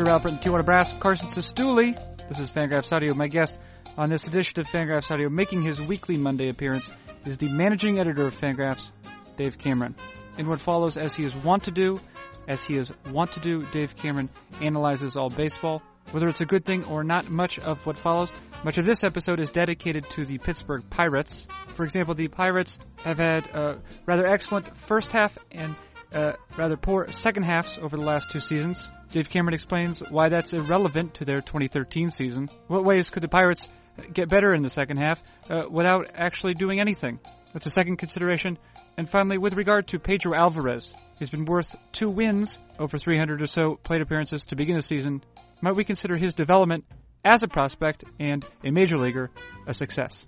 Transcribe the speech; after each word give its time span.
Herb 0.00 0.08
Alpert 0.08 0.28
and 0.30 0.40
Tijuana 0.40 0.64
Brass, 0.64 0.94
Carson 0.98 1.28
Cistulli. 1.28 1.94
This 2.26 2.38
is 2.38 2.50
Fangraphs 2.50 2.90
Audio. 2.90 3.12
My 3.12 3.28
guest 3.28 3.58
on 3.98 4.08
this 4.08 4.26
edition 4.26 4.58
of 4.58 4.66
Fangraphs 4.66 5.10
Audio, 5.10 5.28
making 5.28 5.60
his 5.60 5.78
weekly 5.78 6.16
Monday 6.16 6.48
appearance, 6.48 6.90
is 7.26 7.36
the 7.36 7.50
managing 7.50 7.98
editor 7.98 8.26
of 8.26 8.34
Fangraphs, 8.34 8.92
Dave 9.36 9.58
Cameron. 9.58 9.94
In 10.38 10.48
what 10.48 10.58
follows, 10.58 10.96
as 10.96 11.14
he 11.14 11.22
is 11.22 11.34
wont 11.34 11.64
to 11.64 11.70
do, 11.70 12.00
as 12.48 12.62
he 12.62 12.78
is 12.78 12.90
wont 13.10 13.32
to 13.32 13.40
do, 13.40 13.66
Dave 13.72 13.94
Cameron 13.94 14.30
analyzes 14.62 15.16
all 15.16 15.28
baseball. 15.28 15.82
Whether 16.12 16.28
it's 16.28 16.40
a 16.40 16.46
good 16.46 16.64
thing 16.64 16.86
or 16.86 17.04
not, 17.04 17.28
much 17.28 17.58
of 17.58 17.84
what 17.84 17.98
follows, 17.98 18.32
much 18.64 18.78
of 18.78 18.86
this 18.86 19.04
episode 19.04 19.38
is 19.38 19.50
dedicated 19.50 20.08
to 20.10 20.24
the 20.24 20.38
Pittsburgh 20.38 20.82
Pirates. 20.88 21.46
For 21.74 21.84
example, 21.84 22.14
the 22.14 22.28
Pirates 22.28 22.78
have 23.04 23.18
had 23.18 23.44
a 23.54 23.82
rather 24.06 24.26
excellent 24.26 24.78
first 24.78 25.12
half 25.12 25.36
and 25.52 25.76
uh, 26.14 26.32
rather 26.56 26.78
poor 26.78 27.10
second 27.10 27.42
halves 27.42 27.78
over 27.78 27.98
the 27.98 28.04
last 28.04 28.30
two 28.30 28.40
seasons. 28.40 28.88
Dave 29.10 29.28
Cameron 29.28 29.54
explains 29.54 30.00
why 30.08 30.28
that's 30.28 30.52
irrelevant 30.52 31.14
to 31.14 31.24
their 31.24 31.40
2013 31.40 32.10
season. 32.10 32.48
What 32.68 32.84
ways 32.84 33.10
could 33.10 33.22
the 33.22 33.28
Pirates 33.28 33.66
get 34.12 34.28
better 34.28 34.54
in 34.54 34.62
the 34.62 34.68
second 34.68 34.98
half 34.98 35.22
uh, 35.48 35.62
without 35.68 36.12
actually 36.14 36.54
doing 36.54 36.80
anything? 36.80 37.18
That's 37.52 37.66
a 37.66 37.70
second 37.70 37.96
consideration. 37.96 38.56
And 38.96 39.08
finally, 39.08 39.38
with 39.38 39.54
regard 39.54 39.88
to 39.88 39.98
Pedro 39.98 40.34
Alvarez, 40.34 40.94
he's 41.18 41.30
been 41.30 41.44
worth 41.44 41.74
two 41.90 42.08
wins 42.08 42.58
over 42.78 42.98
300 42.98 43.42
or 43.42 43.46
so 43.46 43.76
plate 43.76 44.00
appearances 44.00 44.46
to 44.46 44.56
begin 44.56 44.76
the 44.76 44.82
season. 44.82 45.24
Might 45.60 45.74
we 45.74 45.84
consider 45.84 46.16
his 46.16 46.34
development 46.34 46.84
as 47.24 47.42
a 47.42 47.48
prospect 47.48 48.04
and 48.20 48.44
a 48.64 48.70
major 48.70 48.96
leaguer 48.96 49.30
a 49.66 49.74
success? 49.74 50.24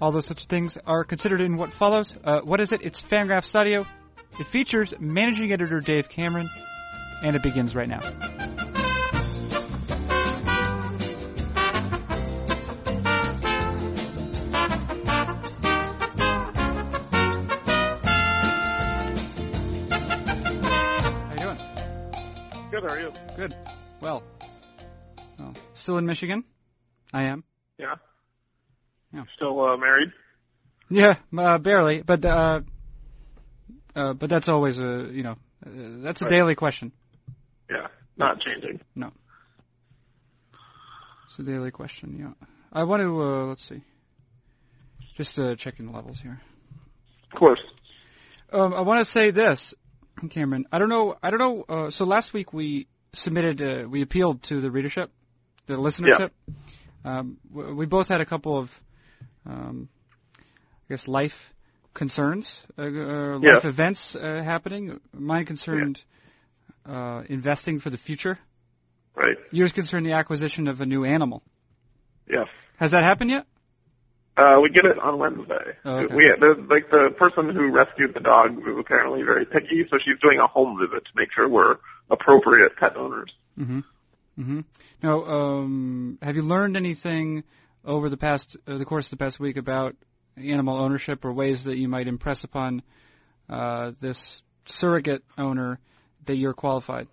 All 0.00 0.12
those 0.12 0.26
such 0.26 0.44
things 0.44 0.76
are 0.86 1.04
considered 1.04 1.40
in 1.40 1.56
what 1.56 1.72
follows. 1.72 2.14
Uh, 2.22 2.40
what 2.40 2.60
is 2.60 2.72
it? 2.72 2.82
It's 2.82 3.00
Fangraphs 3.00 3.58
Audio. 3.58 3.86
It 4.38 4.46
features 4.46 4.92
managing 5.00 5.52
editor 5.52 5.80
Dave 5.80 6.10
Cameron, 6.10 6.50
and 7.22 7.36
it 7.36 7.42
begins 7.42 7.74
right 7.74 7.88
now. 7.88 8.00
How 20.06 21.32
you 21.32 21.38
doing? 21.40 21.58
Good, 22.70 22.82
how 22.82 22.88
are 22.88 23.00
you? 23.00 23.12
Good. 23.36 23.56
Well, 24.00 24.22
still 25.74 25.98
in 25.98 26.06
Michigan. 26.06 26.44
I 27.12 27.24
am. 27.24 27.44
Yeah. 27.78 27.94
Yeah. 29.12 29.24
Still 29.36 29.60
uh, 29.64 29.76
married? 29.76 30.12
Yeah, 30.90 31.14
uh, 31.36 31.58
barely, 31.58 32.02
but 32.02 32.24
uh, 32.24 32.60
uh, 33.94 34.12
but 34.12 34.30
that's 34.30 34.48
always 34.48 34.78
a 34.78 35.08
you 35.12 35.22
know 35.24 35.32
uh, 35.64 35.70
that's 36.02 36.20
a 36.22 36.26
Right. 36.26 36.30
daily 36.30 36.54
question. 36.54 36.92
Yeah. 37.70 37.88
Not 38.16 38.40
changing. 38.40 38.80
No, 38.94 39.12
it's 41.28 41.38
a 41.38 41.42
daily 41.42 41.70
question. 41.70 42.16
Yeah, 42.18 42.46
I 42.72 42.84
want 42.84 43.02
to 43.02 43.22
uh, 43.22 43.44
let's 43.46 43.64
see, 43.64 43.82
just 45.16 45.38
uh, 45.38 45.54
checking 45.56 45.86
the 45.86 45.92
levels 45.92 46.18
here. 46.20 46.40
Of 47.32 47.38
course. 47.38 47.60
Um, 48.52 48.72
I 48.72 48.80
want 48.82 49.04
to 49.04 49.10
say 49.10 49.32
this, 49.32 49.74
Cameron. 50.30 50.66
I 50.72 50.78
don't 50.78 50.88
know. 50.88 51.16
I 51.22 51.30
don't 51.30 51.38
know. 51.40 51.64
Uh, 51.68 51.90
so 51.90 52.04
last 52.06 52.32
week 52.32 52.52
we 52.54 52.86
submitted, 53.12 53.60
uh, 53.60 53.88
we 53.88 54.02
appealed 54.02 54.42
to 54.44 54.60
the 54.60 54.70
readership, 54.70 55.10
the 55.66 55.74
listenership. 55.74 56.30
Um, 57.04 57.38
we 57.52 57.86
both 57.86 58.08
had 58.08 58.20
a 58.20 58.24
couple 58.26 58.56
of, 58.58 58.82
um, 59.44 59.88
I 60.38 60.42
guess, 60.88 61.06
life 61.06 61.52
concerns, 61.94 62.66
uh, 62.78 62.82
uh, 62.82 63.38
Yeah. 63.40 63.54
life 63.54 63.64
events 63.64 64.16
uh, 64.16 64.42
happening. 64.42 65.00
Mine 65.12 65.44
concerned 65.44 66.02
uh, 66.88 67.22
investing 67.28 67.80
for 67.80 67.90
the 67.90 67.98
future. 67.98 68.38
Right. 69.14 69.36
Yours 69.50 69.72
concerned 69.72 70.06
the 70.06 70.12
acquisition 70.12 70.68
of 70.68 70.80
a 70.80 70.86
new 70.86 71.04
animal. 71.04 71.42
Yes. 72.28 72.48
Has 72.76 72.90
that 72.90 73.02
happened 73.02 73.30
yet? 73.30 73.46
Uh, 74.36 74.60
we 74.62 74.68
get 74.68 74.84
it 74.84 74.98
on 74.98 75.18
Wednesday. 75.18 75.76
Oh, 75.84 75.96
okay. 75.96 76.14
We 76.14 76.28
the, 76.28 76.66
like 76.68 76.90
the 76.90 77.10
person 77.10 77.48
who 77.48 77.70
rescued 77.70 78.12
the 78.12 78.20
dog 78.20 78.56
was 78.56 78.76
apparently 78.78 79.22
very 79.22 79.46
picky, 79.46 79.88
so 79.88 79.96
she's 79.96 80.18
doing 80.18 80.40
a 80.40 80.46
home 80.46 80.78
visit 80.78 81.06
to 81.06 81.10
make 81.14 81.32
sure 81.32 81.48
we're 81.48 81.78
appropriate 82.10 82.76
pet 82.76 82.96
owners. 82.96 83.32
Mm-hmm. 83.58 83.78
Mm-hmm. 84.38 84.60
Now, 85.02 85.24
um, 85.24 86.18
have 86.20 86.36
you 86.36 86.42
learned 86.42 86.76
anything 86.76 87.44
over 87.82 88.10
the 88.10 88.18
past, 88.18 88.58
uh, 88.66 88.76
the 88.76 88.84
course 88.84 89.06
of 89.06 89.10
the 89.12 89.16
past 89.16 89.40
week 89.40 89.56
about 89.56 89.96
animal 90.36 90.76
ownership 90.76 91.24
or 91.24 91.32
ways 91.32 91.64
that 91.64 91.78
you 91.78 91.88
might 91.88 92.06
impress 92.06 92.44
upon 92.44 92.82
uh, 93.48 93.92
this 94.00 94.42
surrogate 94.66 95.24
owner 95.38 95.78
that 96.26 96.36
you're 96.36 96.54
qualified? 96.54 97.08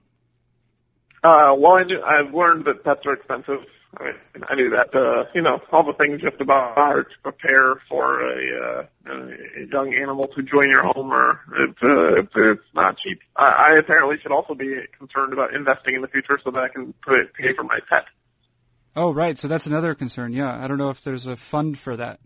Uh, 1.23 1.55
well, 1.57 1.73
I 1.73 1.83
knew, 1.83 2.01
I've 2.01 2.33
learned 2.33 2.65
that 2.65 2.83
pets 2.83 3.05
are 3.05 3.13
expensive. 3.13 3.65
I 3.95 4.03
mean, 4.05 4.15
I 4.49 4.55
knew 4.55 4.69
that, 4.71 4.93
uh, 4.95 5.25
you 5.35 5.41
know, 5.41 5.61
all 5.71 5.83
the 5.83 5.93
things 5.93 6.21
you 6.21 6.25
have 6.25 6.39
to 6.39 6.45
buy 6.45 6.73
to 6.75 7.05
prepare 7.21 7.75
for 7.87 8.21
a, 8.21 8.59
uh, 8.59 8.85
a 9.05 9.65
young 9.71 9.93
animal 9.93 10.27
to 10.29 10.41
join 10.41 10.69
your 10.69 10.83
home 10.83 11.13
or 11.13 11.41
it's, 11.55 11.83
uh, 11.83 12.15
it's, 12.15 12.31
it's 12.35 12.63
not 12.73 12.97
cheap. 12.97 13.19
I, 13.35 13.73
I 13.73 13.77
apparently 13.77 14.19
should 14.19 14.31
also 14.31 14.55
be 14.55 14.81
concerned 14.97 15.33
about 15.33 15.53
investing 15.53 15.93
in 15.93 16.01
the 16.01 16.07
future 16.07 16.39
so 16.43 16.49
that 16.51 16.63
I 16.63 16.69
can 16.69 16.93
put, 17.05 17.33
pay 17.35 17.53
for 17.53 17.63
my 17.63 17.79
pet. 17.87 18.05
Oh, 18.95 19.13
right. 19.13 19.37
So 19.37 19.47
that's 19.47 19.67
another 19.67 19.95
concern. 19.95 20.33
Yeah, 20.33 20.53
I 20.53 20.67
don't 20.67 20.77
know 20.77 20.89
if 20.89 21.01
there's 21.01 21.27
a 21.27 21.35
fund 21.35 21.77
for 21.77 21.95
that. 21.97 22.19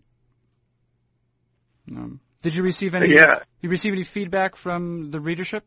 Um, 1.90 2.20
did 2.42 2.54
you 2.54 2.62
receive 2.62 2.94
any? 2.94 3.14
Yeah. 3.14 3.40
You 3.62 3.70
receive 3.70 3.92
any 3.92 4.04
feedback 4.04 4.56
from 4.56 5.10
the 5.10 5.20
readership? 5.20 5.64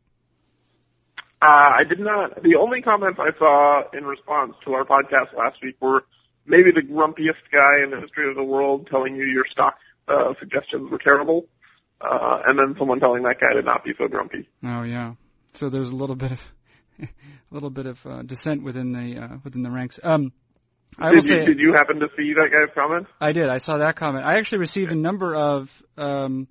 Uh, 1.41 1.73
I 1.77 1.83
did 1.85 1.99
not. 1.99 2.43
The 2.43 2.57
only 2.57 2.81
comments 2.81 3.19
I 3.19 3.33
saw 3.33 3.83
in 3.91 4.05
response 4.05 4.55
to 4.65 4.75
our 4.75 4.85
podcast 4.85 5.33
last 5.33 5.61
week 5.63 5.75
were 5.81 6.05
maybe 6.45 6.71
the 6.71 6.83
grumpiest 6.83 7.41
guy 7.51 7.81
in 7.81 7.89
the 7.89 7.99
history 7.99 8.29
of 8.29 8.35
the 8.35 8.43
world 8.43 8.87
telling 8.87 9.15
you 9.15 9.25
your 9.25 9.45
stock 9.45 9.77
uh, 10.07 10.33
suggestions 10.39 10.91
were 10.91 10.99
terrible, 10.99 11.47
uh, 11.99 12.43
and 12.45 12.59
then 12.59 12.75
someone 12.77 12.99
telling 12.99 13.23
that 13.23 13.39
guy 13.39 13.53
to 13.53 13.63
not 13.63 13.83
be 13.83 13.95
so 13.97 14.07
grumpy. 14.07 14.47
Oh, 14.63 14.83
yeah. 14.83 15.15
So 15.53 15.69
there's 15.69 15.89
a 15.89 15.95
little 15.95 16.15
bit 16.15 16.31
of 16.31 16.51
a 17.01 17.07
little 17.49 17.71
bit 17.71 17.87
of 17.87 18.05
uh, 18.05 18.21
dissent 18.21 18.61
within 18.61 18.91
the 18.91 19.19
uh, 19.19 19.37
within 19.43 19.63
the 19.63 19.71
ranks. 19.71 19.99
Um, 20.03 20.31
I 20.99 21.11
Did 21.11 21.23
you, 21.23 21.29
say 21.33 21.45
did 21.45 21.59
you 21.59 21.73
happen 21.73 22.01
to 22.01 22.09
see 22.17 22.33
that 22.33 22.51
guy's 22.51 22.69
comment? 22.75 23.07
I 23.19 23.31
did. 23.31 23.49
I 23.49 23.59
saw 23.59 23.77
that 23.77 23.95
comment. 23.95 24.25
I 24.25 24.37
actually 24.37 24.59
received 24.59 24.91
a 24.91 24.95
number 24.95 25.35
of 25.35 25.83
um, 25.97 26.47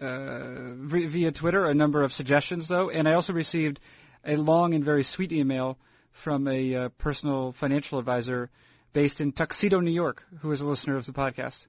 uh, 0.00 0.74
via 0.74 1.32
Twitter 1.32 1.66
a 1.66 1.74
number 1.74 2.02
of 2.02 2.12
suggestions 2.12 2.68
though, 2.68 2.90
and 2.90 3.08
I 3.08 3.14
also 3.14 3.32
received 3.32 3.80
a 4.26 4.36
long 4.36 4.74
and 4.74 4.84
very 4.84 5.04
sweet 5.04 5.32
email 5.32 5.78
from 6.12 6.48
a 6.48 6.74
uh, 6.74 6.88
personal 6.98 7.52
financial 7.52 7.98
advisor 7.98 8.50
based 8.92 9.20
in 9.20 9.32
Tuxedo, 9.32 9.80
New 9.80 9.90
York, 9.92 10.24
who 10.40 10.50
is 10.52 10.60
a 10.60 10.66
listener 10.66 10.96
of 10.96 11.06
the 11.06 11.12
podcast. 11.12 11.66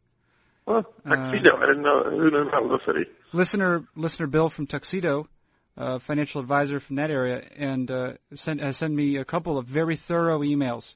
Well, 0.66 0.86
Uh, 1.06 1.16
Tuxedo. 1.16 1.58
I 1.58 1.66
didn't 1.66 1.84
know. 1.84 2.04
Who 2.04 2.32
knew 2.32 2.50
that 2.52 2.64
was 2.64 2.80
a 2.82 2.86
city? 2.92 3.10
Listener, 3.34 3.86
listener 3.96 4.28
Bill 4.28 4.50
from 4.50 4.68
Tuxedo, 4.68 5.28
uh, 5.78 6.00
financial 6.00 6.42
advisor 6.42 6.80
from 6.80 6.96
that 6.96 7.12
area, 7.12 7.44
and 7.58 7.92
uh, 7.92 8.14
sent 8.36 8.62
has 8.62 8.78
sent 8.78 8.94
me 8.94 9.18
a 9.18 9.26
couple 9.26 9.58
of 9.58 9.66
very 9.66 9.96
thorough 9.96 10.40
emails 10.40 10.96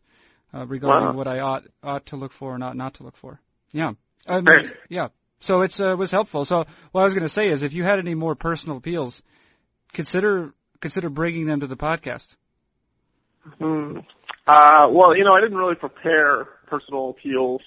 uh, 0.54 0.66
regarding 0.66 1.10
Wow. 1.10 1.14
what 1.14 1.28
I 1.28 1.40
ought 1.40 1.66
ought 1.84 2.06
to 2.08 2.16
look 2.16 2.32
for 2.32 2.56
or 2.56 2.58
not 2.58 2.76
not 2.76 2.96
to 2.96 3.04
look 3.04 3.16
for. 3.18 3.40
Yeah, 3.74 3.94
Great. 4.26 4.72
yeah. 4.90 5.10
So 5.40 5.62
it's 5.62 5.80
uh, 5.80 5.96
was 5.98 6.12
helpful. 6.12 6.46
So 6.46 6.66
what 6.92 7.02
I 7.02 7.04
was 7.06 7.14
going 7.14 7.24
to 7.24 7.30
say 7.30 7.50
is, 7.50 7.64
if 7.64 7.74
you 7.74 7.84
had 7.84 8.00
any 8.00 8.16
more 8.16 8.36
personal 8.36 8.78
appeals, 8.78 9.22
consider 9.94 10.54
consider 10.82 11.10
bringing 11.10 11.46
them 11.46 11.62
to 11.62 11.68
the 11.68 11.78
podcast. 11.78 12.36
Hmm. 13.60 14.00
Uh, 14.46 14.90
well, 14.92 15.16
you 15.16 15.24
know, 15.24 15.34
I 15.34 15.42
didn't 15.42 15.58
really 15.58 15.76
prepare 15.76 16.46
personal 16.68 17.12
appeals, 17.12 17.62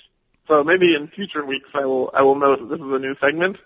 so 0.49 0.63
maybe 0.63 0.95
in 0.95 1.09
future 1.09 1.45
weeks 1.45 1.69
I 1.75 1.85
will 1.87 2.11
I 2.13 2.23
will 2.23 2.37
note 2.37 2.61
that 2.61 2.69
this 2.69 2.87
is 2.87 2.93
a 2.93 2.99
new 2.99 3.17
segment 3.21 3.57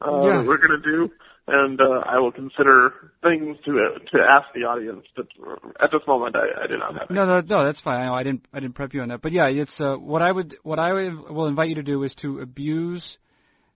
uh, 0.00 0.22
Yeah. 0.24 0.42
we're 0.42 0.58
going 0.58 0.80
to 0.80 0.90
do, 0.90 1.12
and 1.46 1.80
uh, 1.80 2.02
I 2.06 2.18
will 2.18 2.32
consider 2.32 2.94
things 3.22 3.58
to 3.64 3.98
to 4.12 4.22
ask 4.22 4.46
the 4.54 4.64
audience. 4.64 5.06
But 5.16 5.28
at 5.80 5.90
this 5.90 6.06
moment, 6.06 6.36
I, 6.36 6.64
I 6.64 6.66
do 6.66 6.78
not 6.78 6.96
have. 6.98 7.10
No, 7.10 7.26
no, 7.26 7.40
no, 7.40 7.64
that's 7.64 7.80
fine. 7.80 8.00
I 8.00 8.06
know 8.06 8.14
I 8.14 8.22
didn't, 8.22 8.44
I 8.52 8.60
didn't 8.60 8.74
prep 8.74 8.94
you 8.94 9.02
on 9.02 9.08
that, 9.08 9.20
but 9.20 9.32
yeah, 9.32 9.48
it's 9.48 9.80
uh, 9.80 9.96
what 9.96 10.22
I 10.22 10.30
would, 10.30 10.56
what 10.62 10.78
I 10.78 10.92
would, 10.92 11.30
will 11.30 11.46
invite 11.46 11.70
you 11.70 11.76
to 11.76 11.82
do 11.82 12.02
is 12.04 12.14
to 12.16 12.40
abuse 12.40 13.18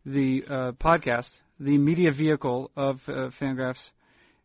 the 0.04 0.44
uh, 0.48 0.72
podcast, 0.72 1.30
the 1.58 1.78
media 1.78 2.12
vehicle 2.12 2.70
of 2.76 3.08
uh, 3.08 3.28
Fangraphs, 3.28 3.92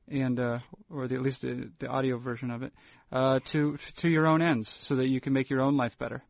and 0.09 0.39
uh, 0.39 0.59
or 0.89 1.07
the, 1.07 1.15
at 1.15 1.21
least 1.21 1.41
the, 1.41 1.69
the 1.79 1.87
audio 1.87 2.17
version 2.17 2.51
of 2.51 2.63
it, 2.63 2.73
uh, 3.11 3.39
to 3.45 3.77
to 3.97 4.09
your 4.09 4.27
own 4.27 4.41
ends, 4.41 4.69
so 4.69 4.95
that 4.95 5.07
you 5.07 5.19
can 5.21 5.33
make 5.33 5.49
your 5.49 5.61
own 5.61 5.77
life 5.77 5.97
better. 5.97 6.23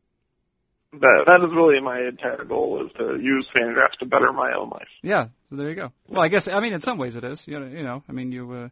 That 0.93 1.25
that 1.27 1.41
is 1.43 1.49
really 1.49 1.79
my 1.81 2.01
entire 2.01 2.43
goal 2.45 2.85
is 2.85 2.91
to 2.93 3.19
use 3.21 3.47
Fangraphs 3.55 3.97
to 3.99 4.05
better 4.05 4.31
my 4.31 4.53
own 4.53 4.69
life. 4.69 4.87
Yeah, 5.01 5.27
so 5.49 5.57
there 5.57 5.69
you 5.69 5.75
go. 5.75 5.91
Well, 6.07 6.21
I 6.21 6.29
guess 6.29 6.47
I 6.47 6.59
mean 6.59 6.73
in 6.73 6.81
some 6.81 6.97
ways 6.97 7.15
it 7.15 7.23
is. 7.23 7.47
You 7.47 7.59
know, 7.59 7.65
you 7.67 7.83
know 7.83 8.03
I 8.07 8.11
mean 8.13 8.31
you 8.31 8.51
uh, 8.51 8.69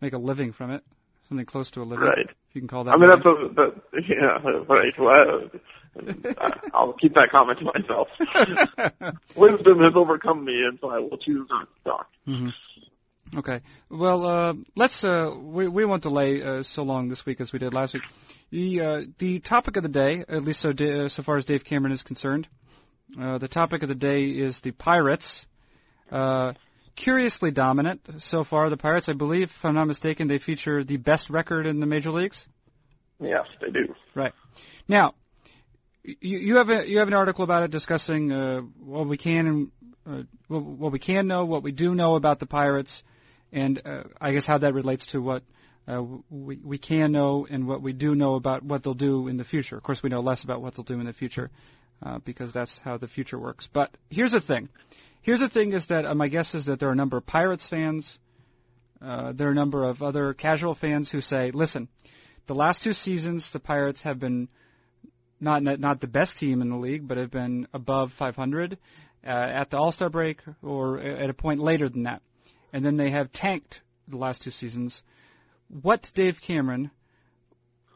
make 0.00 0.14
a 0.14 0.18
living 0.18 0.52
from 0.52 0.70
it, 0.70 0.82
something 1.28 1.46
close 1.46 1.70
to 1.72 1.82
a 1.82 1.84
living, 1.84 2.06
Right. 2.06 2.18
if 2.26 2.54
you 2.54 2.60
can 2.62 2.68
call 2.68 2.84
that. 2.84 2.94
I 2.94 2.96
mean, 2.96 3.10
living. 3.10 3.54
that's 3.54 3.70
a, 3.70 4.00
that, 4.00 4.08
yeah, 4.08 4.64
right. 4.68 4.98
Well, 4.98 5.50
I'll 6.74 6.94
keep 6.94 7.14
that 7.14 7.30
comment 7.30 7.58
to 7.58 7.64
myself. 7.66 8.08
Wisdom 9.36 9.80
has 9.80 9.92
overcome 9.94 10.44
me, 10.44 10.64
and 10.64 10.78
so 10.80 10.90
I 10.90 10.98
will 11.00 11.18
choose 11.18 11.46
not 11.50 11.68
to 11.76 11.90
talk. 11.90 12.08
hmm 12.24 12.48
Okay. 13.34 13.60
Well, 13.88 14.26
uh, 14.26 14.54
let's. 14.76 15.04
Uh, 15.04 15.34
we 15.34 15.66
we 15.66 15.84
won't 15.84 16.02
delay 16.02 16.42
uh, 16.42 16.62
so 16.62 16.82
long 16.82 17.08
this 17.08 17.24
week 17.24 17.40
as 17.40 17.52
we 17.52 17.58
did 17.58 17.72
last 17.72 17.94
week. 17.94 18.02
The 18.50 18.80
uh, 18.80 19.02
the 19.18 19.38
topic 19.38 19.76
of 19.76 19.82
the 19.82 19.88
day, 19.88 20.24
at 20.28 20.44
least 20.44 20.60
so 20.60 20.72
da- 20.72 21.08
so 21.08 21.22
far 21.22 21.38
as 21.38 21.46
Dave 21.46 21.64
Cameron 21.64 21.92
is 21.92 22.02
concerned, 22.02 22.46
uh, 23.18 23.38
the 23.38 23.48
topic 23.48 23.82
of 23.82 23.88
the 23.88 23.94
day 23.94 24.24
is 24.24 24.60
the 24.60 24.72
Pirates. 24.72 25.46
Uh, 26.10 26.52
curiously 26.94 27.50
dominant 27.50 28.06
so 28.18 28.44
far. 28.44 28.68
The 28.68 28.76
Pirates, 28.76 29.08
I 29.08 29.14
believe, 29.14 29.44
if 29.44 29.64
I'm 29.64 29.74
not 29.74 29.86
mistaken, 29.86 30.28
they 30.28 30.38
feature 30.38 30.84
the 30.84 30.98
best 30.98 31.30
record 31.30 31.66
in 31.66 31.80
the 31.80 31.86
major 31.86 32.10
leagues. 32.10 32.46
Yes, 33.18 33.46
they 33.62 33.70
do. 33.70 33.94
Right. 34.14 34.34
Now, 34.88 35.14
you, 36.04 36.38
you 36.38 36.56
have 36.56 36.68
a 36.68 36.88
you 36.88 36.98
have 36.98 37.08
an 37.08 37.14
article 37.14 37.44
about 37.44 37.62
it 37.62 37.70
discussing 37.70 38.30
uh, 38.30 38.60
what 38.60 39.06
we 39.06 39.16
can 39.16 39.46
and 39.46 39.70
uh, 40.06 40.22
what, 40.48 40.62
what 40.62 40.92
we 40.92 40.98
can 40.98 41.28
know, 41.28 41.44
what 41.44 41.62
we 41.62 41.72
do 41.72 41.94
know 41.94 42.16
about 42.16 42.40
the 42.40 42.46
Pirates, 42.46 43.04
and 43.52 43.80
uh, 43.84 44.04
I 44.20 44.32
guess 44.32 44.46
how 44.46 44.58
that 44.58 44.74
relates 44.74 45.06
to 45.06 45.22
what 45.22 45.42
uh, 45.86 46.02
we 46.30 46.58
we 46.62 46.78
can 46.78 47.12
know 47.12 47.46
and 47.48 47.66
what 47.66 47.82
we 47.82 47.92
do 47.92 48.14
know 48.14 48.34
about 48.34 48.62
what 48.62 48.82
they'll 48.82 48.94
do 48.94 49.28
in 49.28 49.36
the 49.36 49.44
future. 49.44 49.76
Of 49.76 49.82
course, 49.82 50.02
we 50.02 50.10
know 50.10 50.20
less 50.20 50.44
about 50.44 50.62
what 50.62 50.74
they'll 50.74 50.84
do 50.84 51.00
in 51.00 51.06
the 51.06 51.12
future 51.12 51.50
uh, 52.02 52.18
because 52.18 52.52
that's 52.52 52.78
how 52.78 52.96
the 52.96 53.08
future 53.08 53.38
works. 53.38 53.68
But 53.72 53.90
here's 54.10 54.32
the 54.32 54.40
thing. 54.40 54.68
Here's 55.20 55.40
the 55.40 55.48
thing: 55.48 55.72
is 55.72 55.86
that 55.86 56.06
uh, 56.06 56.14
my 56.14 56.28
guess 56.28 56.54
is 56.54 56.66
that 56.66 56.80
there 56.80 56.88
are 56.88 56.92
a 56.92 56.96
number 56.96 57.16
of 57.16 57.26
Pirates 57.26 57.66
fans. 57.66 58.18
Uh, 59.00 59.32
there 59.32 59.48
are 59.48 59.52
a 59.52 59.54
number 59.54 59.84
of 59.84 60.02
other 60.02 60.32
casual 60.32 60.74
fans 60.74 61.10
who 61.10 61.20
say, 61.20 61.50
"Listen, 61.50 61.88
the 62.46 62.54
last 62.54 62.82
two 62.82 62.92
seasons, 62.92 63.50
the 63.50 63.60
Pirates 63.60 64.02
have 64.02 64.18
been 64.18 64.48
not 65.40 65.62
not 65.62 66.00
the 66.00 66.06
best 66.06 66.38
team 66.38 66.62
in 66.62 66.68
the 66.68 66.76
league, 66.76 67.06
but 67.06 67.18
have 67.18 67.30
been 67.30 67.66
above 67.72 68.12
500 68.12 68.78
uh, 69.24 69.28
at 69.28 69.70
the 69.70 69.76
All 69.76 69.92
Star 69.92 70.08
break 70.08 70.40
or 70.62 71.00
at 71.00 71.30
a 71.30 71.34
point 71.34 71.60
later 71.60 71.88
than 71.88 72.04
that, 72.04 72.22
and 72.72 72.84
then 72.84 72.96
they 72.96 73.10
have 73.10 73.32
tanked 73.32 73.80
the 74.08 74.16
last 74.16 74.42
two 74.42 74.50
seasons. 74.50 75.02
What, 75.68 76.10
Dave 76.14 76.40
Cameron? 76.40 76.90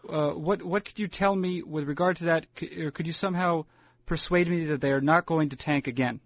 Uh, 0.08 0.30
what 0.30 0.62
what 0.62 0.84
could 0.84 0.98
you 0.98 1.08
tell 1.08 1.34
me 1.34 1.62
with 1.62 1.88
regard 1.88 2.18
to 2.18 2.24
that? 2.26 2.54
Could, 2.54 2.94
could 2.94 3.06
you 3.06 3.12
somehow 3.12 3.64
persuade 4.06 4.48
me 4.48 4.66
that 4.66 4.80
they 4.80 4.92
are 4.92 5.00
not 5.00 5.26
going 5.26 5.48
to 5.48 5.56
tank 5.56 5.88
again? 5.88 6.20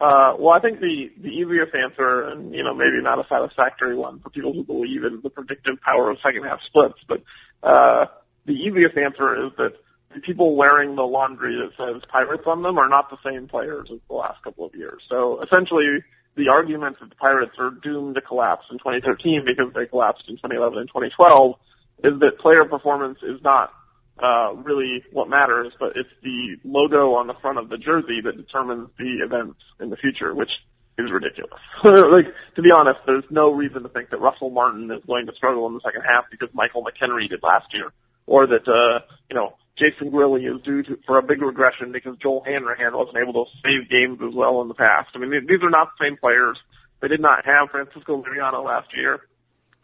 Uh, 0.00 0.36
well, 0.38 0.52
I 0.52 0.58
think 0.58 0.80
the, 0.80 1.12
the 1.18 1.30
easiest 1.30 1.74
answer, 1.74 2.28
and 2.28 2.54
you 2.54 2.62
know, 2.62 2.74
maybe 2.74 3.00
not 3.00 3.18
a 3.18 3.26
satisfactory 3.28 3.96
one 3.96 4.20
for 4.20 4.30
people 4.30 4.52
who 4.52 4.62
believe 4.62 5.04
in 5.04 5.20
the 5.22 5.30
predictive 5.30 5.80
power 5.80 6.10
of 6.10 6.18
second 6.20 6.44
half 6.44 6.62
splits, 6.62 6.98
but 7.08 7.22
uh, 7.62 8.06
the 8.44 8.52
easiest 8.52 8.96
answer 8.96 9.46
is 9.46 9.52
that 9.56 9.74
the 10.12 10.20
people 10.20 10.56
wearing 10.56 10.94
the 10.94 11.06
laundry 11.06 11.56
that 11.56 11.76
says 11.76 12.02
Pirates 12.08 12.44
on 12.46 12.62
them 12.62 12.78
are 12.78 12.88
not 12.88 13.10
the 13.10 13.18
same 13.24 13.48
players 13.48 13.90
as 13.90 13.98
the 14.08 14.14
last 14.14 14.42
couple 14.42 14.64
of 14.64 14.74
years. 14.74 15.02
So 15.08 15.40
essentially, 15.40 16.04
the 16.36 16.48
argument 16.48 16.98
that 17.00 17.10
the 17.10 17.16
Pirates 17.16 17.56
are 17.58 17.70
doomed 17.70 18.16
to 18.16 18.20
collapse 18.20 18.66
in 18.70 18.78
2013 18.78 19.44
because 19.44 19.72
they 19.72 19.86
collapsed 19.86 20.28
in 20.28 20.36
2011 20.36 20.78
and 20.78 20.88
2012 20.88 21.56
is 22.02 22.18
that 22.18 22.38
player 22.38 22.64
performance 22.64 23.18
is 23.22 23.40
not 23.42 23.72
uh, 24.18 24.54
really 24.56 25.04
what 25.12 25.28
matters, 25.28 25.72
but 25.78 25.96
it's 25.96 26.10
the 26.22 26.58
logo 26.64 27.14
on 27.14 27.26
the 27.26 27.34
front 27.34 27.58
of 27.58 27.68
the 27.68 27.78
jersey 27.78 28.20
that 28.20 28.36
determines 28.36 28.88
the 28.98 29.18
events 29.18 29.60
in 29.80 29.90
the 29.90 29.96
future, 29.96 30.34
which 30.34 30.64
is 30.98 31.10
ridiculous. 31.10 31.60
like, 31.84 32.32
to 32.54 32.62
be 32.62 32.70
honest, 32.70 33.00
there's 33.06 33.24
no 33.30 33.52
reason 33.52 33.82
to 33.82 33.88
think 33.88 34.10
that 34.10 34.20
Russell 34.20 34.50
Martin 34.50 34.90
is 34.90 35.04
going 35.04 35.26
to 35.26 35.34
struggle 35.34 35.66
in 35.66 35.74
the 35.74 35.80
second 35.80 36.02
half 36.02 36.30
because 36.30 36.50
Michael 36.52 36.84
McKenry 36.84 37.28
did 37.28 37.42
last 37.42 37.74
year, 37.74 37.92
or 38.26 38.46
that, 38.46 38.68
uh, 38.68 39.00
you 39.28 39.34
know, 39.34 39.56
Jason 39.76 40.10
Grilli 40.10 40.52
is 40.54 40.62
due 40.62 40.82
to, 40.84 40.98
for 41.06 41.18
a 41.18 41.22
big 41.22 41.42
regression 41.42 41.92
because 41.92 42.16
Joel 42.18 42.44
Hanrahan 42.44 42.96
wasn't 42.96 43.18
able 43.18 43.44
to 43.44 43.50
save 43.64 43.88
games 43.88 44.20
as 44.22 44.32
well 44.32 44.62
in 44.62 44.68
the 44.68 44.74
past. 44.74 45.10
I 45.14 45.18
mean, 45.18 45.46
these 45.46 45.62
are 45.62 45.70
not 45.70 45.90
the 45.98 46.04
same 46.04 46.16
players. 46.16 46.58
They 47.00 47.08
did 47.08 47.20
not 47.20 47.44
have 47.44 47.70
Francisco 47.70 48.22
Liriano 48.22 48.64
last 48.64 48.96
year. 48.96 49.20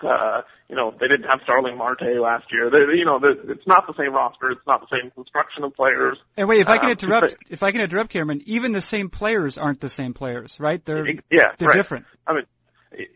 Uh, 0.01 0.43
you 0.69 0.77
know, 0.77 0.95
they 0.99 1.09
didn't 1.09 1.29
have 1.29 1.41
Starling 1.43 1.77
Marte 1.77 2.17
last 2.17 2.51
year. 2.53 2.71
They, 2.71 2.97
you 2.97 3.05
know, 3.05 3.19
they, 3.19 3.31
it's 3.31 3.67
not 3.67 3.87
the 3.87 3.95
same 3.95 4.15
roster. 4.15 4.51
It's 4.53 4.67
not 4.67 4.89
the 4.89 4.97
same 4.97 5.11
construction 5.11 5.65
of 5.65 5.75
players. 5.75 6.17
And 6.37 6.49
wait, 6.49 6.61
if 6.61 6.69
I 6.69 6.79
can 6.79 6.87
um, 6.87 6.93
interrupt, 6.93 7.37
if 7.51 7.63
I 7.63 7.73
can 7.73 7.83
interrupt, 7.83 8.11
Cameron, 8.11 8.43
even 8.47 8.73
the 8.73 8.81
same 8.81 9.11
players 9.11 9.59
aren't 9.59 9.81
the 9.81 9.89
same 9.89 10.15
players, 10.15 10.59
right? 10.59 10.83
They're 10.83 11.07
yeah, 11.31 11.53
they're 11.59 11.69
right. 11.69 11.75
different. 11.75 12.07
I 12.27 12.35
mean, 12.35 12.45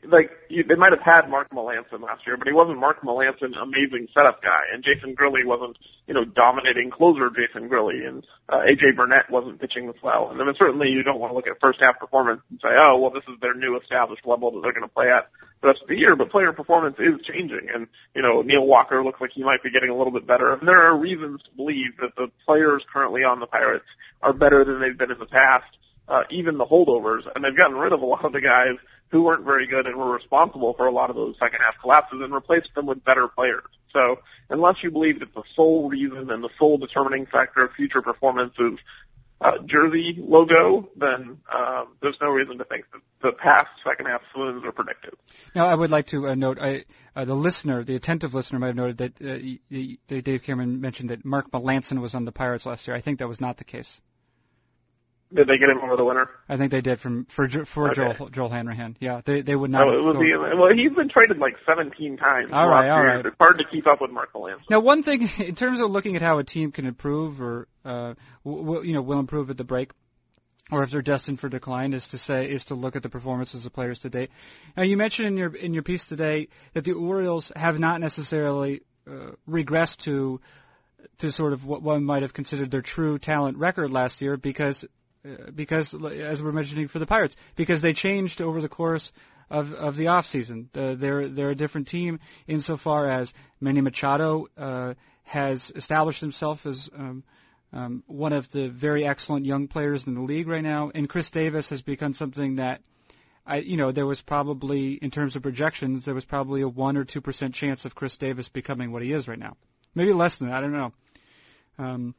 like 0.04 0.30
they 0.48 0.76
might 0.76 0.92
have 0.92 1.00
had 1.00 1.28
Mark 1.28 1.50
Melancon 1.50 2.00
last 2.00 2.26
year, 2.26 2.36
but 2.36 2.46
he 2.46 2.54
wasn't 2.54 2.78
Mark 2.78 3.02
Melancon, 3.02 3.60
amazing 3.60 4.06
setup 4.14 4.40
guy, 4.40 4.66
and 4.72 4.84
Jason 4.84 5.16
Grilli 5.16 5.44
wasn't, 5.44 5.76
you 6.06 6.14
know, 6.14 6.24
dominating 6.24 6.90
closer 6.90 7.28
Jason 7.30 7.68
Grilli, 7.68 8.06
and 8.06 8.24
uh, 8.48 8.60
AJ 8.60 8.94
Burnett 8.94 9.30
wasn't 9.30 9.60
pitching 9.60 9.88
as 9.88 9.96
well. 10.00 10.30
And 10.30 10.38
then 10.38 10.54
certainly 10.54 10.90
you 10.90 11.02
don't 11.02 11.18
want 11.18 11.32
to 11.32 11.34
look 11.34 11.48
at 11.48 11.60
first 11.60 11.80
half 11.80 11.98
performance 11.98 12.40
and 12.50 12.60
say, 12.62 12.70
oh, 12.72 12.98
well, 12.98 13.10
this 13.10 13.24
is 13.26 13.40
their 13.40 13.54
new 13.54 13.76
established 13.78 14.24
level 14.24 14.52
that 14.52 14.62
they're 14.62 14.72
going 14.72 14.88
to 14.88 14.94
play 14.94 15.10
at 15.10 15.28
the 15.60 15.68
rest 15.68 15.82
of 15.82 15.88
the 15.88 15.98
year. 15.98 16.14
But 16.14 16.30
player 16.30 16.52
performance 16.52 16.96
is 17.00 17.20
changing, 17.22 17.68
and 17.74 17.88
you 18.14 18.22
know, 18.22 18.42
Neil 18.42 18.64
Walker 18.64 19.02
looks 19.02 19.20
like 19.20 19.32
he 19.32 19.42
might 19.42 19.64
be 19.64 19.70
getting 19.70 19.90
a 19.90 19.96
little 19.96 20.12
bit 20.12 20.26
better. 20.26 20.52
And 20.52 20.68
there 20.68 20.82
are 20.82 20.96
reasons 20.96 21.42
to 21.42 21.50
believe 21.56 21.96
that 21.98 22.14
the 22.14 22.30
players 22.46 22.84
currently 22.92 23.24
on 23.24 23.40
the 23.40 23.46
Pirates 23.46 23.86
are 24.22 24.32
better 24.32 24.62
than 24.62 24.80
they've 24.80 24.96
been 24.96 25.10
in 25.10 25.18
the 25.18 25.26
past. 25.26 25.64
Uh, 26.06 26.22
even 26.28 26.58
the 26.58 26.66
holdovers, 26.66 27.22
and 27.34 27.42
they've 27.42 27.56
gotten 27.56 27.78
rid 27.78 27.94
of 27.94 28.02
a 28.02 28.04
lot 28.04 28.26
of 28.26 28.32
the 28.34 28.40
guys 28.42 28.76
who 29.14 29.22
weren't 29.22 29.44
very 29.44 29.64
good 29.64 29.86
and 29.86 29.94
were 29.94 30.12
responsible 30.12 30.74
for 30.74 30.88
a 30.88 30.90
lot 30.90 31.08
of 31.08 31.14
those 31.14 31.36
second 31.38 31.60
half 31.60 31.78
collapses 31.78 32.20
and 32.20 32.34
replaced 32.34 32.74
them 32.74 32.84
with 32.84 33.04
better 33.04 33.28
players. 33.28 33.62
So 33.92 34.18
unless 34.50 34.82
you 34.82 34.90
believe 34.90 35.20
that 35.20 35.32
the 35.32 35.44
sole 35.54 35.88
reason 35.88 36.32
and 36.32 36.42
the 36.42 36.48
sole 36.58 36.78
determining 36.78 37.24
factor 37.26 37.62
of 37.62 37.72
future 37.74 38.02
performance 38.02 38.54
is 38.58 38.76
uh, 39.40 39.58
jersey 39.58 40.18
logo, 40.20 40.88
then 40.96 41.38
um, 41.48 41.88
there's 42.00 42.20
no 42.20 42.32
reason 42.32 42.58
to 42.58 42.64
think 42.64 42.86
that 42.92 43.02
the 43.20 43.32
past 43.32 43.68
second 43.86 44.06
half 44.06 44.22
swoons 44.32 44.64
are 44.64 44.72
predictive. 44.72 45.14
Now, 45.54 45.66
I 45.66 45.76
would 45.76 45.92
like 45.92 46.08
to 46.08 46.30
uh, 46.30 46.34
note, 46.34 46.58
I, 46.60 46.84
uh, 47.14 47.24
the 47.24 47.36
listener, 47.36 47.84
the 47.84 47.94
attentive 47.94 48.34
listener, 48.34 48.58
might 48.58 48.66
have 48.66 48.76
noted 48.76 48.98
that 48.98 49.22
uh, 49.22 50.20
Dave 50.22 50.42
Cameron 50.42 50.80
mentioned 50.80 51.10
that 51.10 51.24
Mark 51.24 51.52
Melancon 51.52 52.00
was 52.00 52.16
on 52.16 52.24
the 52.24 52.32
Pirates 52.32 52.66
last 52.66 52.88
year. 52.88 52.96
I 52.96 53.00
think 53.00 53.20
that 53.20 53.28
was 53.28 53.40
not 53.40 53.58
the 53.58 53.64
case. 53.64 54.00
Did 55.34 55.48
they 55.48 55.58
get 55.58 55.68
him 55.68 55.80
over 55.80 55.96
the 55.96 56.04
winter? 56.04 56.30
I 56.48 56.56
think 56.56 56.70
they 56.70 56.80
did 56.80 57.00
from 57.00 57.24
for 57.24 57.48
for 57.48 57.90
okay. 57.90 58.14
Joel 58.16 58.28
Joel 58.28 58.48
Hanrahan. 58.50 58.96
Yeah, 59.00 59.20
they 59.24 59.40
they 59.40 59.56
would 59.56 59.70
not. 59.70 59.88
Oh, 59.88 60.10
it 60.10 60.24
he, 60.24 60.36
well, 60.36 60.72
he's 60.72 60.92
been 60.92 61.08
traded 61.08 61.38
like 61.38 61.56
17 61.66 62.16
times. 62.16 62.50
All 62.52 62.68
right, 62.68 62.88
all 62.88 63.02
right. 63.02 63.26
It's 63.26 63.36
hard 63.40 63.58
to 63.58 63.64
keep 63.64 63.86
up 63.88 64.00
with 64.00 64.10
Mark. 64.10 64.30
Now, 64.70 64.80
one 64.80 65.02
thing 65.02 65.28
in 65.38 65.54
terms 65.54 65.80
of 65.80 65.90
looking 65.90 66.16
at 66.16 66.22
how 66.22 66.38
a 66.38 66.44
team 66.44 66.70
can 66.70 66.86
improve 66.86 67.40
or 67.40 67.68
uh, 67.84 68.14
w- 68.44 68.82
you 68.82 68.94
know 68.94 69.02
will 69.02 69.18
improve 69.18 69.50
at 69.50 69.56
the 69.56 69.64
break, 69.64 69.90
or 70.70 70.82
if 70.84 70.90
they're 70.90 71.02
destined 71.02 71.40
for 71.40 71.48
decline, 71.48 71.94
is 71.94 72.08
to 72.08 72.18
say 72.18 72.48
is 72.48 72.66
to 72.66 72.74
look 72.74 72.94
at 72.94 73.02
the 73.02 73.08
performances 73.08 73.66
of 73.66 73.72
players 73.72 74.00
to 74.00 74.10
date. 74.10 74.30
Now, 74.76 74.84
you 74.84 74.96
mentioned 74.96 75.28
in 75.28 75.36
your 75.36 75.54
in 75.54 75.74
your 75.74 75.82
piece 75.82 76.04
today 76.04 76.48
that 76.74 76.84
the 76.84 76.92
Orioles 76.92 77.50
have 77.56 77.78
not 77.78 78.00
necessarily 78.00 78.82
uh, 79.08 79.32
regressed 79.48 79.98
to 79.98 80.40
to 81.18 81.30
sort 81.30 81.52
of 81.52 81.64
what 81.64 81.82
one 81.82 82.04
might 82.04 82.22
have 82.22 82.32
considered 82.32 82.70
their 82.70 82.82
true 82.82 83.18
talent 83.18 83.58
record 83.58 83.90
last 83.90 84.22
year 84.22 84.36
because 84.36 84.84
because, 85.54 85.94
as 85.94 86.42
we're 86.42 86.52
mentioning 86.52 86.88
for 86.88 86.98
the 86.98 87.06
Pirates, 87.06 87.36
because 87.56 87.80
they 87.80 87.92
changed 87.92 88.42
over 88.42 88.60
the 88.60 88.68
course 88.68 89.12
of 89.50 89.72
of 89.72 89.96
the 89.96 90.08
off 90.08 90.26
season. 90.26 90.68
Uh, 90.74 90.94
they're 90.94 91.28
they're 91.28 91.50
a 91.50 91.54
different 91.54 91.88
team 91.88 92.20
insofar 92.46 93.08
as 93.08 93.32
Manny 93.60 93.80
Machado 93.80 94.46
uh, 94.56 94.94
has 95.22 95.72
established 95.74 96.20
himself 96.20 96.66
as 96.66 96.90
um, 96.96 97.24
um, 97.72 98.02
one 98.06 98.32
of 98.32 98.50
the 98.52 98.68
very 98.68 99.06
excellent 99.06 99.46
young 99.46 99.68
players 99.68 100.06
in 100.06 100.14
the 100.14 100.20
league 100.20 100.48
right 100.48 100.62
now, 100.62 100.90
and 100.94 101.08
Chris 101.08 101.30
Davis 101.30 101.70
has 101.70 101.82
become 101.82 102.14
something 102.14 102.56
that. 102.56 102.80
I, 103.46 103.56
you 103.56 103.76
know, 103.76 103.92
there 103.92 104.06
was 104.06 104.22
probably, 104.22 104.94
in 104.94 105.10
terms 105.10 105.36
of 105.36 105.42
projections, 105.42 106.06
there 106.06 106.14
was 106.14 106.24
probably 106.24 106.62
a 106.62 106.68
one 106.68 106.96
or 106.96 107.04
two 107.04 107.20
percent 107.20 107.54
chance 107.54 107.84
of 107.84 107.94
Chris 107.94 108.16
Davis 108.16 108.48
becoming 108.48 108.90
what 108.90 109.02
he 109.02 109.12
is 109.12 109.28
right 109.28 109.38
now. 109.38 109.58
Maybe 109.94 110.14
less 110.14 110.38
than 110.38 110.48
that. 110.48 110.56
I 110.56 110.60
don't 110.62 110.72
know. 110.72 110.92
Um, 111.78 112.14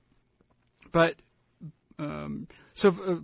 but 0.91 1.15
um, 1.99 2.47
so 2.73 2.89
uh, 2.89 3.15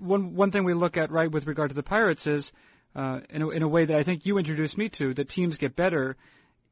one 0.00 0.34
one 0.34 0.50
thing 0.50 0.64
we 0.64 0.74
look 0.74 0.96
at 0.96 1.10
right 1.10 1.30
with 1.30 1.46
regard 1.46 1.70
to 1.70 1.76
the 1.76 1.82
Pirates 1.82 2.26
is 2.26 2.52
uh, 2.94 3.20
in 3.30 3.42
a, 3.42 3.48
in 3.50 3.62
a 3.62 3.68
way 3.68 3.84
that 3.84 3.96
I 3.96 4.02
think 4.02 4.26
you 4.26 4.38
introduced 4.38 4.78
me 4.78 4.88
to 4.90 5.14
that 5.14 5.28
teams 5.28 5.58
get 5.58 5.76
better 5.76 6.16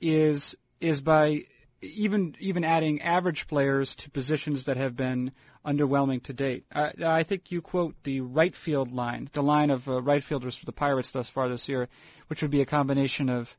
is 0.01 0.57
is 0.81 1.01
by 1.01 1.45
even 1.83 2.37
even 2.39 2.65
adding 2.65 3.03
average 3.03 3.47
players 3.49 3.97
to 3.97 4.11
positions 4.11 4.65
that 4.65 4.77
have 4.77 4.97
been 4.97 5.33
underwhelming 5.67 6.23
to 6.25 6.33
date. 6.33 6.65
I, 6.73 6.93
I 7.05 7.23
think 7.23 7.51
you 7.51 7.61
quote 7.61 7.95
the 8.03 8.21
right 8.21 8.55
field 8.55 8.93
line, 8.93 9.29
the 9.33 9.43
line 9.43 9.71
of 9.71 9.89
uh, 9.89 10.01
right 10.03 10.23
fielders 10.23 10.55
for 10.55 10.67
the 10.67 10.73
Pirates 10.73 11.13
thus 11.13 11.29
far 11.29 11.49
this 11.49 11.69
year, 11.69 11.89
which 12.29 12.43
would 12.43 12.51
be 12.51 12.63
a 12.63 12.67
combination 12.67 13.29
of 13.29 13.57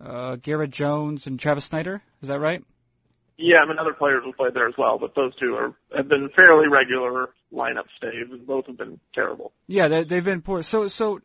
uh, 0.00 0.36
Garrett 0.36 0.70
Jones 0.70 1.26
and 1.26 1.38
Travis 1.38 1.66
Snider. 1.66 2.02
Is 2.22 2.28
that 2.28 2.40
right? 2.40 2.64
Yeah, 3.38 3.62
I 3.62 3.66
mean 3.66 3.78
other 3.78 3.94
players 3.94 4.24
have 4.24 4.36
played 4.36 4.54
there 4.54 4.66
as 4.66 4.76
well, 4.76 4.98
but 4.98 5.14
those 5.14 5.34
two 5.36 5.56
are 5.56 5.74
have 5.96 6.08
been 6.08 6.28
fairly 6.30 6.66
regular 6.68 7.30
lineup 7.52 7.86
stays, 7.96 8.26
and 8.30 8.44
both 8.44 8.66
have 8.66 8.76
been 8.76 8.98
terrible. 9.14 9.52
Yeah, 9.68 9.86
they, 9.86 10.02
they've 10.02 10.24
been 10.24 10.42
poor. 10.42 10.64
So, 10.64 10.88
so 10.88 11.20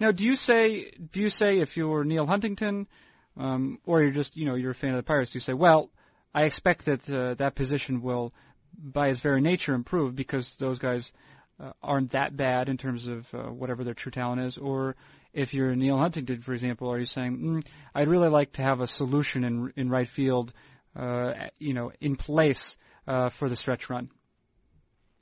now, 0.00 0.10
do 0.10 0.24
you 0.24 0.34
say 0.34 0.90
do 0.90 1.20
you 1.20 1.30
say 1.30 1.60
if 1.60 1.76
you're 1.76 2.02
Neal 2.02 2.26
Huntington, 2.26 2.88
um, 3.36 3.78
or 3.86 4.02
you're 4.02 4.10
just 4.10 4.36
you 4.36 4.44
know 4.44 4.56
you're 4.56 4.72
a 4.72 4.74
fan 4.74 4.90
of 4.90 4.96
the 4.96 5.02
Pirates, 5.04 5.30
do 5.30 5.36
you 5.36 5.40
say, 5.40 5.52
well, 5.52 5.90
I 6.34 6.44
expect 6.44 6.86
that 6.86 7.08
uh, 7.08 7.34
that 7.34 7.54
position 7.54 8.02
will, 8.02 8.32
by 8.76 9.08
its 9.08 9.20
very 9.20 9.40
nature, 9.40 9.74
improve 9.74 10.16
because 10.16 10.56
those 10.56 10.80
guys 10.80 11.12
uh, 11.60 11.72
aren't 11.80 12.10
that 12.10 12.36
bad 12.36 12.68
in 12.68 12.76
terms 12.76 13.06
of 13.06 13.32
uh, 13.32 13.42
whatever 13.42 13.84
their 13.84 13.94
true 13.94 14.12
talent 14.12 14.42
is, 14.42 14.58
or 14.58 14.96
if 15.32 15.54
you're 15.54 15.76
Neal 15.76 15.98
Huntington, 15.98 16.40
for 16.40 16.54
example, 16.54 16.90
are 16.90 16.98
you 16.98 17.04
saying, 17.04 17.38
mm, 17.38 17.66
I'd 17.94 18.08
really 18.08 18.28
like 18.28 18.52
to 18.54 18.62
have 18.62 18.80
a 18.80 18.88
solution 18.88 19.44
in 19.44 19.72
in 19.76 19.88
right 19.90 20.08
field, 20.08 20.52
you 21.58 21.74
know, 21.74 21.92
in 22.00 22.16
place 22.16 22.76
uh, 23.06 23.28
for 23.28 23.48
the 23.48 23.56
stretch 23.56 23.90
run? 23.90 24.10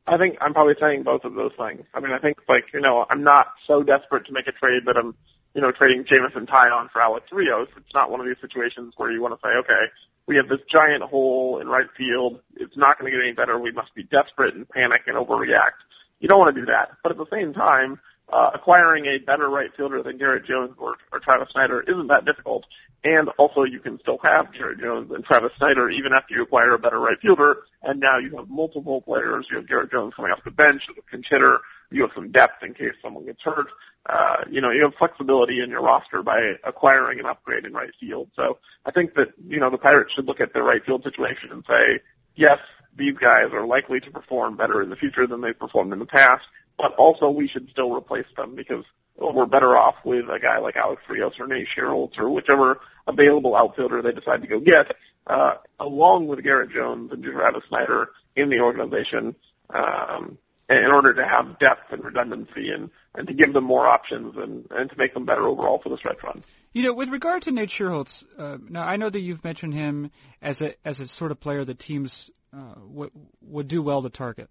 I 0.06 0.16
think 0.16 0.38
I'm 0.40 0.54
probably 0.54 0.74
saying 0.80 1.04
both 1.04 1.24
of 1.24 1.34
those 1.34 1.52
things. 1.56 1.84
I 1.94 2.00
mean, 2.00 2.12
I 2.12 2.18
think 2.18 2.38
like 2.48 2.72
you 2.74 2.80
know, 2.80 3.06
I'm 3.08 3.22
not 3.22 3.48
so 3.66 3.82
desperate 3.82 4.26
to 4.26 4.32
make 4.32 4.48
a 4.48 4.52
trade 4.52 4.86
that 4.86 4.96
I'm 4.96 5.14
you 5.54 5.60
know 5.60 5.70
trading 5.70 6.04
Jameson 6.04 6.46
Taillon 6.46 6.90
for 6.90 7.00
Alex 7.00 7.26
Rios. 7.32 7.68
It's 7.76 7.94
not 7.94 8.10
one 8.10 8.20
of 8.20 8.26
these 8.26 8.40
situations 8.40 8.94
where 8.96 9.10
you 9.10 9.22
want 9.22 9.40
to 9.40 9.48
say, 9.48 9.56
okay, 9.58 9.86
we 10.26 10.36
have 10.36 10.48
this 10.48 10.60
giant 10.68 11.02
hole 11.02 11.58
in 11.58 11.68
right 11.68 11.88
field. 11.96 12.40
It's 12.56 12.76
not 12.76 12.98
going 12.98 13.12
to 13.12 13.16
get 13.16 13.24
any 13.24 13.34
better. 13.34 13.58
We 13.58 13.72
must 13.72 13.94
be 13.94 14.02
desperate 14.02 14.54
and 14.54 14.68
panic 14.68 15.02
and 15.06 15.16
overreact. 15.16 15.78
You 16.18 16.28
don't 16.28 16.38
want 16.38 16.54
to 16.54 16.60
do 16.60 16.66
that. 16.66 16.90
But 17.02 17.12
at 17.12 17.18
the 17.18 17.26
same 17.26 17.52
time, 17.52 18.00
uh, 18.28 18.50
acquiring 18.54 19.06
a 19.06 19.18
better 19.18 19.48
right 19.48 19.74
fielder 19.76 20.02
than 20.02 20.18
Garrett 20.18 20.44
Jones 20.44 20.74
or, 20.78 20.96
or 21.12 21.18
Travis 21.18 21.50
Snider 21.50 21.80
isn't 21.80 22.08
that 22.08 22.24
difficult. 22.24 22.66
And 23.02 23.30
also 23.38 23.64
you 23.64 23.80
can 23.80 23.98
still 24.00 24.18
have 24.22 24.52
Garrett 24.52 24.80
Jones 24.80 25.10
and 25.10 25.24
Travis 25.24 25.52
Snider 25.56 25.88
even 25.88 26.12
after 26.12 26.34
you 26.34 26.42
acquire 26.42 26.74
a 26.74 26.78
better 26.78 27.00
right 27.00 27.18
fielder. 27.18 27.62
And 27.82 27.98
now 27.98 28.18
you 28.18 28.36
have 28.36 28.48
multiple 28.48 29.00
players. 29.00 29.46
You 29.50 29.56
have 29.56 29.68
Garrett 29.68 29.90
Jones 29.90 30.14
coming 30.14 30.30
off 30.30 30.44
the 30.44 30.50
bench 30.50 30.86
as 30.90 30.96
a 30.96 31.22
hitter. 31.28 31.60
You 31.90 32.02
have 32.02 32.12
some 32.14 32.30
depth 32.30 32.62
in 32.62 32.74
case 32.74 32.92
someone 33.02 33.24
gets 33.24 33.42
hurt. 33.42 33.68
Uh, 34.06 34.44
you 34.50 34.60
know, 34.60 34.70
you 34.70 34.82
have 34.82 34.94
flexibility 34.94 35.60
in 35.60 35.70
your 35.70 35.82
roster 35.82 36.22
by 36.22 36.56
acquiring 36.64 37.20
an 37.20 37.26
upgrade 37.26 37.64
in 37.64 37.72
right 37.72 37.90
field. 37.98 38.30
So 38.36 38.58
I 38.84 38.90
think 38.90 39.14
that, 39.14 39.32
you 39.46 39.60
know, 39.60 39.70
the 39.70 39.78
Pirates 39.78 40.12
should 40.12 40.26
look 40.26 40.40
at 40.40 40.52
their 40.52 40.62
right 40.62 40.84
field 40.84 41.02
situation 41.02 41.52
and 41.52 41.64
say, 41.68 42.00
yes, 42.34 42.58
these 42.96 43.14
guys 43.14 43.52
are 43.52 43.66
likely 43.66 44.00
to 44.00 44.10
perform 44.10 44.56
better 44.56 44.82
in 44.82 44.90
the 44.90 44.96
future 44.96 45.26
than 45.26 45.40
they've 45.40 45.58
performed 45.58 45.92
in 45.92 45.98
the 45.98 46.06
past, 46.06 46.46
but 46.78 46.94
also 46.94 47.30
we 47.30 47.48
should 47.48 47.68
still 47.70 47.94
replace 47.94 48.26
them 48.36 48.54
because 48.54 48.84
we're 49.16 49.46
better 49.46 49.76
off 49.76 49.96
with 50.04 50.28
a 50.30 50.40
guy 50.40 50.58
like 50.58 50.76
Alex 50.76 51.02
Rios 51.08 51.38
or 51.38 51.46
Nate 51.46 51.68
Schierholtz 51.68 52.18
or 52.18 52.30
whichever 52.30 52.80
available 53.06 53.56
outfielder 53.56 54.02
they 54.02 54.12
decide 54.12 54.42
to 54.42 54.48
go 54.48 54.60
get, 54.60 54.96
uh, 55.26 55.54
along 55.78 56.26
with 56.26 56.42
Garrett 56.42 56.70
Jones 56.70 57.12
and 57.12 57.22
Travis 57.22 57.62
Snider 57.68 58.10
in 58.36 58.48
the 58.50 58.60
organization, 58.60 59.34
um, 59.70 60.38
in 60.68 60.86
order 60.86 61.12
to 61.14 61.26
have 61.26 61.58
depth 61.58 61.92
and 61.92 62.04
redundancy 62.04 62.70
and, 62.70 62.90
and 63.14 63.26
to 63.26 63.34
give 63.34 63.52
them 63.52 63.64
more 63.64 63.86
options 63.86 64.36
and, 64.36 64.66
and 64.70 64.88
to 64.90 64.96
make 64.96 65.14
them 65.14 65.24
better 65.24 65.46
overall 65.46 65.78
for 65.78 65.88
the 65.88 65.96
stretch 65.96 66.22
run. 66.22 66.42
You 66.72 66.84
know, 66.84 66.94
with 66.94 67.08
regard 67.08 67.42
to 67.42 67.50
Nate 67.50 67.70
Schierholtz, 67.70 68.22
uh, 68.38 68.58
now 68.68 68.86
I 68.86 68.96
know 68.96 69.10
that 69.10 69.20
you've 69.20 69.42
mentioned 69.42 69.74
him 69.74 70.12
as 70.40 70.62
a 70.62 70.74
as 70.86 71.00
a 71.00 71.08
sort 71.08 71.32
of 71.32 71.40
player 71.40 71.64
that 71.64 71.80
teams 71.80 72.30
uh, 72.52 72.74
w- 72.74 73.10
would 73.42 73.66
do 73.66 73.82
well 73.82 74.02
to 74.02 74.10
target. 74.10 74.48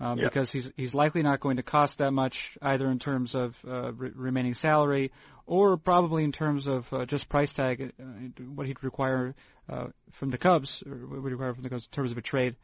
Um, 0.00 0.18
yeah. 0.18 0.24
Because 0.24 0.52
he's 0.52 0.70
he's 0.76 0.94
likely 0.94 1.22
not 1.22 1.40
going 1.40 1.56
to 1.56 1.62
cost 1.62 1.98
that 1.98 2.12
much 2.12 2.56
either 2.62 2.88
in 2.88 2.98
terms 2.98 3.34
of 3.34 3.56
uh, 3.66 3.92
re- 3.92 4.12
remaining 4.14 4.54
salary 4.54 5.10
or 5.46 5.76
probably 5.76 6.24
in 6.24 6.30
terms 6.30 6.66
of 6.66 6.92
uh, 6.92 7.04
just 7.06 7.28
price 7.28 7.52
tag, 7.52 7.92
uh, 7.98 8.02
what 8.54 8.66
he'd 8.66 8.82
require 8.84 9.34
uh, 9.68 9.86
from 10.12 10.30
the 10.30 10.38
Cubs 10.38 10.84
or 10.86 10.94
what 10.94 11.22
would 11.22 11.32
require 11.32 11.54
from 11.54 11.62
the 11.62 11.70
Cubs 11.70 11.86
in 11.86 11.90
terms 11.90 12.12
of 12.12 12.18
a 12.18 12.22
trade. 12.22 12.54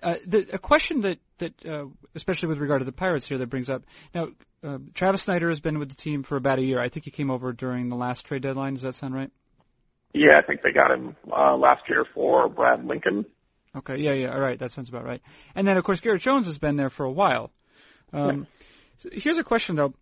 Uh, 0.00 0.14
the, 0.26 0.46
a 0.52 0.58
question 0.58 1.00
that 1.00 1.18
that 1.38 1.66
uh, 1.66 1.86
especially 2.14 2.48
with 2.48 2.58
regard 2.58 2.80
to 2.80 2.84
the 2.84 2.92
Pirates 2.92 3.26
here 3.26 3.38
that 3.38 3.48
brings 3.48 3.68
up 3.68 3.82
now 4.14 4.28
uh, 4.62 4.78
Travis 4.94 5.22
Snider 5.22 5.48
has 5.48 5.60
been 5.60 5.78
with 5.80 5.88
the 5.88 5.96
team 5.96 6.22
for 6.22 6.36
about 6.36 6.58
a 6.58 6.62
year. 6.62 6.78
I 6.78 6.88
think 6.88 7.04
he 7.04 7.10
came 7.10 7.30
over 7.30 7.52
during 7.52 7.88
the 7.88 7.96
last 7.96 8.26
trade 8.26 8.42
deadline. 8.42 8.74
Does 8.74 8.82
that 8.82 8.94
sound 8.94 9.14
right? 9.14 9.30
Yeah, 10.12 10.38
I 10.38 10.42
think 10.42 10.62
they 10.62 10.72
got 10.72 10.90
him 10.90 11.16
uh, 11.30 11.56
last 11.56 11.88
year 11.88 12.04
for 12.14 12.48
Brad 12.48 12.84
Lincoln. 12.84 13.26
Okay, 13.76 13.98
yeah, 13.98 14.12
yeah, 14.12 14.32
all 14.32 14.40
right, 14.40 14.58
that 14.58 14.72
sounds 14.72 14.88
about 14.88 15.04
right. 15.04 15.22
And 15.54 15.66
then 15.66 15.76
of 15.76 15.84
course 15.84 16.00
Garrett 16.00 16.22
Jones 16.22 16.46
has 16.46 16.58
been 16.58 16.76
there 16.76 16.90
for 16.90 17.04
a 17.04 17.10
while. 17.10 17.50
Um, 18.12 18.38
yeah. 18.38 18.44
so 18.98 19.08
here's 19.12 19.38
a 19.38 19.44
question 19.44 19.76
though. 19.76 19.94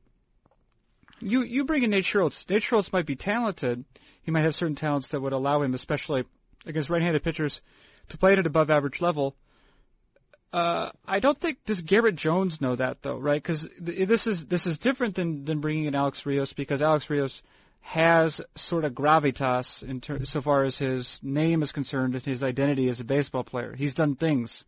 You 1.20 1.42
you 1.42 1.64
bring 1.64 1.82
in 1.82 1.90
Nate 1.90 2.04
Schierholtz. 2.04 2.48
Nate 2.48 2.62
Schierholtz 2.62 2.92
might 2.92 3.06
be 3.06 3.16
talented. 3.16 3.84
He 4.22 4.30
might 4.30 4.42
have 4.42 4.54
certain 4.54 4.76
talents 4.76 5.08
that 5.08 5.20
would 5.20 5.32
allow 5.32 5.62
him, 5.62 5.74
especially 5.74 6.24
against 6.66 6.90
right-handed 6.90 7.22
pitchers, 7.22 7.60
to 8.08 8.18
play 8.18 8.32
at 8.32 8.38
an 8.38 8.46
above-average 8.46 9.00
level. 9.00 9.36
Uh, 10.52 10.90
I 11.06 11.18
don't 11.18 11.38
think 11.38 11.64
does 11.64 11.80
Garrett 11.80 12.16
Jones 12.16 12.60
know 12.60 12.76
that 12.76 13.02
though, 13.02 13.18
right? 13.18 13.42
Because 13.42 13.68
th- 13.84 14.08
this 14.08 14.26
is 14.26 14.46
this 14.46 14.66
is 14.66 14.78
different 14.78 15.14
than 15.14 15.44
than 15.44 15.60
bringing 15.60 15.84
in 15.84 15.94
Alex 15.94 16.24
Rios 16.24 16.52
because 16.52 16.80
Alex 16.80 17.10
Rios 17.10 17.42
has 17.86 18.40
sort 18.56 18.84
of 18.84 18.94
gravitas 18.94 19.80
in 19.84 20.00
ter- 20.00 20.24
so 20.24 20.42
far 20.42 20.64
as 20.64 20.76
his 20.76 21.20
name 21.22 21.62
is 21.62 21.70
concerned 21.70 22.16
and 22.16 22.24
his 22.24 22.42
identity 22.42 22.88
as 22.88 22.98
a 22.98 23.04
baseball 23.04 23.44
player. 23.44 23.76
He's 23.76 23.94
done 23.94 24.16
things, 24.16 24.64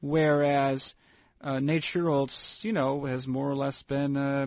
whereas 0.00 0.92
uh, 1.40 1.60
Nate 1.60 1.82
Schierholtz, 1.82 2.64
you 2.64 2.72
know, 2.72 3.04
has 3.04 3.28
more 3.28 3.48
or 3.48 3.54
less 3.54 3.80
been, 3.84 4.16
uh, 4.16 4.46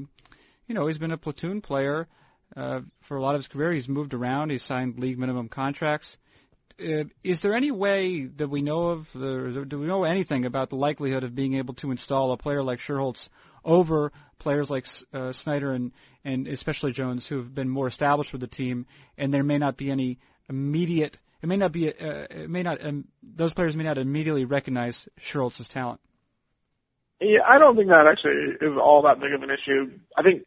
you 0.68 0.76
know, 0.76 0.88
he's 0.88 0.98
been 0.98 1.14
a 1.14 1.18
platoon 1.18 1.62
player 1.62 2.10
uh, 2.58 2.82
for 3.04 3.16
a 3.16 3.22
lot 3.22 3.36
of 3.36 3.40
his 3.40 3.48
career. 3.48 3.72
He's 3.72 3.88
moved 3.88 4.14
around. 4.14 4.50
He's 4.50 4.64
signed 4.64 5.00
league 5.00 5.18
minimum 5.18 5.48
contracts 5.48 6.18
uh, 6.82 7.04
is 7.24 7.42
there 7.42 7.54
any 7.54 7.72
way 7.72 8.26
that 8.26 8.48
we 8.48 8.62
know 8.62 8.88
of, 8.88 9.12
the, 9.14 9.66
do 9.68 9.80
we 9.80 9.88
know 9.88 10.04
anything 10.04 10.46
about 10.46 10.70
the 10.70 10.76
likelihood 10.76 11.24
of 11.24 11.36
being 11.36 11.56
able 11.56 11.74
to 11.76 11.92
install 11.92 12.32
a 12.32 12.38
player 12.38 12.64
like 12.64 12.80
Schierholtz 12.80 13.30
over 13.64 14.12
players 14.40 14.70
like 14.70 14.88
uh, 15.14 15.32
Snider 15.32 15.74
and, 15.74 15.92
and 16.24 16.48
especially 16.48 16.92
Jones 16.92 17.28
who 17.28 17.38
have 17.38 17.54
been 17.54 17.70
more 17.70 17.88
established 17.88 18.32
with 18.32 18.42
the 18.42 18.48
team, 18.48 18.86
and 19.18 19.34
there 19.34 19.44
may 19.44 19.58
not 19.58 19.78
be 19.78 19.92
any 19.92 20.20
immediate, 20.50 21.18
it 21.42 21.48
may 21.48 21.58
not 21.58 21.72
be, 21.72 21.90
uh, 21.90 22.28
it 22.30 22.50
may 22.50 22.64
not, 22.64 22.84
um, 22.84 23.06
those 23.22 23.54
players 23.54 23.76
may 23.76 23.84
not 23.84 23.98
immediately 23.98 24.46
recognize 24.46 25.08
Schierholtz's 25.20 25.68
talent. 25.68 26.00
Yeah, 27.22 27.42
I 27.46 27.60
don't 27.60 27.76
think 27.76 27.90
that 27.90 28.08
actually 28.08 28.56
is 28.62 28.78
all 28.78 29.02
that 29.04 29.20
big 29.20 29.34
of 29.34 29.44
an 29.44 29.52
issue. 29.52 30.00
I 30.16 30.22
think 30.22 30.44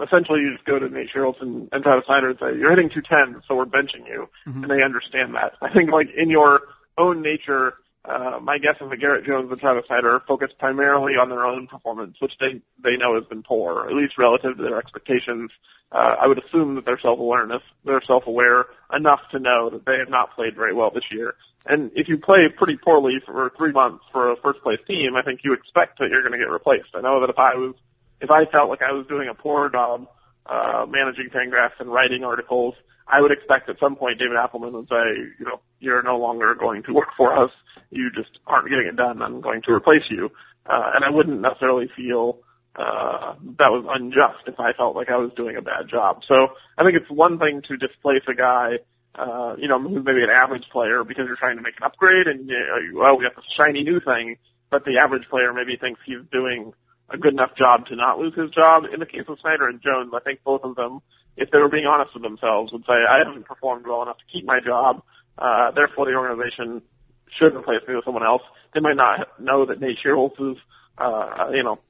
essentially 0.00 0.40
you 0.42 0.52
just 0.52 0.64
go 0.64 0.78
to 0.78 0.88
Nate 0.88 1.10
Schierholtz 1.10 1.42
and, 1.42 1.68
and 1.72 1.82
Travis 1.82 2.06
Snider 2.06 2.30
and 2.30 2.38
say, 2.38 2.56
you're 2.56 2.70
hitting 2.70 2.88
210, 2.88 3.42
so 3.48 3.56
we're 3.56 3.66
benching 3.66 4.06
you. 4.06 4.28
Mm-hmm. 4.46 4.62
And 4.62 4.70
they 4.70 4.82
understand 4.82 5.34
that. 5.34 5.54
I 5.60 5.72
think 5.72 5.90
like 5.90 6.10
in 6.12 6.30
your 6.30 6.62
own 6.96 7.22
nature, 7.22 7.74
uh, 8.04 8.38
my 8.42 8.58
guess 8.58 8.76
is 8.80 8.90
that 8.90 8.96
Garrett 8.98 9.24
Jones 9.24 9.50
and 9.50 9.60
Travis 9.60 9.86
Snider 9.86 10.20
focus 10.20 10.52
primarily 10.58 11.16
on 11.16 11.30
their 11.30 11.44
own 11.44 11.66
performance, 11.66 12.20
which 12.20 12.36
they, 12.38 12.60
they 12.78 12.96
know 12.96 13.14
has 13.14 13.24
been 13.24 13.42
poor, 13.42 13.86
at 13.86 13.94
least 13.94 14.18
relative 14.18 14.56
to 14.56 14.62
their 14.62 14.78
expectations. 14.78 15.50
Uh, 15.90 16.16
I 16.20 16.26
would 16.26 16.42
assume 16.44 16.74
that 16.74 16.84
they're 16.84 16.98
self-awareness, 16.98 17.62
they're 17.84 18.02
self-aware 18.02 18.66
enough 18.92 19.28
to 19.30 19.38
know 19.38 19.70
that 19.70 19.86
they 19.86 19.98
have 19.98 20.10
not 20.10 20.34
played 20.34 20.54
very 20.54 20.74
well 20.74 20.90
this 20.90 21.10
year. 21.12 21.34
And 21.66 21.92
if 21.94 22.08
you 22.08 22.18
play 22.18 22.48
pretty 22.48 22.76
poorly 22.76 23.20
for 23.20 23.50
three 23.56 23.72
months 23.72 24.04
for 24.12 24.30
a 24.30 24.36
first 24.36 24.62
place 24.62 24.80
team, 24.86 25.16
I 25.16 25.22
think 25.22 25.44
you 25.44 25.54
expect 25.54 25.98
that 25.98 26.10
you're 26.10 26.20
going 26.20 26.32
to 26.32 26.38
get 26.38 26.50
replaced. 26.50 26.90
I 26.94 27.00
know 27.00 27.20
that 27.20 27.30
if 27.30 27.38
I 27.38 27.54
was 27.54 27.74
if 28.20 28.30
I 28.30 28.44
felt 28.44 28.70
like 28.70 28.82
I 28.82 28.92
was 28.92 29.06
doing 29.06 29.28
a 29.28 29.34
poor 29.34 29.70
job 29.70 30.08
uh, 30.46 30.86
managing 30.88 31.30
Fangraphs 31.30 31.80
and 31.80 31.90
writing 31.90 32.24
articles, 32.24 32.74
I 33.06 33.20
would 33.20 33.32
expect 33.32 33.68
at 33.68 33.78
some 33.78 33.96
point 33.96 34.18
David 34.18 34.36
Appelman 34.36 34.72
would 34.72 34.88
say, 34.88 35.16
you 35.38 35.44
know, 35.44 35.60
you're 35.78 36.02
no 36.02 36.18
longer 36.18 36.54
going 36.54 36.82
to 36.84 36.94
work 36.94 37.10
for 37.16 37.32
us. 37.32 37.50
You 37.90 38.10
just 38.10 38.38
aren't 38.46 38.68
getting 38.68 38.86
it 38.86 38.96
done. 38.96 39.22
I'm 39.22 39.40
going 39.40 39.62
to 39.62 39.72
replace 39.72 40.10
you. 40.10 40.32
Uh, 40.66 40.92
and 40.94 41.04
I 41.04 41.10
wouldn't 41.10 41.40
necessarily 41.40 41.88
feel 41.88 42.40
uh, 42.76 43.34
that 43.58 43.70
was 43.70 43.84
unjust 43.88 44.40
if 44.46 44.58
I 44.58 44.72
felt 44.72 44.96
like 44.96 45.10
I 45.10 45.16
was 45.16 45.32
doing 45.34 45.56
a 45.56 45.62
bad 45.62 45.88
job. 45.88 46.24
So 46.24 46.56
I 46.76 46.82
think 46.82 46.96
it's 46.96 47.10
one 47.10 47.38
thing 47.38 47.62
to 47.62 47.76
displace 47.76 48.22
a 48.26 48.34
guy, 48.34 48.80
uh, 49.14 49.56
you 49.58 49.68
know, 49.68 49.80
who's 49.80 50.04
maybe 50.04 50.24
an 50.24 50.30
average 50.30 50.68
player 50.70 51.04
because 51.04 51.26
you're 51.26 51.36
trying 51.36 51.56
to 51.56 51.62
make 51.62 51.76
an 51.76 51.84
upgrade 51.84 52.26
and, 52.26 52.48
you 52.48 52.58
know, 52.58 53.00
well, 53.00 53.18
we 53.18 53.24
got 53.24 53.36
this 53.36 53.44
shiny 53.46 53.84
new 53.84 54.00
thing, 54.00 54.38
but 54.70 54.84
the 54.84 54.98
average 54.98 55.28
player 55.28 55.52
maybe 55.52 55.76
thinks 55.76 56.00
he's 56.04 56.22
doing 56.32 56.72
a 57.10 57.18
good 57.18 57.34
enough 57.34 57.54
job 57.54 57.86
to 57.86 57.96
not 57.96 58.18
lose 58.18 58.34
his 58.34 58.50
job. 58.50 58.86
In 58.86 58.98
the 58.98 59.06
case 59.06 59.24
of 59.28 59.38
Snider 59.40 59.68
and 59.68 59.80
Jones, 59.80 60.12
I 60.14 60.20
think 60.20 60.42
both 60.42 60.64
of 60.64 60.74
them, 60.74 61.00
if 61.36 61.50
they 61.50 61.58
were 61.58 61.68
being 61.68 61.86
honest 61.86 62.14
with 62.14 62.22
themselves, 62.22 62.72
would 62.72 62.84
say, 62.86 62.94
I 62.94 63.18
haven't 63.18 63.44
performed 63.44 63.86
well 63.86 64.02
enough 64.02 64.18
to 64.18 64.24
keep 64.30 64.44
my 64.44 64.60
job, 64.60 65.02
uh, 65.38 65.70
therefore 65.72 66.06
the 66.06 66.16
organization 66.16 66.82
should 67.28 67.54
replace 67.54 67.80
me 67.88 67.94
with 67.96 68.04
someone 68.04 68.22
else. 68.22 68.42
They 68.72 68.80
might 68.80 68.96
not 68.96 69.40
know 69.40 69.64
that 69.66 69.80
Nate 69.80 69.98
Schierholtz 69.98 70.52
is, 70.52 70.58
uh, 70.98 71.50
you 71.52 71.62
know, 71.62 71.80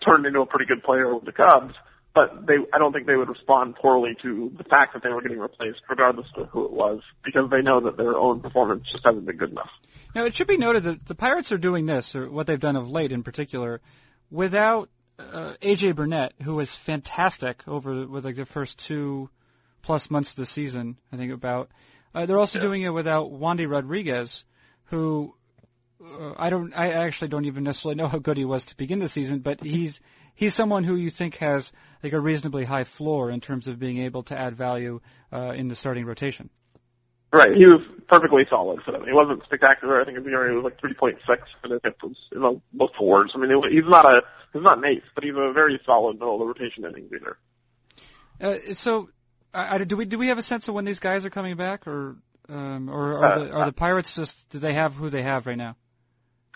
turned 0.00 0.26
into 0.26 0.40
a 0.40 0.46
pretty 0.46 0.64
good 0.64 0.82
player 0.82 1.14
with 1.14 1.24
the 1.24 1.32
Cubs, 1.32 1.74
but 2.14 2.46
they, 2.46 2.58
I 2.72 2.78
don't 2.78 2.92
think 2.92 3.06
they 3.06 3.16
would 3.16 3.28
respond 3.28 3.76
poorly 3.76 4.16
to 4.22 4.52
the 4.56 4.64
fact 4.64 4.94
that 4.94 5.02
they 5.02 5.10
were 5.10 5.22
getting 5.22 5.38
replaced, 5.38 5.82
regardless 5.88 6.26
of 6.36 6.48
who 6.48 6.64
it 6.64 6.72
was, 6.72 7.02
because 7.22 7.50
they 7.50 7.62
know 7.62 7.80
that 7.80 7.96
their 7.96 8.16
own 8.16 8.40
performance 8.40 8.90
just 8.90 9.04
hasn't 9.04 9.26
been 9.26 9.36
good 9.36 9.50
enough. 9.50 9.70
Now, 10.14 10.24
it 10.24 10.34
should 10.34 10.46
be 10.46 10.56
noted 10.56 10.84
that 10.84 11.06
the 11.06 11.14
Pirates 11.14 11.52
are 11.52 11.58
doing 11.58 11.86
this, 11.86 12.16
or 12.16 12.30
what 12.30 12.46
they've 12.46 12.58
done 12.58 12.76
of 12.76 12.90
late 12.90 13.12
in 13.12 13.22
particular, 13.22 13.80
without 14.30 14.88
uh, 15.18 15.54
AJ 15.60 15.96
Burnett, 15.96 16.32
who 16.42 16.54
was 16.54 16.74
fantastic 16.74 17.66
over 17.66 18.06
with 18.06 18.24
like 18.24 18.36
the 18.36 18.46
first 18.46 18.78
two 18.78 19.28
plus 19.82 20.10
months 20.10 20.30
of 20.30 20.36
the 20.36 20.46
season, 20.46 20.96
I 21.12 21.16
think 21.16 21.32
about. 21.32 21.70
Uh, 22.14 22.26
they're 22.26 22.38
also 22.38 22.58
yeah. 22.58 22.64
doing 22.64 22.82
it 22.82 22.90
without 22.90 23.30
Wandy 23.30 23.68
Rodriguez, 23.70 24.44
who 24.86 25.34
uh, 26.02 26.34
I 26.36 26.50
don't, 26.50 26.72
I 26.74 26.90
actually 26.90 27.28
don't 27.28 27.44
even 27.44 27.64
necessarily 27.64 27.96
know 27.96 28.08
how 28.08 28.18
good 28.18 28.36
he 28.36 28.44
was 28.44 28.66
to 28.66 28.76
begin 28.76 28.98
the 28.98 29.08
season, 29.08 29.40
but 29.40 29.62
he's 29.62 30.00
he's 30.34 30.54
someone 30.54 30.84
who 30.84 30.94
you 30.94 31.10
think 31.10 31.36
has 31.38 31.72
like 32.02 32.12
a 32.12 32.20
reasonably 32.20 32.64
high 32.64 32.84
floor 32.84 33.30
in 33.30 33.40
terms 33.40 33.66
of 33.66 33.78
being 33.78 33.98
able 33.98 34.22
to 34.24 34.38
add 34.38 34.56
value 34.56 35.00
uh, 35.32 35.52
in 35.56 35.68
the 35.68 35.74
starting 35.74 36.06
rotation. 36.06 36.48
Right, 37.30 37.54
he 37.54 37.66
was 37.66 37.82
perfectly 38.06 38.46
solid 38.48 38.82
for 38.82 38.92
them. 38.92 39.04
He 39.04 39.12
wasn't 39.12 39.42
spectacular. 39.44 40.00
I 40.00 40.04
think 40.04 40.16
in 40.16 40.24
the 40.24 40.30
area 40.30 40.52
he 40.52 40.56
was 40.56 40.64
like 40.64 40.80
3.6, 40.80 41.38
and 41.62 41.72
it 41.84 41.96
was 42.02 42.16
you 42.32 42.40
know 42.40 42.62
most 42.72 42.94
forwards. 42.96 43.32
I 43.34 43.38
mean, 43.38 43.62
he's 43.70 43.84
not 43.84 44.06
a 44.06 44.22
he's 44.52 44.62
not 44.62 44.78
an 44.78 44.84
ace, 44.84 45.02
but 45.14 45.24
he's 45.24 45.34
a 45.34 45.52
very 45.52 45.80
solid 45.84 46.14
middle 46.18 46.34
of 46.34 46.40
the 46.40 46.46
rotation 46.46 46.84
inning 46.84 47.08
leader. 47.10 47.38
Uh, 48.40 48.72
so, 48.74 49.10
I, 49.52 49.78
do 49.78 49.96
we 49.96 50.04
do 50.04 50.18
we 50.18 50.28
have 50.28 50.38
a 50.38 50.42
sense 50.42 50.68
of 50.68 50.74
when 50.74 50.84
these 50.84 51.00
guys 51.00 51.24
are 51.24 51.30
coming 51.30 51.56
back, 51.56 51.86
or 51.86 52.16
um, 52.48 52.88
or 52.88 53.18
are, 53.18 53.24
uh, 53.24 53.38
the, 53.38 53.50
are 53.50 53.64
the 53.66 53.72
Pirates 53.72 54.14
just 54.14 54.48
do 54.50 54.58
they 54.58 54.74
have 54.74 54.94
who 54.94 55.10
they 55.10 55.22
have 55.22 55.46
right 55.46 55.58
now? 55.58 55.76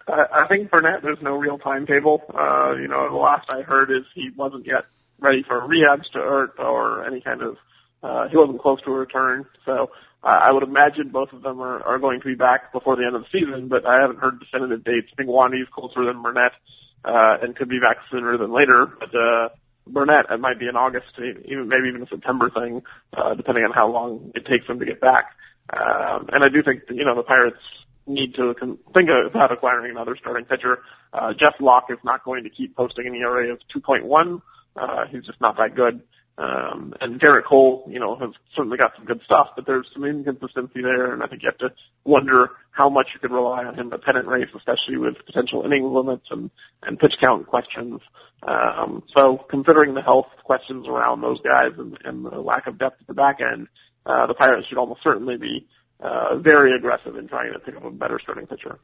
I, 0.09 0.27
I 0.33 0.47
think 0.47 0.71
Burnett, 0.71 1.03
there's 1.03 1.23
no 1.23 1.37
real 1.37 1.59
timetable. 1.59 2.23
Uh, 2.33 2.77
you 2.79 2.89
know, 2.89 3.09
the 3.09 3.17
last 3.17 3.51
I 3.51 3.63
heard 3.63 3.91
is 3.91 4.03
he 4.15 4.31
wasn't 4.31 4.67
yet 4.67 4.85
ready 5.19 5.43
for 5.43 5.67
rehab 5.67 6.05
to, 6.05 6.21
or, 6.21 6.55
or 6.59 7.05
any 7.05 7.21
kind 7.21 7.43
of, 7.43 7.57
uh, 8.03 8.29
he 8.29 8.37
wasn't 8.37 8.61
close 8.61 8.83
to 8.83 8.91
a 8.93 8.99
return. 8.99 9.47
So 9.65 9.91
uh, 10.23 10.41
I 10.43 10.53
would 10.53 10.65
imagine 10.65 11.11
both 11.11 11.33
of 11.33 11.43
them 11.43 11.61
are, 11.61 11.83
are 11.83 11.99
going 11.99 12.21
to 12.21 12.27
be 12.27 12.35
back 12.35 12.73
before 12.73 12.97
the 12.97 13.07
end 13.07 13.17
of 13.17 13.23
the 13.23 13.39
season, 13.39 13.69
but 13.69 13.87
I 13.87 14.01
haven't 14.01 14.19
heard 14.19 14.41
definitive 14.41 14.85
dates. 14.85 15.09
I 15.13 15.17
think 15.17 15.31
Wandy's 15.31 15.69
closer 15.69 16.05
than 16.05 16.23
Burnett, 16.23 16.53
uh, 16.53 16.57
and 17.05 17.57
could 17.57 17.69
be 17.69 17.81
back 17.81 17.99
sooner 18.11 18.37
than 18.37 18.51
later, 18.53 18.87
but, 18.87 19.15
uh, 19.15 19.49
Burnett, 19.87 20.31
it 20.31 20.41
might 20.41 20.59
be 20.59 20.69
an 20.69 20.77
August, 20.77 21.19
even 21.19 21.69
maybe 21.69 21.89
even 21.89 22.03
a 22.03 22.07
September 22.07 22.49
thing, 22.51 22.83
uh, 23.13 23.35
depending 23.35 23.65
on 23.65 23.73
how 23.73 23.89
long 23.89 24.31
it 24.35 24.47
takes 24.47 24.67
him 24.67 24.79
to 24.79 24.85
get 24.85 25.01
back. 25.01 25.35
Um, 25.71 26.29
and 26.33 26.45
I 26.45 26.49
do 26.49 26.63
think, 26.63 26.83
you 26.91 27.05
know, 27.05 27.15
the 27.15 27.25
Pirates 27.25 27.59
need 28.07 28.35
to 28.35 28.55
think 28.95 29.11
about 29.11 29.53
acquiring 29.53 29.91
another 29.91 30.17
starting 30.17 30.45
pitcher. 30.45 30.83
Uh, 31.13 31.35
Jeff 31.35 31.61
Locke 31.61 31.91
is 31.91 31.99
not 32.05 32.25
going 32.25 32.45
to 32.45 32.51
keep 32.51 32.77
posting 32.77 33.07
an 33.07 33.15
ERA 33.15 33.53
of 33.53 33.61
2.1. 33.75 34.43
Uh, 34.75 35.07
he's 35.07 35.25
just 35.25 35.41
not 35.41 35.57
that 35.57 35.75
good. 35.75 36.03
Um, 36.39 36.95
and 37.01 37.21
Gerrit 37.21 37.45
Cole, 37.45 37.85
you 37.89 38.01
know, 38.01 38.17
has 38.17 38.31
certainly 38.55 38.79
got 38.79 38.97
some 38.97 39.05
good 39.05 39.21
stuff, 39.23 39.51
but 39.55 39.67
there's 39.67 39.87
some 39.93 40.05
inconsistency 40.05 40.81
there, 40.81 41.13
and 41.13 41.23
I 41.23 41.27
think 41.27 41.43
you 41.43 41.49
have 41.49 41.59
to 41.59 41.75
wonder 42.05 42.51
how 42.71 42.89
much 42.89 43.13
you 43.13 43.21
could 43.21 43.31
rely 43.31 43.65
on 43.65 43.75
him 43.75 43.81
in 43.81 43.89
the 43.91 43.99
pennant 43.99 44.27
race, 44.27 44.49
especially 44.57 44.97
with 44.97 45.25
potential 45.27 45.63
inning 45.65 45.85
limits 45.85 46.27
and, 46.31 46.51
and 46.83 46.99
pitch 46.99 47.19
count 47.21 47.47
questions. 47.47 48.01
Um, 48.43 49.03
so 49.15 49.37
considering 49.37 49.95
the 49.95 50.03
health 50.03 50.29
questions 50.43 50.89
around 50.89 51.21
those 51.21 51.41
guys 51.43 51.73
and, 51.77 51.99
and 52.05 52.25
the 52.25 52.41
lack 52.41 52.67
of 52.67 52.79
depth 52.79 53.03
at 53.03 53.07
the 53.07 53.15
back 53.15 53.41
end, 53.41 53.69
uh, 54.07 54.27
the 54.27 54.35
Pirates 54.35 54.69
should 54.69 54.79
almost 54.79 55.03
certainly 55.03 55.37
be 55.37 55.69
uh, 56.01 56.37
very 56.37 56.73
aggressive 56.73 57.17
in 57.17 57.29
trying 57.29 57.53
to 57.53 57.59
pick 57.59 57.77
up 57.77 57.85
a 57.85 57.91
better 57.91 58.19
starting 58.19 58.47
pitcher. 58.47 58.81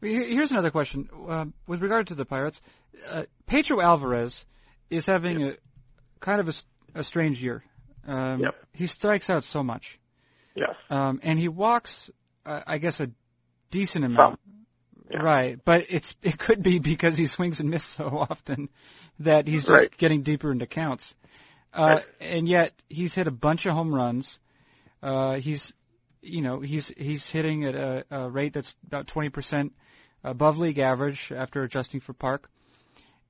Here's 0.00 0.50
another 0.50 0.70
question. 0.70 1.08
Uh, 1.28 1.46
with 1.66 1.80
regard 1.80 2.08
to 2.08 2.14
the 2.14 2.24
Pirates, 2.24 2.60
uh, 3.08 3.24
Pedro 3.46 3.80
Alvarez 3.80 4.44
is 4.90 5.06
having 5.06 5.40
yep. 5.40 5.54
a 5.54 6.20
kind 6.20 6.40
of 6.40 6.48
a, 6.48 6.52
a 6.94 7.04
strange 7.04 7.42
year. 7.42 7.64
Um, 8.06 8.40
yep. 8.40 8.56
He 8.72 8.86
strikes 8.86 9.30
out 9.30 9.44
so 9.44 9.62
much. 9.62 9.98
Yes. 10.54 10.74
Um, 10.90 11.20
and 11.22 11.38
he 11.38 11.48
walks, 11.48 12.10
uh, 12.44 12.60
I 12.66 12.78
guess, 12.78 13.00
a 13.00 13.10
decent 13.70 14.04
amount. 14.04 14.38
Yeah. 15.10 15.22
Right, 15.22 15.58
but 15.62 15.86
it's 15.90 16.14
it 16.22 16.38
could 16.38 16.62
be 16.62 16.78
because 16.78 17.18
he 17.18 17.26
swings 17.26 17.60
and 17.60 17.68
misses 17.68 17.88
so 17.88 18.26
often 18.30 18.70
that 19.18 19.46
he's 19.46 19.62
just 19.62 19.70
right. 19.70 19.96
getting 19.98 20.22
deeper 20.22 20.50
into 20.50 20.66
counts. 20.66 21.14
Uh, 21.74 21.96
right. 21.96 22.04
And 22.20 22.48
yet 22.48 22.72
he's 22.88 23.14
hit 23.14 23.26
a 23.26 23.32
bunch 23.32 23.66
of 23.66 23.74
home 23.74 23.94
runs. 23.94 24.38
Uh, 25.02 25.34
he's 25.34 25.74
you 26.22 26.40
know, 26.40 26.60
he's 26.60 26.88
he's 26.96 27.28
hitting 27.28 27.64
at 27.64 27.74
a, 27.74 28.04
a 28.10 28.30
rate 28.30 28.52
that's 28.54 28.74
about 28.86 29.06
20% 29.08 29.70
above 30.24 30.56
league 30.56 30.78
average 30.78 31.32
after 31.34 31.62
adjusting 31.62 32.00
for 32.00 32.12
Park. 32.12 32.48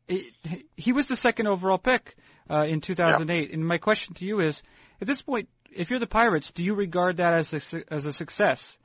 It, 0.06 0.32
he 0.76 0.92
was 0.92 1.06
the 1.06 1.16
second 1.16 1.46
overall 1.46 1.78
pick 1.78 2.16
uh, 2.50 2.64
in 2.68 2.80
2008, 2.80 3.48
yeah. 3.48 3.54
and 3.54 3.66
my 3.66 3.78
question 3.78 4.14
to 4.14 4.24
you 4.24 4.40
is: 4.40 4.62
at 5.00 5.06
this 5.06 5.22
point, 5.22 5.48
if 5.74 5.90
you're 5.90 5.98
the 5.98 6.06
Pirates, 6.06 6.50
do 6.50 6.64
you 6.64 6.74
regard 6.74 7.18
that 7.18 7.34
as 7.34 7.74
a, 7.74 7.92
as 7.92 8.06
a 8.06 8.12
success, 8.12 8.78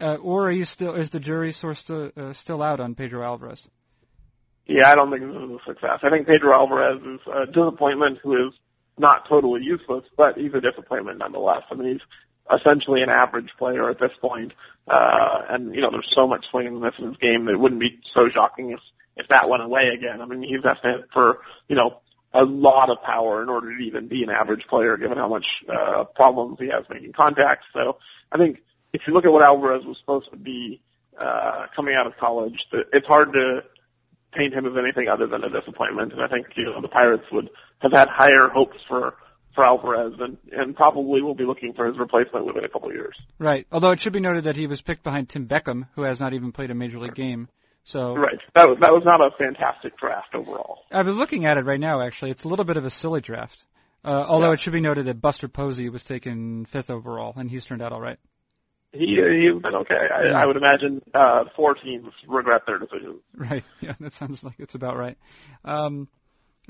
uh, 0.00 0.16
or 0.16 0.48
are 0.48 0.52
you 0.52 0.64
still 0.64 0.94
is 0.94 1.10
the 1.10 1.20
jury 1.20 1.52
sort 1.52 1.76
still 1.76 2.10
uh, 2.16 2.32
still 2.32 2.62
out 2.62 2.80
on 2.80 2.94
Pedro 2.94 3.22
Alvarez? 3.22 3.66
Yeah, 4.66 4.90
I 4.90 4.94
don't 4.94 5.10
think 5.10 5.22
this 5.22 5.42
is 5.42 5.50
a 5.50 5.58
success. 5.66 5.98
I 6.02 6.10
think 6.10 6.26
Pedro 6.26 6.52
Alvarez 6.52 7.02
is 7.02 7.20
a 7.32 7.46
disappointment 7.46 8.18
who 8.22 8.48
is 8.48 8.54
not 8.96 9.28
totally 9.28 9.64
useless, 9.64 10.04
but 10.16 10.36
he's 10.36 10.54
a 10.54 10.60
disappointment 10.60 11.18
nonetheless. 11.18 11.62
I 11.70 11.74
mean, 11.74 11.92
he's 11.92 12.00
essentially 12.50 13.02
an 13.02 13.08
average 13.08 13.52
player 13.58 13.88
at 13.90 13.98
this 13.98 14.12
point. 14.20 14.52
Uh, 14.86 15.42
and, 15.48 15.74
you 15.74 15.80
know, 15.80 15.90
there's 15.90 16.10
so 16.12 16.26
much 16.26 16.48
swing 16.48 16.66
and 16.66 16.80
miss 16.80 16.94
in 16.98 17.06
his 17.06 17.16
game 17.16 17.44
that 17.44 17.52
it 17.52 17.60
wouldn't 17.60 17.80
be 17.80 18.00
so 18.14 18.28
shocking 18.28 18.70
if, 18.70 18.80
if 19.16 19.28
that 19.28 19.48
went 19.48 19.62
away 19.62 19.88
again. 19.88 20.20
I 20.20 20.26
mean, 20.26 20.42
he's 20.42 20.64
estimated 20.64 21.06
for, 21.12 21.40
you 21.68 21.76
know, 21.76 22.00
a 22.34 22.44
lot 22.44 22.90
of 22.90 23.02
power 23.02 23.42
in 23.42 23.48
order 23.48 23.76
to 23.76 23.82
even 23.82 24.08
be 24.08 24.22
an 24.22 24.30
average 24.30 24.66
player 24.66 24.96
given 24.96 25.18
how 25.18 25.28
much, 25.28 25.64
uh, 25.68 26.04
problems 26.04 26.58
he 26.58 26.68
has 26.68 26.84
making 26.88 27.12
contacts. 27.12 27.66
So 27.72 27.98
I 28.30 28.38
think 28.38 28.62
if 28.92 29.06
you 29.06 29.12
look 29.12 29.24
at 29.24 29.32
what 29.32 29.42
Alvarez 29.42 29.84
was 29.84 29.98
supposed 29.98 30.30
to 30.30 30.36
be, 30.36 30.80
uh, 31.18 31.66
coming 31.76 31.94
out 31.94 32.06
of 32.06 32.16
college, 32.16 32.66
it's 32.72 33.06
hard 33.06 33.34
to 33.34 33.64
paint 34.32 34.54
him 34.54 34.66
as 34.66 34.76
anything 34.76 35.08
other 35.08 35.26
than 35.26 35.44
a 35.44 35.50
disappointment. 35.50 36.12
And 36.12 36.22
I 36.22 36.28
think, 36.28 36.48
you 36.56 36.64
know, 36.64 36.80
the 36.80 36.88
Pirates 36.88 37.24
would 37.30 37.50
have 37.80 37.92
had 37.92 38.08
higher 38.08 38.48
hopes 38.48 38.78
for 38.88 39.16
for 39.54 39.64
Alvarez, 39.64 40.14
and 40.18 40.38
and 40.50 40.74
probably 40.74 41.20
will 41.20 41.34
be 41.34 41.44
looking 41.44 41.74
for 41.74 41.86
his 41.86 41.98
replacement 41.98 42.46
within 42.46 42.64
a 42.64 42.68
couple 42.68 42.88
of 42.88 42.94
years. 42.94 43.20
Right. 43.38 43.66
Although 43.70 43.90
it 43.90 44.00
should 44.00 44.14
be 44.14 44.20
noted 44.20 44.44
that 44.44 44.56
he 44.56 44.66
was 44.66 44.80
picked 44.80 45.02
behind 45.02 45.28
Tim 45.28 45.46
Beckham, 45.46 45.88
who 45.94 46.02
has 46.02 46.20
not 46.20 46.32
even 46.32 46.52
played 46.52 46.70
a 46.70 46.74
major 46.74 46.98
league 46.98 47.14
game. 47.14 47.48
So 47.84 48.14
right, 48.14 48.40
that 48.54 48.68
was 48.68 48.78
that 48.78 48.92
was 48.92 49.04
not 49.04 49.20
a 49.20 49.30
fantastic 49.32 49.96
draft 49.96 50.34
overall. 50.34 50.84
I 50.90 51.02
was 51.02 51.16
looking 51.16 51.46
at 51.46 51.58
it 51.58 51.64
right 51.64 51.80
now. 51.80 52.00
Actually, 52.00 52.30
it's 52.30 52.44
a 52.44 52.48
little 52.48 52.64
bit 52.64 52.76
of 52.76 52.84
a 52.84 52.90
silly 52.90 53.20
draft. 53.20 53.64
Uh, 54.04 54.24
although 54.26 54.48
yeah. 54.48 54.54
it 54.54 54.60
should 54.60 54.72
be 54.72 54.80
noted 54.80 55.04
that 55.06 55.20
Buster 55.20 55.48
Posey 55.48 55.88
was 55.88 56.02
taken 56.04 56.64
fifth 56.64 56.90
overall, 56.90 57.34
and 57.36 57.50
he's 57.50 57.64
turned 57.64 57.82
out 57.82 57.92
all 57.92 58.00
right. 58.00 58.18
He 58.92 59.16
he's 59.16 59.54
been 59.54 59.74
okay. 59.74 60.08
I, 60.12 60.24
Yeah. 60.24 60.42
I 60.42 60.46
would 60.46 60.56
imagine 60.56 61.02
uh, 61.14 61.44
four 61.56 61.74
teams 61.74 62.12
regret 62.26 62.66
their 62.66 62.78
decision. 62.78 63.20
Right. 63.34 63.64
Yeah, 63.80 63.94
that 63.98 64.12
sounds 64.12 64.44
like 64.44 64.56
it's 64.58 64.74
about 64.76 64.96
right. 64.96 65.18
Um, 65.64 66.08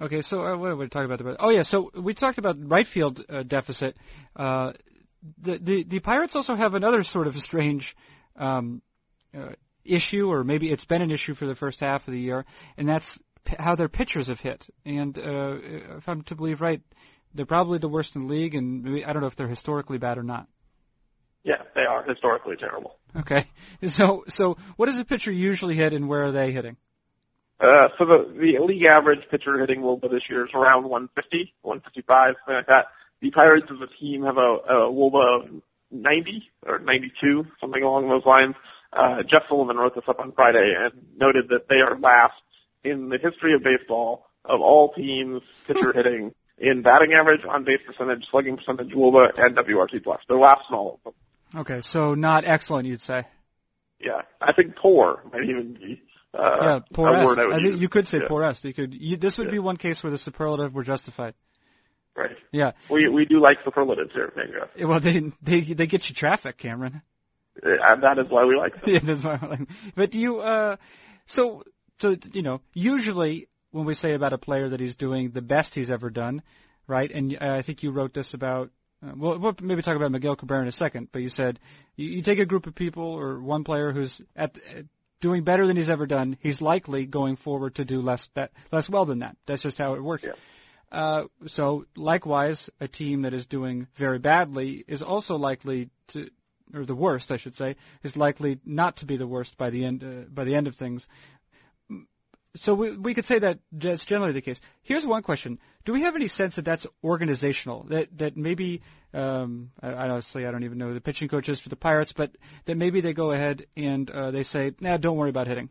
okay, 0.00 0.22
so 0.22 0.46
uh, 0.46 0.56
what 0.56 0.70
are 0.70 0.76
we 0.76 0.88
talking 0.88 1.10
about? 1.10 1.36
Oh 1.40 1.50
yeah, 1.50 1.62
so 1.62 1.90
we 1.94 2.14
talked 2.14 2.38
about 2.38 2.56
right 2.58 2.86
field 2.86 3.22
uh, 3.28 3.42
deficit. 3.42 3.96
Uh, 4.34 4.72
the, 5.38 5.58
the 5.58 5.82
the 5.82 5.98
Pirates 6.00 6.36
also 6.36 6.54
have 6.54 6.74
another 6.74 7.02
sort 7.02 7.26
of 7.26 7.38
strange 7.40 7.96
um, 8.36 8.82
uh, 9.36 9.50
issue, 9.84 10.30
or 10.30 10.44
maybe 10.44 10.70
it's 10.70 10.84
been 10.84 11.02
an 11.02 11.10
issue 11.10 11.34
for 11.34 11.46
the 11.46 11.54
first 11.54 11.80
half 11.80 12.06
of 12.06 12.12
the 12.12 12.20
year, 12.20 12.44
and 12.76 12.88
that's 12.88 13.18
p- 13.44 13.56
how 13.58 13.74
their 13.74 13.88
pitchers 13.88 14.28
have 14.28 14.40
hit. 14.40 14.68
And 14.84 15.18
uh, 15.18 15.56
if 15.96 16.08
I'm 16.08 16.22
to 16.22 16.34
believe 16.34 16.60
right, 16.60 16.80
they're 17.34 17.46
probably 17.46 17.78
the 17.78 17.88
worst 17.88 18.16
in 18.16 18.26
the 18.26 18.32
league, 18.32 18.54
and 18.54 18.84
maybe, 18.84 19.04
I 19.04 19.12
don't 19.12 19.22
know 19.22 19.28
if 19.28 19.36
they're 19.36 19.48
historically 19.48 19.98
bad 19.98 20.18
or 20.18 20.22
not. 20.22 20.46
Yeah, 21.44 21.62
they 21.74 21.86
are 21.86 22.04
historically 22.04 22.56
terrible. 22.56 22.96
Okay, 23.16 23.46
so 23.88 24.24
so 24.28 24.56
what 24.76 24.86
does 24.86 24.98
a 24.98 25.04
pitcher 25.04 25.32
usually 25.32 25.74
hit, 25.74 25.92
and 25.92 26.08
where 26.08 26.24
are 26.24 26.32
they 26.32 26.52
hitting? 26.52 26.76
Uh, 27.58 27.88
so 27.96 28.04
the, 28.04 28.34
the 28.36 28.58
league 28.58 28.84
average 28.84 29.28
pitcher 29.30 29.56
hitting 29.58 29.82
WOBA 29.82 30.10
this 30.10 30.28
year 30.28 30.46
is 30.46 30.52
around 30.52 30.82
150, 30.82 31.54
155, 31.62 32.34
something 32.40 32.54
like 32.56 32.66
that. 32.66 32.88
The 33.20 33.30
Pirates 33.30 33.68
as 33.70 33.80
a 33.80 33.86
team 33.86 34.24
have 34.24 34.36
a, 34.36 34.40
a 34.40 34.74
WOBA 34.90 35.44
of 35.44 35.62
90 35.92 36.50
or 36.66 36.80
92, 36.80 37.46
something 37.60 37.82
along 37.82 38.08
those 38.08 38.26
lines. 38.26 38.56
Uh, 38.92 39.22
Jeff 39.22 39.44
Sullivan 39.48 39.76
wrote 39.76 39.94
this 39.94 40.04
up 40.06 40.20
on 40.20 40.32
Friday 40.32 40.74
and 40.76 40.92
noted 41.16 41.48
that 41.48 41.68
they 41.68 41.80
are 41.80 41.96
last 41.98 42.40
in 42.84 43.08
the 43.08 43.18
history 43.18 43.54
of 43.54 43.62
baseball 43.62 44.26
of 44.44 44.60
all 44.60 44.92
teams 44.92 45.42
pitcher 45.66 45.92
hitting 45.92 46.34
in 46.58 46.82
batting 46.82 47.12
average, 47.14 47.44
on 47.48 47.64
base 47.64 47.80
percentage, 47.86 48.28
slugging 48.30 48.56
percentage, 48.56 48.90
WOBA, 48.92 49.38
and 49.38 49.56
WRC 49.56 50.02
plus. 50.02 50.20
They're 50.28 50.36
last 50.36 50.62
in 50.68 50.76
all 50.76 50.94
of 50.94 51.02
them. 51.04 51.60
Okay, 51.60 51.80
so 51.80 52.14
not 52.14 52.44
excellent, 52.44 52.86
you'd 52.86 53.00
say. 53.00 53.24
Yeah, 53.98 54.22
I 54.40 54.52
think 54.52 54.76
poor 54.76 55.22
might 55.32 55.44
even 55.44 55.74
be 55.74 56.02
uh, 56.34 56.80
yeah, 56.90 56.98
word 56.98 57.38
I 57.38 57.46
would 57.46 57.54
I 57.54 57.58
think 57.62 57.80
you 57.80 57.88
could 57.88 58.06
say 58.06 58.20
Yeah. 58.20 58.28
poorest. 58.28 58.64
You 58.64 58.72
could. 58.72 58.94
You, 58.94 59.16
this 59.16 59.36
would 59.38 59.48
Yeah. 59.48 59.52
be 59.52 59.58
one 59.58 59.76
case 59.76 60.02
where 60.02 60.10
the 60.10 60.18
superlative 60.18 60.74
were 60.74 60.82
justified. 60.82 61.34
Right. 62.16 62.36
Yeah. 62.50 62.72
We 62.88 63.08
we 63.08 63.26
do 63.26 63.40
like 63.40 63.58
superlatives 63.64 64.12
here. 64.12 64.32
Eh, 64.76 64.84
Well, 64.84 65.00
they 65.00 65.32
they 65.42 65.60
they 65.60 65.86
get 65.86 66.08
you 66.08 66.14
traffic, 66.14 66.56
Cameron. 66.58 67.02
Uh, 67.62 67.94
that 67.96 68.18
is 68.18 68.28
why 68.28 68.44
we 68.44 68.56
like 68.56 68.80
them. 68.80 68.90
yeah, 68.90 68.98
that's 69.00 69.24
why. 69.24 69.38
I'm 69.40 69.50
like, 69.50 69.68
but 69.94 70.10
do 70.10 70.18
you 70.18 70.40
uh, 70.40 70.76
so 71.26 71.64
so 72.00 72.16
you 72.32 72.42
know, 72.42 72.60
usually 72.74 73.48
when 73.70 73.84
we 73.84 73.94
say 73.94 74.14
about 74.14 74.32
a 74.32 74.38
player 74.38 74.68
that 74.68 74.80
he's 74.80 74.94
doing 74.94 75.30
the 75.30 75.42
best 75.42 75.74
he's 75.74 75.90
ever 75.90 76.10
done, 76.10 76.42
right? 76.86 77.10
And 77.10 77.36
I 77.40 77.62
think 77.62 77.82
you 77.82 77.90
wrote 77.90 78.14
this 78.14 78.34
about. 78.34 78.70
Uh, 79.04 79.12
well, 79.16 79.38
we'll 79.38 79.56
maybe 79.60 79.82
talk 79.82 79.96
about 79.96 80.12
Miguel 80.12 80.36
Cabrera 80.36 80.62
in 80.62 80.68
a 80.68 80.72
second, 80.72 81.08
but 81.10 81.22
you 81.22 81.28
said 81.28 81.58
you, 81.96 82.08
you 82.08 82.22
take 82.22 82.38
a 82.38 82.46
group 82.46 82.66
of 82.66 82.74
people 82.74 83.04
or 83.04 83.40
one 83.40 83.64
player 83.64 83.90
who's 83.90 84.20
at, 84.36 84.56
at 84.76 84.84
doing 85.20 85.42
better 85.42 85.66
than 85.66 85.76
he's 85.76 85.90
ever 85.90 86.06
done. 86.06 86.36
He's 86.40 86.62
likely 86.62 87.06
going 87.06 87.36
forward 87.36 87.76
to 87.76 87.84
do 87.84 88.00
less 88.00 88.28
that 88.34 88.52
less 88.70 88.88
well 88.88 89.04
than 89.04 89.20
that. 89.20 89.36
That's 89.46 89.62
just 89.62 89.78
how 89.78 89.94
it 89.94 90.02
works. 90.02 90.24
Yeah. 90.24 90.32
Uh, 90.92 91.24
so 91.46 91.86
likewise, 91.96 92.68
a 92.78 92.86
team 92.86 93.22
that 93.22 93.32
is 93.32 93.46
doing 93.46 93.86
very 93.94 94.18
badly 94.18 94.84
is 94.86 95.02
also 95.02 95.36
likely 95.36 95.88
to, 96.08 96.28
or 96.74 96.84
the 96.84 96.94
worst, 96.94 97.32
I 97.32 97.36
should 97.36 97.54
say, 97.54 97.76
is 98.02 98.16
likely 98.16 98.58
not 98.64 98.96
to 98.96 99.06
be 99.06 99.16
the 99.16 99.26
worst 99.26 99.56
by 99.56 99.70
the 99.70 99.84
end 99.84 100.04
uh, 100.04 100.28
by 100.28 100.44
the 100.44 100.54
end 100.54 100.66
of 100.66 100.76
things. 100.76 101.08
So 102.54 102.74
we 102.74 102.96
we 102.96 103.14
could 103.14 103.24
say 103.24 103.38
that 103.38 103.60
that's 103.72 104.04
generally 104.04 104.32
the 104.32 104.42
case. 104.42 104.60
Here's 104.82 105.06
one 105.06 105.22
question: 105.22 105.58
Do 105.84 105.92
we 105.92 106.02
have 106.02 106.16
any 106.16 106.28
sense 106.28 106.56
that 106.56 106.64
that's 106.64 106.86
organizational? 107.02 107.84
That 107.84 108.18
that 108.18 108.36
maybe 108.36 108.82
um, 109.14 109.70
I, 109.82 109.92
honestly 109.92 110.46
I 110.46 110.50
don't 110.50 110.64
even 110.64 110.78
know 110.78 110.88
who 110.88 110.94
the 110.94 111.00
pitching 111.00 111.28
coach 111.28 111.48
is 111.48 111.60
for 111.60 111.70
the 111.70 111.76
Pirates, 111.76 112.12
but 112.12 112.36
that 112.66 112.76
maybe 112.76 113.00
they 113.00 113.14
go 113.14 113.32
ahead 113.32 113.66
and 113.76 114.10
uh, 114.10 114.30
they 114.30 114.42
say, 114.42 114.74
"Nah, 114.80 114.98
don't 114.98 115.16
worry 115.16 115.30
about 115.30 115.46
hitting." 115.46 115.70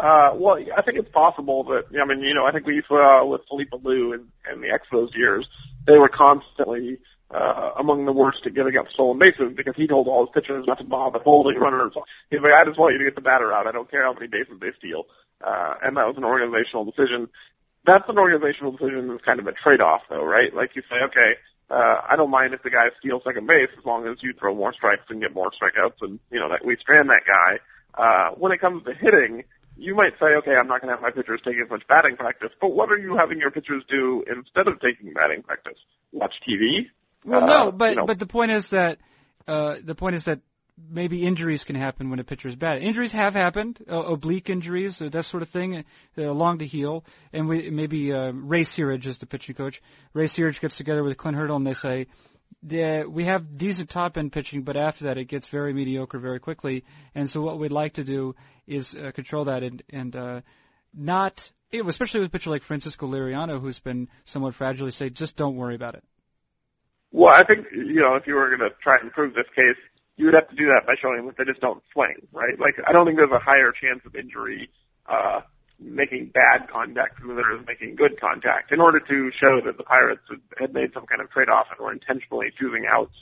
Uh, 0.00 0.32
well, 0.34 0.58
I 0.76 0.80
think 0.80 0.98
it's 0.98 1.10
possible 1.10 1.64
that, 1.64 1.86
I 2.00 2.06
mean, 2.06 2.20
you 2.20 2.32
know, 2.32 2.46
I 2.46 2.52
think 2.52 2.66
we 2.66 2.82
saw 2.88 3.24
with 3.26 3.42
Felipe 3.48 3.70
Alou 3.72 4.14
and, 4.14 4.28
in 4.50 4.62
the 4.62 4.68
Expos 4.68 5.14
years, 5.14 5.46
they 5.84 5.98
were 5.98 6.08
constantly 6.08 6.98
uh, 7.30 7.72
among 7.76 8.04
the 8.04 8.12
worst 8.12 8.46
at 8.46 8.54
giving 8.54 8.76
up 8.76 8.90
stolen 8.90 9.18
bases 9.18 9.52
because 9.54 9.76
he 9.76 9.86
told 9.86 10.08
all 10.08 10.26
his 10.26 10.32
pitchers 10.34 10.66
not 10.66 10.78
to 10.78 10.84
bother 10.84 11.20
holding 11.20 11.58
runners. 11.58 11.92
He's 12.30 12.40
like, 12.40 12.52
I 12.52 12.64
just 12.64 12.78
want 12.78 12.92
you 12.92 12.98
to 12.98 13.04
get 13.04 13.14
the 13.14 13.20
batter 13.20 13.52
out. 13.52 13.66
I 13.66 13.72
don't 13.72 13.90
care 13.90 14.02
how 14.02 14.12
many 14.12 14.26
bases 14.26 14.58
they 14.60 14.72
steal. 14.72 15.04
Uh, 15.40 15.74
and 15.82 15.96
that 15.96 16.06
was 16.06 16.16
an 16.16 16.24
organizational 16.24 16.84
decision. 16.84 17.28
That's 17.84 18.08
an 18.08 18.18
organizational 18.18 18.72
decision 18.72 19.08
that's 19.08 19.24
kind 19.24 19.40
of 19.40 19.46
a 19.46 19.52
trade-off 19.52 20.02
though, 20.10 20.24
right? 20.24 20.54
Like 20.54 20.76
you 20.76 20.82
say, 20.90 21.02
okay, 21.04 21.36
uh, 21.70 22.00
I 22.08 22.16
don't 22.16 22.30
mind 22.30 22.52
if 22.52 22.62
the 22.62 22.70
guy 22.70 22.90
steals 22.98 23.22
second 23.24 23.46
base 23.46 23.68
as 23.78 23.84
long 23.84 24.06
as 24.06 24.22
you 24.22 24.32
throw 24.32 24.54
more 24.54 24.72
strikes 24.72 25.04
and 25.08 25.20
get 25.20 25.32
more 25.32 25.50
strikeouts 25.50 26.02
and, 26.02 26.18
you 26.30 26.40
know, 26.40 26.48
that 26.48 26.64
we 26.64 26.76
strand 26.76 27.10
that 27.10 27.22
guy. 27.24 27.60
Uh, 27.94 28.30
when 28.32 28.52
it 28.52 28.58
comes 28.58 28.84
to 28.84 28.92
hitting, 28.92 29.44
you 29.76 29.94
might 29.94 30.18
say, 30.20 30.34
okay, 30.36 30.56
I'm 30.56 30.66
not 30.66 30.82
going 30.82 30.88
to 30.88 30.96
have 30.96 31.02
my 31.02 31.10
pitchers 31.10 31.40
take 31.44 31.56
as 31.56 31.70
much 31.70 31.86
batting 31.86 32.16
practice, 32.16 32.50
but 32.60 32.74
what 32.74 32.90
are 32.90 32.98
you 32.98 33.16
having 33.16 33.38
your 33.38 33.50
pitchers 33.50 33.84
do 33.88 34.24
instead 34.26 34.68
of 34.68 34.80
taking 34.80 35.12
batting 35.12 35.42
practice? 35.42 35.78
Watch 36.12 36.40
TV? 36.46 36.88
Well, 37.24 37.44
Uh, 37.44 37.46
no, 37.46 37.72
but 37.72 37.90
you 37.90 37.96
know- 37.96 38.06
but 38.06 38.18
the 38.18 38.26
point 38.26 38.50
is 38.52 38.70
that 38.70 38.98
uh, 39.46 39.76
the 39.82 39.94
point 39.94 40.14
is 40.14 40.24
that 40.24 40.40
maybe 40.88 41.26
injuries 41.26 41.64
can 41.64 41.76
happen 41.76 42.08
when 42.08 42.20
a 42.20 42.24
pitcher 42.24 42.48
is 42.48 42.56
bad. 42.56 42.82
Injuries 42.82 43.10
have 43.12 43.34
happened, 43.34 43.78
uh, 43.90 43.96
oblique 43.96 44.48
injuries, 44.48 45.02
uh, 45.02 45.08
that 45.10 45.24
sort 45.24 45.42
of 45.42 45.48
thing, 45.48 45.84
uh, 46.16 46.32
long 46.32 46.58
to 46.58 46.66
heal. 46.66 47.04
And 47.32 47.48
we 47.48 47.68
maybe 47.70 48.12
uh, 48.12 48.32
Ray 48.32 48.62
Searage 48.62 49.06
is 49.06 49.18
the 49.18 49.26
pitching 49.26 49.54
coach. 49.54 49.82
Ray 50.14 50.24
Searage 50.26 50.60
gets 50.60 50.76
together 50.76 51.02
with 51.04 51.16
Clint 51.16 51.36
Hurdle 51.36 51.56
and 51.56 51.66
they 51.66 51.74
say. 51.74 52.06
Yeah, 52.66 53.04
we 53.04 53.24
have 53.26 53.56
decent 53.56 53.90
top 53.90 54.18
end 54.18 54.32
pitching, 54.32 54.62
but 54.64 54.76
after 54.76 55.04
that 55.04 55.16
it 55.16 55.26
gets 55.26 55.48
very 55.48 55.72
mediocre 55.72 56.18
very 56.18 56.40
quickly. 56.40 56.84
And 57.14 57.30
so 57.30 57.40
what 57.42 57.58
we'd 57.58 57.70
like 57.72 57.94
to 57.94 58.04
do 58.04 58.34
is 58.66 58.94
uh, 58.94 59.12
control 59.12 59.44
that 59.44 59.62
and 59.62 59.82
and 59.88 60.16
uh, 60.16 60.40
not, 60.92 61.50
you 61.70 61.82
know, 61.82 61.88
especially 61.88 62.20
with 62.20 62.26
a 62.28 62.30
pitcher 62.32 62.50
like 62.50 62.62
Francisco 62.64 63.06
Liriano, 63.06 63.60
who's 63.60 63.78
been 63.78 64.08
somewhat 64.24 64.54
fragile, 64.54 64.90
say 64.90 65.10
just 65.10 65.36
don't 65.36 65.56
worry 65.56 65.76
about 65.76 65.94
it. 65.94 66.04
Well, 67.12 67.34
I 67.34 67.42
think, 67.42 67.66
you 67.72 68.00
know, 68.00 68.14
if 68.14 68.26
you 68.26 68.34
were 68.34 68.48
going 68.56 68.70
to 68.70 68.76
try 68.80 68.98
and 68.98 69.12
prove 69.12 69.34
this 69.34 69.48
case, 69.54 69.76
you 70.16 70.26
would 70.26 70.34
have 70.34 70.48
to 70.48 70.54
do 70.54 70.66
that 70.66 70.86
by 70.86 70.94
showing 70.94 71.26
that 71.26 71.36
they 71.36 71.44
just 71.44 71.60
don't 71.60 71.82
swing, 71.92 72.28
right? 72.32 72.58
Like, 72.58 72.80
I 72.86 72.92
don't 72.92 73.06
think 73.06 73.18
there's 73.18 73.30
a 73.30 73.38
higher 73.38 73.72
chance 73.72 74.04
of 74.04 74.14
injury, 74.14 74.70
uh, 75.06 75.40
making 75.80 76.26
bad 76.26 76.68
contact 76.68 77.20
than 77.20 77.36
there 77.36 77.56
is 77.56 77.66
making 77.66 77.96
good 77.96 78.20
contact. 78.20 78.70
In 78.70 78.80
order 78.80 79.00
to 79.00 79.30
show 79.32 79.60
that 79.62 79.76
the 79.76 79.82
Pirates 79.82 80.22
had- 80.58 80.74
made 80.74 80.92
some 80.92 81.06
kind 81.06 81.22
of 81.22 81.30
trade-off 81.30 81.68
and 81.70 81.80
were 81.80 81.92
intentionally 81.92 82.52
choosing 82.56 82.86
outs, 82.86 83.16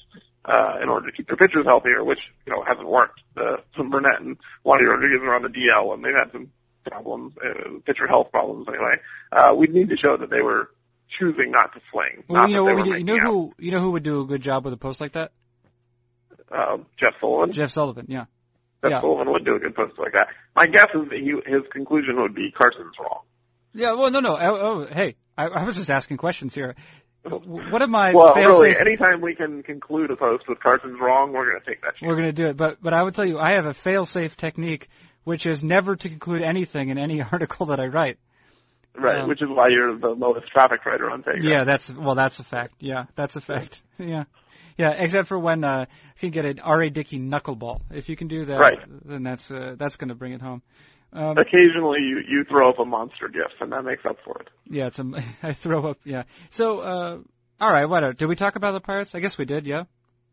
uh, 0.45 0.79
in 0.83 0.89
order 0.89 1.07
to 1.07 1.13
keep 1.13 1.29
their 1.29 1.37
pitchers 1.37 1.65
healthier, 1.65 2.03
which, 2.03 2.33
you 2.47 2.53
know, 2.53 2.63
hasn't 2.63 2.89
worked. 2.89 3.21
Uh, 3.37 3.59
Burnett 3.77 4.21
and 4.21 4.37
Wandy 4.65 4.89
Rodriguez 4.89 5.23
are 5.23 5.35
on 5.35 5.43
the 5.43 5.51
DL 5.51 5.95
and 5.95 6.05
they've 6.05 6.15
had 6.15 6.33
some 6.33 6.51
problems, 6.85 7.37
uh, 7.39 7.79
pitcher 7.85 8.07
health 8.07 8.33
problems 8.33 8.67
anyway. 8.69 8.97
Uh, 9.31 9.55
we 9.57 9.67
need 9.67 9.91
to 9.91 9.97
show 9.97 10.17
that 10.17 10.31
they 10.31 10.43
were 10.43 10.71
choosing 11.09 11.51
not 11.51 11.73
to 11.75 11.81
swing. 11.91 12.25
Well, 12.29 12.43
not 12.43 12.51
you 12.51 12.57
know 12.57 12.65
what 12.65 12.77
we 12.77 12.83
do. 12.83 12.99
You 12.99 13.05
know 13.05 13.19
who 13.19 13.55
you 13.59 13.71
know 13.71 13.81
who 13.81 13.93
would 13.93 14.03
do 14.03 14.21
a 14.23 14.27
good 14.27 14.43
job 14.43 14.65
with 14.65 14.75
a 14.75 14.77
post 14.77 15.01
like 15.01 15.13
that? 15.13 15.33
uh, 16.51 16.79
Jeff 16.97 17.15
Sullivan. 17.21 17.53
Jeff 17.53 17.71
Sullivan. 17.71 18.07
Yeah. 18.09 18.27
Jeff 18.83 18.91
yeah. 18.91 19.01
Sullivan 19.01 19.33
would 19.33 19.45
do 19.45 19.57
a 19.57 19.59
good 19.59 19.75
post 19.75 19.99
like 19.99 20.13
that. 20.13 20.29
My 20.55 20.67
guess 20.67 20.91
is 20.95 21.09
that 21.09 21.19
he, 21.19 21.35
his 21.47 21.63
conclusion 21.71 22.21
would 22.21 22.35
be 22.35 22.51
Carson's 22.51 22.95
wrong. 22.99 23.23
Yeah. 23.73 23.95
Well, 23.95 24.11
no, 24.11 24.21
no. 24.21 24.37
Oh, 24.37 24.57
oh 24.57 24.87
hey, 24.87 25.17
I, 25.37 25.49
I 25.49 25.65
was 25.65 25.77
just 25.77 25.91
asking 25.91 26.17
questions 26.17 26.55
here. 26.55 26.75
What 27.25 27.83
am 27.83 27.95
I? 27.95 28.15
Well, 28.15 28.35
really, 28.35 28.73
safe- 28.73 28.81
anytime 28.81 29.21
we 29.21 29.35
can 29.35 29.63
conclude 29.63 30.11
a 30.11 30.17
post 30.17 30.49
with 30.49 30.61
Carson's 30.61 31.01
wrong, 31.01 31.33
we're 31.33 31.51
going 31.51 31.61
to 31.61 31.67
take 31.67 31.83
that 31.83 31.97
chance. 31.97 32.09
We're 32.09 32.15
going 32.15 32.29
to 32.29 32.33
do 32.33 32.47
it, 32.47 32.57
but 32.57 32.79
but 32.81 32.95
I 32.95 33.03
would 33.03 33.15
tell 33.15 33.25
you, 33.25 33.39
I 33.39 33.55
have 33.55 33.67
a 33.67 33.75
fail-safe 33.75 34.37
technique, 34.37 34.89
which 35.25 35.45
is 35.45 35.63
never 35.63 35.95
to 35.95 36.09
conclude 36.09 36.43
anything 36.43 36.89
in 36.89 36.97
any 36.97 37.21
article 37.33 37.67
that 37.67 37.81
I 37.81 37.89
write. 37.89 38.19
Right, 38.99 39.21
um, 39.21 39.29
which 39.29 39.43
is 39.43 39.49
why 39.49 39.69
you're 39.69 39.97
the 39.97 40.11
lowest 40.11 40.49
traffic 40.49 40.85
writer 40.85 41.11
on 41.11 41.23
Telegram. 41.23 41.47
Yeah, 41.47 41.65
that's 41.65 41.91
well, 41.91 42.15
that's 42.15 42.39
a 42.41 42.45
fact. 42.45 42.75
Yeah, 42.81 43.05
that's 43.15 43.37
a 43.37 43.41
fact. 43.41 43.83
Yeah, 43.99 44.25
yeah. 44.77 44.91
Except 44.91 45.27
for 45.27 45.37
when 45.39 45.65
uh, 45.65 45.87
you 46.17 46.21
can 46.21 46.31
get 46.31 46.45
an 46.45 46.61
R. 46.61 46.83
A. 46.83 46.91
Dickey 46.91 47.19
knuckleball. 47.19 47.81
If 47.91 48.09
you 48.09 48.15
can 48.17 48.29
do 48.29 48.45
that, 48.45 48.61
Right. 48.61 48.79
then 49.05 49.25
that's 49.25 49.51
uh, 49.51 49.75
that's 49.77 49.97
going 49.97 50.09
to 50.11 50.15
bring 50.15 50.33
it 50.35 50.41
home. 50.41 50.63
Um, 51.13 51.37
Occasionally, 51.39 52.03
you 52.03 52.23
you 52.29 52.45
throw 52.45 52.69
up 52.69 52.79
a 52.79 52.85
monster 52.85 53.29
gift, 53.29 53.55
and 53.61 53.73
that 53.73 53.85
makes 53.85 54.05
up 54.07 54.19
for 54.25 54.41
it. 54.41 54.49
yeah, 54.67 54.87
it's 54.87 54.99
a, 54.99 55.23
I 55.43 55.53
throw 55.53 55.87
up. 55.87 55.99
Yeah. 56.05 56.25
So, 56.51 56.81
uh, 56.81 57.19
all 57.61 57.73
right. 57.73 57.87
What? 57.87 58.17
Did 58.17 58.27
we 58.27 58.37
talk 58.37 58.57
about 58.57 58.73
the 58.73 58.81
Pirates? 58.81 59.15
I 59.15 59.21
guess 59.21 59.37
we 59.39 59.45
did. 59.47 59.67
Yeah. 59.67 59.85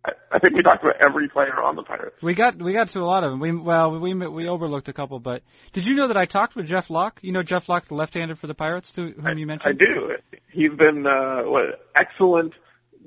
I, 0.06 0.13
I 0.32 0.39
think 0.39 0.56
we 0.56 0.62
talked 0.63 0.84
about 0.84 0.98
every 0.98 1.28
player 1.28 1.62
on 1.62 1.76
the 1.76 1.84
Pirates. 1.84 2.22
We 2.22 2.34
got 2.34 2.58
we 2.58 2.74
got 2.74 2.89
to 2.89 3.00
a 3.00 3.06
lot 3.06 3.24
of 3.24 3.32
them. 3.32 3.39
We 3.39 3.52
well 3.52 4.00
we 4.00 4.13
we 4.13 4.48
overlooked 4.48 4.88
a 4.88 4.94
couple, 4.94 5.20
but 5.20 5.44
did 5.74 5.86
you 5.86 5.96
know 5.96 6.08
that 6.08 6.18
I 6.18 6.26
talked 6.26 6.56
with 6.56 6.68
Jeff 6.68 6.89
Locke? 6.89 7.20
You 7.22 7.32
know 7.32 7.44
Jeff 7.44 7.68
Locke, 7.70 7.86
the 7.86 7.96
left-hander 7.96 8.36
for 8.36 8.48
the 8.48 8.54
Pirates, 8.54 8.91
to 8.94 9.12
whom 9.12 9.26
I, 9.26 9.32
you 9.34 9.48
mentioned. 9.48 9.82
I 9.82 9.86
do. 9.86 10.18
He's 10.52 10.72
been 10.72 11.06
uh, 11.08 11.44
what, 11.44 11.86
excellent 11.96 12.54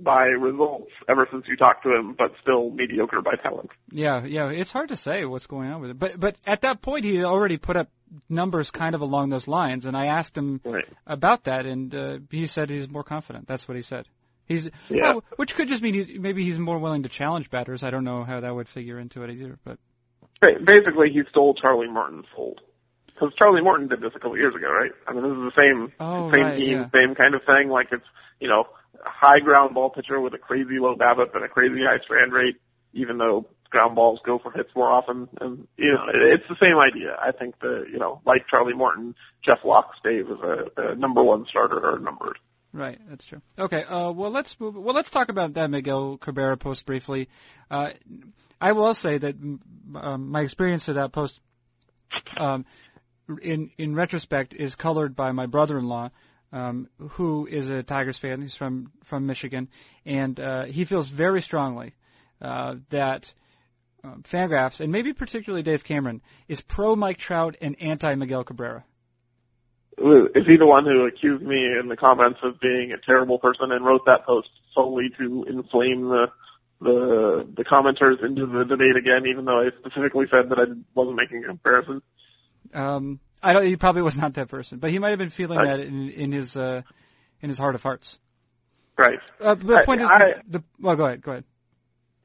by 0.01 0.27
results 0.29 0.93
ever 1.09 1.27
since 1.31 1.47
you 1.49 1.57
talked 1.57 1.85
to 1.85 1.95
him, 1.95 2.13
but 2.13 2.33
still 2.41 2.71
mediocre 2.71 3.21
by 3.21 3.35
talent. 3.35 3.71
Yeah, 3.91 4.25
yeah. 4.25 4.51
It's 4.51 4.71
hard 4.73 4.89
to 4.91 4.97
say 4.97 5.25
what's 5.25 5.47
going 5.47 5.71
on 5.71 5.81
with 5.81 5.91
it, 5.91 5.99
but 5.99 6.19
but 6.19 6.37
at 6.47 6.63
that 6.63 6.83
point 6.83 7.05
he 7.05 7.17
had 7.17 7.25
already 7.25 7.57
put 7.57 7.77
up 7.77 7.89
numbers 8.29 8.71
kind 8.71 8.95
of 8.95 9.01
along 9.03 9.29
those 9.29 9.47
lines, 9.49 9.85
and 9.85 9.97
I 9.97 10.07
asked 10.07 10.37
him 10.37 10.61
Right. 10.65 10.87
about 11.07 11.45
that, 11.45 11.67
and 11.67 11.95
uh, 11.95 12.19
he 12.31 12.47
said 12.47 12.71
he's 12.71 12.89
more 12.89 13.05
confident. 13.05 13.47
That's 13.47 13.69
what 13.69 13.77
he 13.77 13.83
said. 13.83 14.07
He's 14.49 14.69
Yeah. 14.89 15.13
well, 15.13 15.25
which 15.37 15.55
could 15.55 15.69
just 15.69 15.83
mean 15.83 15.95
he's, 15.95 16.19
maybe 16.19 16.43
he's 16.43 16.59
more 16.59 16.79
willing 16.79 17.03
to 17.05 17.09
challenge 17.09 17.51
batters. 17.51 17.83
I 17.83 17.91
don't 17.91 18.05
know 18.05 18.25
how 18.25 18.41
that 18.41 18.55
would 18.55 18.69
figure 18.69 18.99
into 18.99 19.23
it 19.23 19.31
either, 19.31 19.59
but 19.65 19.79
Basically, 20.41 21.11
he 21.11 21.25
stole 21.31 21.55
Charlie 21.55 21.89
Morton's 21.89 22.27
fold. 22.35 22.61
Because 23.07 23.35
Charlie 23.35 23.63
Morton 23.63 23.89
did 23.89 24.01
this 24.01 24.13
a 24.15 24.21
couple 24.21 24.39
years 24.39 24.55
ago, 24.55 24.73
right? 24.73 24.93
I 25.07 25.13
mean, 25.13 25.23
this 25.23 25.33
is 25.33 25.53
the 25.55 25.61
same, 25.61 25.93
Oh, 25.99 26.31
same 26.31 26.45
right, 26.47 26.57
team, 26.57 26.79
yeah. 26.79 26.89
same 26.95 27.15
kind 27.17 27.35
of 27.35 27.43
thing. 27.43 27.69
Like 27.69 27.89
it's, 27.91 28.05
you 28.39 28.47
know, 28.47 28.69
a 29.05 29.09
high 29.09 29.41
ground 29.41 29.75
ball 29.75 29.91
pitcher 29.91 30.21
with 30.21 30.35
a 30.35 30.39
crazy 30.39 30.79
low 30.79 30.97
BABIP 30.97 31.35
and 31.35 31.45
a 31.45 31.49
crazy 31.49 31.85
high 31.85 31.99
strand 31.99 32.33
rate, 32.33 32.57
even 32.93 33.19
though 33.19 33.47
ground 33.71 33.97
balls 33.97 34.21
go 34.25 34.39
for 34.39 34.53
hits 34.53 34.71
more 34.77 34.89
often. 34.89 35.29
And, 35.41 35.67
you 35.77 35.95
know, 35.95 36.07
it, 36.07 36.23
it's 36.23 36.49
the 36.49 36.57
same 36.61 36.79
idea. 36.79 37.19
I 37.21 37.33
think 37.33 37.59
the, 37.59 37.87
you 37.91 37.99
know, 37.99 38.21
like 38.25 38.47
Charlie 38.47 38.75
Morton, 38.75 39.17
Jeff 39.43 39.65
Locke 39.65 39.97
stayed 39.99 40.27
as 40.27 40.39
a, 40.39 40.71
a 40.77 40.95
number 40.95 41.23
one 41.23 41.47
starter 41.47 41.95
or 41.95 41.99
numbered. 41.99 42.39
Right, 42.79 43.01
that's 43.09 43.25
true. 43.25 43.43
Okay, 43.59 43.83
uh, 43.83 44.13
well 44.13 44.31
let's 44.31 44.59
move. 44.61 44.77
Well, 44.77 44.95
let's 44.95 45.11
talk 45.11 45.31
about 45.31 45.55
that 45.55 45.69
Miguel 45.69 46.17
Cabrera 46.17 46.57
post 46.57 46.87
briefly. 46.87 47.29
Uh, 47.69 47.91
I 48.61 48.71
will 48.71 48.95
say 48.95 49.19
that 49.19 49.35
um, 49.35 50.31
my 50.31 50.43
experience 50.43 50.87
of 50.87 50.95
that 50.95 51.11
post, 51.11 51.41
um, 52.37 52.65
in 53.43 53.73
in 53.79 53.97
retrospect, 53.97 54.55
is 54.55 54.77
colored 54.77 55.17
by 55.17 55.33
my 55.33 55.47
brother-in-law, 55.47 56.11
um, 56.53 56.89
who 57.01 57.49
is 57.51 57.69
a 57.69 57.83
Tigers 57.83 58.17
fan. 58.17 58.43
He's 58.43 58.55
from 58.55 58.93
from 59.03 59.27
Michigan, 59.27 59.71
and 60.07 60.39
uh, 60.39 60.67
he 60.67 60.85
feels 60.85 61.09
very 61.09 61.43
strongly 61.43 61.95
uh, 62.41 62.77
that. 62.91 63.35
Um, 64.05 64.23
Fangraphs 64.23 64.79
and 64.79 64.93
maybe 64.93 65.13
particularly 65.13 65.65
Dave 65.65 65.83
Cameron 65.83 66.23
is 66.47 66.61
pro 66.61 66.95
Mike 66.95 67.19
Trout 67.19 67.57
and 67.61 67.75
anti 67.83 68.15
Miguel 68.15 68.45
Cabrera. 68.45 68.85
Is 70.01 70.47
he 70.47 70.57
the 70.57 70.67
one 70.67 70.85
who 70.85 71.07
accused 71.07 71.43
me 71.43 71.77
in 71.79 71.89
the 71.89 71.97
comments 71.97 72.41
of 72.43 72.61
being 72.61 72.93
a 72.93 72.99
terrible 72.99 73.39
person 73.39 73.73
and 73.73 73.85
wrote 73.85 74.07
that 74.07 74.25
post 74.25 74.51
solely 74.75 75.11
to 75.19 75.45
inflame 75.45 76.09
the 76.09 76.31
the 76.81 77.49
the 77.55 77.65
commenters 77.65 78.23
into 78.23 78.47
the 78.47 78.65
debate 78.65 78.97
again, 78.97 79.27
even 79.27 79.45
though 79.45 79.61
I 79.61 79.71
specifically 79.71 80.29
said 80.31 80.51
that 80.51 80.59
I 80.61 80.67
wasn't 80.95 81.17
making 81.17 81.45
a 81.45 81.49
comparison? 81.49 82.03
Um, 82.73 83.19
I 83.43 83.53
don't. 83.53 83.67
He 83.67 83.77
probably 83.77 84.03
was 84.03 84.17
not 84.17 84.35
that 84.35 84.49
person, 84.49 84.79
but 84.79 84.91
he 84.91 84.99
might 84.99 85.11
have 85.11 85.19
been 85.19 85.31
feeling 85.31 85.59
I- 85.59 85.65
that 85.65 85.81
in, 85.81 86.11
in 86.11 86.33
his 86.33 86.57
uh, 86.57 86.83
in 87.41 87.49
his 87.49 87.59
heart 87.59 87.75
of 87.75 87.83
hearts. 87.83 88.19
Right. 88.97 89.21
Uh, 89.41 89.55
the 89.55 89.77
I- 89.77 89.85
point 89.85 90.03
is, 90.03 90.11
I- 90.11 90.43
the, 90.47 90.63
well, 90.81 90.97
go 90.97 91.07
ahead, 91.07 91.23
go 91.23 91.33
ahead. 91.33 91.45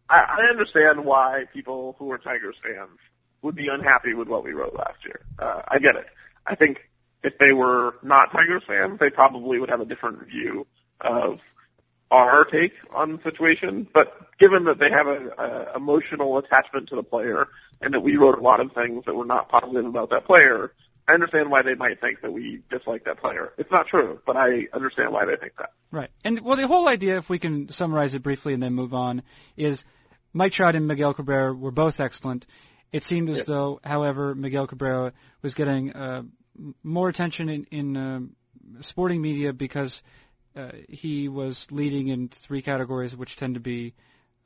I, 0.10 0.38
I 0.40 0.50
understand 0.50 1.04
why 1.06 1.46
people 1.54 1.96
who 1.98 2.12
are 2.12 2.18
Tigers 2.18 2.56
fans 2.64 3.00
would 3.42 3.56
be 3.56 3.68
unhappy 3.68 4.14
with 4.14 4.28
what 4.28 4.44
we 4.44 4.54
wrote 4.54 4.76
last 4.76 5.04
year. 5.06 5.22
Uh, 5.40 5.62
I 5.68 5.80
get 5.80 5.96
it. 5.96 6.06
I 6.46 6.56
think 6.56 6.90
if 7.24 7.38
they 7.38 7.54
were 7.54 7.96
not 8.04 8.32
Tigers 8.32 8.64
fans, 8.68 9.00
they 9.00 9.10
probably 9.10 9.60
would 9.60 9.70
have 9.70 9.82
a 9.82 9.86
different 9.86 10.28
view 10.28 10.68
of 11.02 11.40
our 12.12 12.46
take 12.46 12.74
on 12.94 13.14
the 13.14 13.24
situation. 13.24 13.88
But 13.92 14.38
given 14.38 14.66
that 14.66 14.78
they 14.80 14.90
have 14.90 15.08
a, 15.08 15.30
a 15.74 15.78
emotional 15.78 16.38
attachment 16.38 16.90
to 16.90 16.96
the 16.96 17.04
player 17.04 17.48
and 17.82 17.94
that 17.94 18.02
we 18.02 18.18
wrote 18.18 18.38
a 18.38 18.42
lot 18.42 18.60
of 18.60 18.72
things 18.74 19.06
that 19.06 19.16
were 19.16 19.26
not 19.26 19.50
positive 19.50 19.86
about 19.86 20.12
that 20.12 20.26
player, 20.26 20.74
I 21.08 21.14
understand 21.14 21.50
why 21.50 21.64
they 21.64 21.76
might 21.76 22.00
think 22.00 22.22
that 22.22 22.32
we 22.32 22.62
dislike 22.70 23.06
that 23.06 23.18
player. 23.18 23.54
It's 23.58 23.72
not 23.72 23.88
true, 23.88 24.22
but 24.26 24.38
I 24.38 24.68
understand 24.72 25.12
why 25.12 25.26
they 25.26 25.36
think 25.36 25.54
that. 25.58 25.72
Right, 25.92 26.10
and 26.24 26.42
well, 26.42 26.56
the 26.58 26.68
whole 26.68 26.88
idea, 26.88 27.18
if 27.18 27.30
we 27.30 27.40
can 27.40 27.70
summarize 27.70 28.16
it 28.16 28.24
briefly 28.24 28.54
and 28.54 28.64
then 28.64 28.74
move 28.74 28.94
on, 28.94 29.22
is 29.58 29.84
Mike 30.34 30.54
Trout 30.54 30.76
and 30.76 30.88
Miguel 30.88 31.14
Cabrera 31.14 31.54
were 31.54 31.72
both 31.72 32.00
excellent. 32.00 32.46
It 32.92 33.04
seemed 33.04 33.30
as 33.30 33.38
Yeah. 33.40 33.44
though, 33.48 33.80
however, 33.84 34.34
Miguel 34.34 34.68
Cabrera 34.68 35.14
was 35.42 35.54
getting 35.54 35.92
uh, 35.92 36.24
more 36.84 37.10
attention 37.10 37.50
in, 37.50 37.64
in 37.72 37.98
um 37.98 38.36
sporting 38.82 39.22
media 39.22 39.54
because 39.54 40.02
uh, 40.56 40.70
he 40.88 41.28
was 41.28 41.68
leading 41.72 42.10
in 42.10 42.30
three 42.30 42.62
categories, 42.62 43.16
which 43.16 43.36
tend 43.36 43.56
to 43.56 43.60
be 43.60 43.94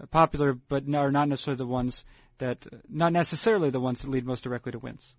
uh, 0.02 0.06
popular, 0.08 0.54
but 0.54 0.84
are 0.94 1.12
not 1.12 1.28
necessarily 1.28 1.58
the 1.58 1.66
ones 1.66 2.06
that, 2.38 2.66
not 2.90 3.12
necessarily 3.12 3.70
the 3.70 3.80
ones 3.80 4.00
that 4.00 4.10
lead 4.10 4.26
most 4.26 4.44
directly 4.44 4.72
to 4.72 4.80
wins. 4.80 5.14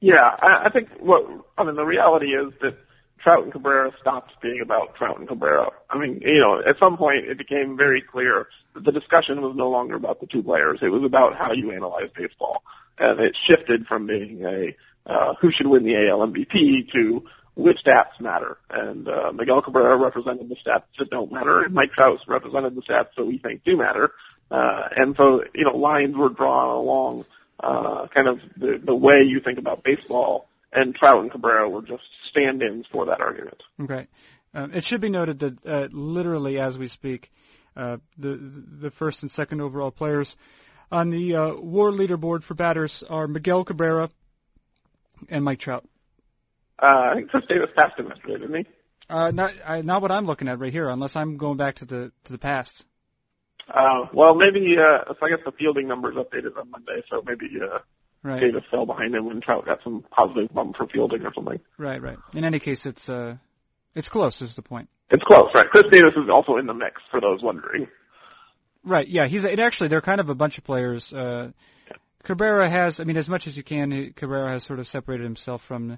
Yeah, 0.00 0.22
I, 0.22 0.66
I 0.66 0.68
think 0.68 0.90
what 1.00 1.26
I 1.56 1.64
mean 1.64 1.74
the 1.74 1.86
reality 1.86 2.34
is 2.34 2.52
that 2.60 2.78
Trout 3.18 3.44
and 3.44 3.52
Cabrera 3.52 3.92
stopped 3.98 4.40
being 4.42 4.60
about 4.60 4.94
Trout 4.94 5.18
and 5.18 5.26
Cabrera. 5.26 5.70
I 5.88 5.98
mean, 5.98 6.20
you 6.20 6.38
know, 6.38 6.60
at 6.60 6.78
some 6.78 6.98
point 6.98 7.24
it 7.24 7.38
became 7.38 7.78
very 7.78 8.02
clear 8.02 8.46
that 8.74 8.84
the 8.84 8.92
discussion 8.92 9.40
was 9.40 9.56
no 9.56 9.70
longer 9.70 9.96
about 9.96 10.20
the 10.20 10.26
two 10.26 10.42
players. 10.42 10.80
It 10.82 10.92
was 10.92 11.02
about 11.02 11.34
how 11.34 11.52
you 11.52 11.72
analyze 11.72 12.10
baseball. 12.14 12.62
And 12.98 13.20
it 13.20 13.36
shifted 13.36 13.86
from 13.86 14.06
being 14.06 14.44
a 14.44 14.76
uh, 15.06 15.34
who 15.40 15.50
should 15.50 15.66
win 15.66 15.84
the 15.84 16.08
AL 16.08 16.26
MVP 16.26 16.92
to 16.92 17.24
which 17.54 17.82
stats 17.82 18.20
matter. 18.20 18.58
And 18.68 19.08
uh, 19.08 19.32
Miguel 19.32 19.62
Cabrera 19.62 19.96
represented 19.96 20.48
the 20.48 20.56
stats 20.56 20.84
that 20.98 21.10
don't 21.10 21.32
matter, 21.32 21.62
and 21.62 21.74
Mike 21.74 21.92
Trout 21.92 22.20
represented 22.26 22.74
the 22.74 22.82
stats 22.82 23.14
that 23.16 23.24
we 23.24 23.38
think 23.38 23.64
do 23.64 23.76
matter. 23.76 24.12
Uh, 24.50 24.88
and 24.96 25.16
so, 25.16 25.44
you 25.54 25.64
know, 25.64 25.76
lines 25.76 26.14
were 26.14 26.28
drawn 26.28 26.68
along 26.68 27.24
uh, 27.58 28.06
kind 28.08 28.28
of 28.28 28.40
the, 28.56 28.78
the 28.78 28.94
way 28.94 29.22
you 29.22 29.40
think 29.40 29.58
about 29.58 29.82
baseball 29.82 30.48
and 30.72 30.94
Trout 30.94 31.22
and 31.22 31.30
Cabrera 31.30 31.68
were 31.68 31.82
just 31.82 32.04
stand-ins 32.28 32.86
for 32.92 33.06
that 33.06 33.20
argument. 33.20 33.62
Okay. 33.80 34.06
Um, 34.54 34.72
it 34.72 34.84
should 34.84 35.00
be 35.00 35.08
noted 35.08 35.38
that 35.40 35.66
uh, 35.66 35.88
literally 35.90 36.58
as 36.58 36.76
we 36.78 36.88
speak, 36.88 37.32
uh, 37.76 37.98
the 38.16 38.36
the 38.36 38.90
first 38.90 39.22
and 39.22 39.30
second 39.30 39.60
overall 39.60 39.90
players 39.90 40.36
on 40.90 41.10
the 41.10 41.36
uh, 41.36 41.54
WAR 41.54 41.90
leaderboard 41.90 42.42
for 42.42 42.54
batters 42.54 43.02
are 43.02 43.28
Miguel 43.28 43.64
Cabrera 43.64 44.08
and 45.30 45.44
Mike 45.44 45.58
Trout. 45.58 45.84
Uh, 46.78 47.10
I 47.12 47.14
think 47.14 47.30
Chris 47.30 47.44
Davis 47.46 47.70
passed 47.74 47.98
him 47.98 48.08
yesterday, 48.08 48.38
didn't 48.38 48.56
he? 48.56 48.66
Uh, 49.08 49.30
not 49.30 49.52
I, 49.64 49.82
not 49.82 50.02
what 50.02 50.12
I'm 50.12 50.26
looking 50.26 50.48
at 50.48 50.58
right 50.58 50.72
here, 50.72 50.88
unless 50.88 51.16
I'm 51.16 51.36
going 51.36 51.56
back 51.56 51.76
to 51.76 51.84
the 51.84 52.12
to 52.24 52.32
the 52.32 52.38
past. 52.38 52.84
Uh, 53.68 54.06
well, 54.12 54.34
maybe 54.34 54.78
uh, 54.78 55.04
so 55.06 55.16
I 55.22 55.30
guess 55.30 55.40
the 55.44 55.52
fielding 55.52 55.88
numbers 55.88 56.14
updated 56.14 56.56
on 56.58 56.70
Monday, 56.70 57.02
so 57.10 57.22
maybe 57.26 57.60
uh, 57.60 57.78
Right. 58.26 58.40
Davis 58.40 58.64
fell 58.72 58.86
behind 58.86 59.14
him 59.14 59.26
when 59.26 59.40
Trout 59.40 59.66
got 59.66 59.84
some 59.84 60.04
positive 60.10 60.52
bump 60.52 60.76
for 60.76 60.88
fielding 60.88 61.24
or 61.24 61.32
something. 61.32 61.60
Right, 61.78 62.02
right. 62.02 62.18
In 62.34 62.42
any 62.42 62.58
case, 62.58 62.84
it's 62.84 63.08
uh, 63.08 63.36
it's 63.94 64.08
close. 64.08 64.42
Is 64.42 64.56
the 64.56 64.62
point? 64.62 64.88
It's 65.10 65.22
close, 65.22 65.50
right? 65.54 65.68
Chris 65.68 65.86
Davis 65.92 66.14
is 66.16 66.28
also 66.28 66.56
in 66.56 66.66
the 66.66 66.74
mix 66.74 67.00
for 67.12 67.20
those 67.20 67.40
wondering. 67.40 67.86
Right. 68.82 69.06
Yeah. 69.06 69.26
He's 69.26 69.44
it 69.44 69.60
actually. 69.60 69.88
They're 69.88 70.00
kind 70.00 70.20
of 70.20 70.28
a 70.28 70.34
bunch 70.34 70.58
of 70.58 70.64
players. 70.64 71.12
Uh, 71.12 71.52
Cabrera 72.26 72.68
has. 72.68 72.98
I 72.98 73.04
mean, 73.04 73.16
as 73.16 73.28
much 73.28 73.46
as 73.46 73.56
you 73.56 73.62
can, 73.62 73.92
he- 73.92 74.10
Cabrera 74.10 74.50
has 74.50 74.64
sort 74.64 74.80
of 74.80 74.88
separated 74.88 75.22
himself 75.22 75.62
from 75.62 75.96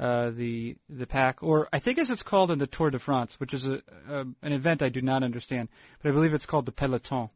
uh, 0.00 0.30
the 0.30 0.76
the 0.88 1.06
pack, 1.06 1.44
or 1.44 1.68
I 1.72 1.78
think 1.78 1.98
as 1.98 2.10
it's 2.10 2.24
called 2.24 2.50
in 2.50 2.58
the 2.58 2.66
Tour 2.66 2.90
de 2.90 2.98
France, 2.98 3.38
which 3.38 3.54
is 3.54 3.68
a, 3.68 3.80
a 4.08 4.20
an 4.42 4.52
event 4.52 4.82
I 4.82 4.88
do 4.88 5.00
not 5.00 5.22
understand, 5.22 5.68
but 6.02 6.08
I 6.08 6.12
believe 6.12 6.34
it's 6.34 6.46
called 6.46 6.66
the 6.66 6.72
Peloton. 6.72 7.28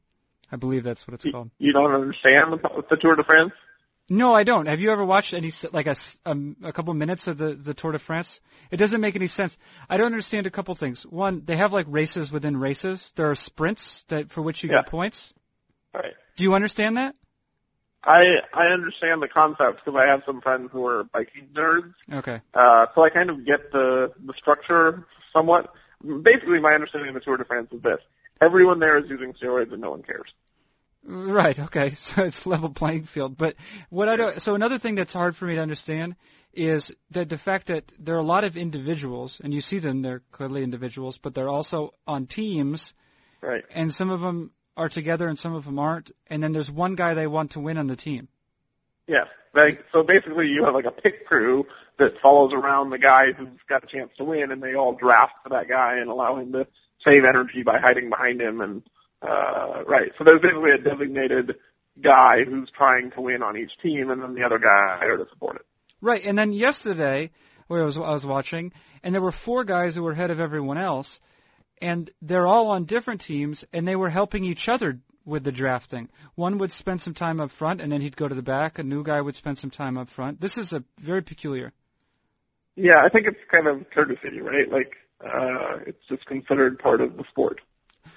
I 0.51 0.57
believe 0.57 0.83
that's 0.83 1.07
what 1.07 1.15
it's 1.15 1.31
called. 1.31 1.51
you 1.59 1.73
don't 1.73 1.93
understand 1.93 2.53
the, 2.55 2.85
the 2.91 2.97
Tour 2.97 3.15
de 3.15 3.23
France? 3.23 3.53
No, 4.11 4.35
I 4.35 4.43
don't. 4.43 4.67
Have 4.67 4.81
you 4.81 4.91
ever 4.91 5.05
watched 5.05 5.35
any 5.35 5.53
like 5.73 5.87
a, 5.87 5.95
um, 6.27 6.57
a 6.65 6.73
couple 6.73 6.93
minutes 6.95 7.29
of 7.29 7.39
the 7.39 7.55
the 7.55 7.75
Tour 7.75 7.93
de 7.93 8.01
France? 8.01 8.41
It 8.73 8.79
doesn't 8.79 9.01
make 9.01 9.15
any 9.15 9.29
sense. 9.29 9.57
I 9.89 9.97
don't 9.97 10.07
understand 10.07 10.49
a 10.49 10.51
couple 10.51 10.75
things. 10.75 11.07
One, 11.07 11.43
they 11.45 11.57
have 11.57 11.73
like 11.73 11.87
races 11.89 12.33
within 12.33 12.57
races. 12.57 13.13
There 13.15 13.31
are 13.31 13.37
sprints 13.37 14.03
that 14.09 14.33
for 14.33 14.43
which 14.43 14.65
you 14.65 14.71
get 14.71 14.89
points. 14.89 15.33
Right. 15.95 16.15
Do 16.37 16.43
you 16.45 16.55
understand 16.55 16.97
that? 16.97 17.15
I 18.03 18.43
I 18.53 18.69
understand 18.69 19.23
the 19.23 19.29
concept 19.29 19.85
because 19.85 19.99
I 19.99 20.07
have 20.07 20.23
some 20.25 20.41
friends 20.41 20.71
who 20.73 20.87
are 20.87 21.05
biking 21.05 21.49
nerds, 21.53 21.93
Okay. 22.13 22.41
uh, 22.55 22.87
so 22.95 23.03
I 23.03 23.11
kind 23.11 23.31
of 23.31 23.45
get 23.45 23.73
the 23.73 24.13
the 24.25 24.35
structure 24.35 25.07
somewhat. 25.33 25.73
Basically, 26.23 26.61
my 26.61 26.75
understanding 26.75 27.09
of 27.09 27.15
the 27.15 27.21
Tour 27.21 27.37
de 27.39 27.45
France 27.45 27.69
is 27.73 27.83
this: 27.83 27.99
everyone 28.41 28.79
there 28.79 28.99
is 28.99 29.11
using 29.11 29.33
steroids 29.33 29.73
and 29.73 29.81
no 29.81 29.91
one 29.91 30.03
cares. 30.03 30.33
Right. 31.05 31.59
Okay. 31.59 31.91
So 31.97 32.25
it's 32.25 32.47
level 32.47 32.71
playing 32.71 33.05
field. 33.05 33.37
But 33.37 33.57
what 33.91 34.09
I 34.09 34.17
don't. 34.17 34.41
So 34.43 34.55
another 34.55 34.79
thing 34.79 34.95
that's 34.95 35.13
hard 35.13 35.37
for 35.37 35.47
me 35.47 35.57
to 35.57 35.61
understand 35.63 36.17
is 36.53 36.93
that 37.11 37.29
the 37.29 37.39
fact 37.39 37.69
that 37.69 37.91
there 37.99 38.15
are 38.15 38.19
a 38.19 38.23
lot 38.23 38.45
of 38.45 38.57
individuals, 38.57 39.41
and 39.43 39.53
you 39.53 39.61
see 39.61 39.79
them, 39.79 40.03
they're 40.03 40.23
clearly 40.33 40.63
individuals, 40.63 41.19
but 41.19 41.35
they're 41.35 41.49
also 41.49 41.95
on 42.07 42.27
teams, 42.27 42.95
Right. 43.41 43.65
and 43.71 43.95
some 43.95 44.11
of 44.11 44.21
them 44.21 44.51
are 44.79 44.89
together 44.89 45.29
and 45.29 45.39
some 45.39 45.55
of 45.55 45.65
them 45.65 45.79
aren't. 45.79 46.13
And 46.29 46.43
then 46.43 46.53
there's 46.53 46.71
one 46.71 46.95
guy 46.95 47.13
they 47.13 47.27
want 47.27 47.51
to 47.51 47.61
win 47.61 47.77
on 47.77 47.89
the 47.89 47.97
team. 47.97 48.29
Yeah. 49.07 49.25
Like, 49.53 49.85
so 49.93 50.05
basically 50.05 50.49
you 50.49 50.65
have 50.65 50.75
like 50.75 50.85
a 50.85 50.93
pick 50.93 51.27
crew 51.27 51.67
that 51.99 52.21
follows 52.21 52.53
around 52.53 52.91
the 52.91 52.99
guy 52.99 53.33
who's 53.33 53.49
got 53.69 53.83
a 53.83 53.87
chance 53.89 54.13
to 54.19 54.25
win 54.25 54.53
and 54.53 54.63
they 54.63 54.75
all 54.75 54.95
draft 54.95 55.35
for 55.43 55.49
that 55.51 55.69
guy 55.69 55.97
and 55.97 56.09
allow 56.09 56.37
him 56.37 56.53
to 56.53 56.69
save 57.05 57.25
energy 57.25 57.65
by 57.65 57.79
hiding 57.79 58.09
behind 58.09 58.41
him 58.41 58.61
and, 58.61 58.83
uh, 59.21 59.83
right. 59.87 60.13
So 60.17 60.23
there's 60.23 60.41
basically 60.41 60.71
a 60.71 60.79
designated 60.79 61.57
guy 62.01 62.45
who's 62.45 62.71
trying 62.71 63.11
to 63.11 63.21
win 63.21 63.43
on 63.43 63.57
each 63.57 63.77
team 63.79 64.11
and 64.11 64.23
then 64.23 64.35
the 64.35 64.45
other 64.45 64.61
guy 64.61 64.99
are 65.03 65.17
to 65.17 65.27
support 65.29 65.57
it. 65.57 65.67
Right. 66.01 66.25
And 66.25 66.39
then 66.39 66.53
yesterday, 66.53 67.33
where 67.67 67.83
I 67.83 67.85
was, 67.85 67.97
I 67.97 68.13
was 68.13 68.25
watching, 68.25 68.73
and 69.03 69.13
there 69.13 69.23
were 69.23 69.33
four 69.33 69.65
guys 69.65 69.97
who 69.97 70.05
were 70.05 70.13
ahead 70.13 70.31
of 70.31 70.39
everyone 70.39 70.79
else, 70.79 71.19
and 71.81 72.11
they're 72.23 72.47
all 72.47 72.69
on 72.69 72.85
different 72.85 73.21
teams, 73.21 73.65
and 73.73 73.87
they 73.87 73.97
were 73.97 74.11
helping 74.11 74.45
each 74.45 74.69
other 74.69 74.99
with 75.25 75.45
the 75.45 75.53
drafting. 75.53 76.09
One 76.35 76.59
would 76.59 76.73
spend 76.73 77.01
some 77.01 77.15
time 77.15 77.41
up 77.41 77.51
front, 77.51 77.81
and 77.81 77.93
then 77.93 78.01
he'd 78.01 78.17
go 78.17 78.27
to 78.27 78.35
the 78.35 78.43
back. 78.43 78.79
A 78.79 78.83
new 78.83 79.03
guy 79.03 79.21
would 79.21 79.37
spend 79.37 79.59
some 79.59 79.71
time 79.71 79.99
up 79.99 80.09
front. 80.09 80.41
This 80.41 80.59
is 80.59 80.73
a 80.73 80.83
very 81.01 81.23
peculiar. 81.23 81.73
Yeah, 82.77 83.03
I 83.03 83.09
think 83.09 83.27
it's 83.27 83.41
kind 83.51 83.67
of 83.67 83.91
courtesy, 83.91 84.41
right? 84.41 84.71
Like, 84.71 84.97
uh, 85.21 85.79
it's 85.87 86.05
just 86.09 86.25
considered 86.27 86.79
part 86.79 87.01
of 87.01 87.17
the 87.17 87.25
sport. 87.31 87.61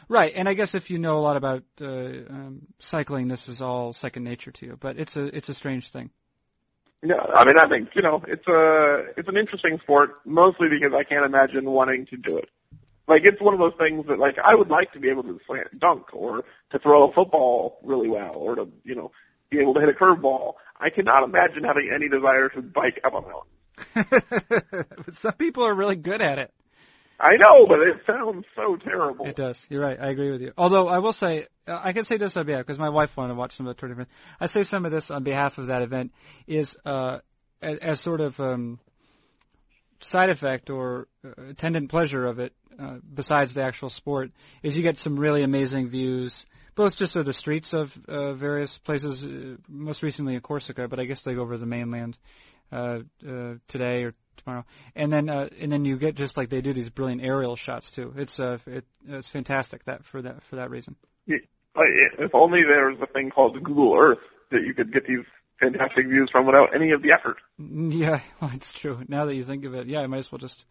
Right, 0.08 0.34
and 0.36 0.48
I 0.48 0.54
guess 0.54 0.76
if 0.76 0.90
you 0.90 1.00
know 1.00 1.18
a 1.18 1.22
lot 1.22 1.38
about 1.38 1.64
uh, 1.80 1.86
um, 1.86 2.62
cycling, 2.80 3.28
this 3.28 3.50
is 3.50 3.62
all 3.62 3.94
second 3.94 4.24
nature 4.24 4.52
to 4.52 4.66
you. 4.66 4.78
But 4.80 4.98
it's 4.98 5.16
a 5.16 5.26
it's 5.36 5.50
a 5.50 5.54
strange 5.54 5.90
thing. 5.90 6.10
Yeah, 7.04 7.22
I 7.22 7.46
mean, 7.46 7.58
I 7.58 7.68
think 7.68 7.90
you 7.96 8.02
know 8.02 8.24
it's 8.28 8.48
a 8.48 9.06
it's 9.18 9.28
an 9.28 9.38
interesting 9.38 9.80
sport, 9.80 10.20
mostly 10.26 10.70
because 10.70 10.94
I 10.94 11.04
can't 11.04 11.26
imagine 11.26 11.66
wanting 11.66 12.06
to 12.08 12.18
do 12.18 12.38
it. 12.38 12.50
Like 13.08 13.26
it's 13.26 13.42
one 13.42 13.54
of 13.54 13.60
those 13.60 13.74
things 13.78 14.06
that 14.08 14.20
like 14.20 14.40
I 14.40 14.56
would 14.56 14.70
like 14.70 14.94
to 14.94 15.00
be 15.00 15.10
able 15.10 15.24
to 15.24 15.40
slant 15.46 15.80
dunk 15.80 16.14
or 16.14 16.46
to 16.72 16.80
throw 16.80 17.10
a 17.10 17.14
football 17.14 17.80
really 17.84 18.10
well 18.10 18.36
or 18.36 18.56
to 18.56 18.70
you 18.84 18.96
know 18.96 19.12
be 19.50 19.60
able 19.60 19.74
to 19.74 19.80
hit 19.80 19.90
a 19.90 19.94
curveball. 19.94 20.54
I 20.80 20.90
cannot 20.90 21.24
imagine 21.24 21.64
having 21.64 21.92
any 21.92 22.10
desire 22.10 22.50
to 22.50 22.62
bike 22.62 23.02
up 23.04 23.14
a 23.14 23.22
mountain. 23.22 24.86
but 25.06 25.14
some 25.14 25.34
people 25.34 25.66
are 25.66 25.74
really 25.74 25.96
good 25.96 26.22
at 26.22 26.40
it. 26.40 26.52
I 27.20 27.38
know, 27.38 27.68
but 27.68 27.82
it 27.82 28.02
sounds 28.08 28.46
so 28.56 28.78
terrible. 28.78 29.28
It 29.28 29.36
does. 29.36 29.64
You're 29.70 29.82
right. 29.82 30.00
I 30.00 30.10
agree 30.10 30.32
with 30.32 30.42
you. 30.42 30.54
Although 30.58 30.88
I 30.88 30.98
will 31.00 31.14
say, 31.14 31.46
I 31.68 31.94
can 31.94 32.04
say 32.04 32.18
this 32.18 32.36
on 32.36 32.48
behalf 32.48 32.66
because 32.66 32.80
my 32.80 32.90
wife 32.90 33.16
wanted 33.16 33.34
to 33.34 33.36
watch 33.36 33.56
some 33.56 33.68
of 33.68 33.76
the 33.76 33.80
Tour 33.80 33.90
de 33.90 33.96
France. 33.96 34.10
I 34.40 34.48
say 34.48 34.64
some 34.64 34.86
of 34.86 34.92
this 34.92 35.12
on 35.12 35.24
behalf 35.24 35.60
of 35.60 35.68
that 35.68 35.84
event 35.84 36.14
is 36.48 36.76
uh, 36.84 37.20
as, 37.62 37.78
as 37.78 38.00
sort 38.00 38.22
of 38.22 38.40
um, 38.40 38.80
side 40.00 40.30
effect 40.30 40.72
or 40.72 41.08
uh, 41.24 41.50
attendant 41.50 41.90
pleasure 41.90 42.26
of 42.26 42.40
it, 42.40 42.54
uh, 42.80 42.98
besides 43.14 43.54
the 43.54 43.64
actual 43.64 43.90
sport, 43.90 44.32
is 44.64 44.76
you 44.76 44.84
get 44.84 45.00
some 45.00 45.18
really 45.18 45.44
amazing 45.44 45.90
views, 45.90 46.46
both 46.76 46.96
just 46.96 47.16
of 47.16 47.26
the 47.26 47.34
streets 47.34 47.74
of 47.74 47.98
uh, 48.08 48.34
various 48.34 48.78
places. 48.78 49.24
Uh, 49.24 49.58
most 49.68 50.04
recently 50.04 50.36
in 50.36 50.42
Corsica, 50.42 50.88
but 50.88 51.00
I 51.00 51.06
guess 51.06 51.22
they 51.22 51.34
go 51.34 51.42
over 51.42 51.58
the 51.58 51.66
mainland 51.66 52.18
uh, 52.72 53.00
uh, 53.28 53.56
today 53.68 54.04
or 54.04 54.14
tomorrow, 54.38 54.66
and 54.96 55.12
then 55.12 55.30
uh, 55.30 55.50
and 55.60 55.72
then 55.72 55.86
you 55.86 55.98
get 55.98 56.16
just 56.16 56.38
like 56.38 56.50
they 56.50 56.62
do 56.62 56.74
these 56.74 56.90
brilliant 56.90 57.24
aerial 57.24 57.56
shots 57.56 57.92
too. 57.92 58.14
It's 58.16 58.40
uh, 58.40 58.58
it, 58.66 58.86
it's 59.08 59.30
fantastic 59.30 59.86
that 59.86 60.06
for 60.06 60.22
that 60.22 60.44
for 60.44 60.58
that 60.58 60.70
reason. 60.70 60.96
If 61.74 62.36
only 62.36 62.64
there 62.64 62.90
was 62.90 63.00
a 63.02 63.06
thing 63.06 63.30
called 63.30 63.62
Google 63.64 63.96
Earth 63.96 64.20
that 64.50 64.64
you 64.64 64.74
could 64.74 64.92
get 64.92 65.06
these 65.06 65.26
fantastic 65.60 66.08
views 66.08 66.30
from 66.32 66.46
without 66.46 66.76
any 66.76 66.92
of 66.92 67.02
the 67.02 67.14
effort. 67.14 67.38
Yeah, 67.58 68.22
well, 68.42 68.50
it's 68.56 68.74
true. 68.74 69.04
Now 69.08 69.26
that 69.26 69.36
you 69.36 69.44
think 69.44 69.66
of 69.66 69.76
it, 69.76 69.86
yeah, 69.86 70.02
I 70.02 70.08
might 70.08 70.18
as 70.18 70.32
well 70.32 70.40
just 70.40 70.66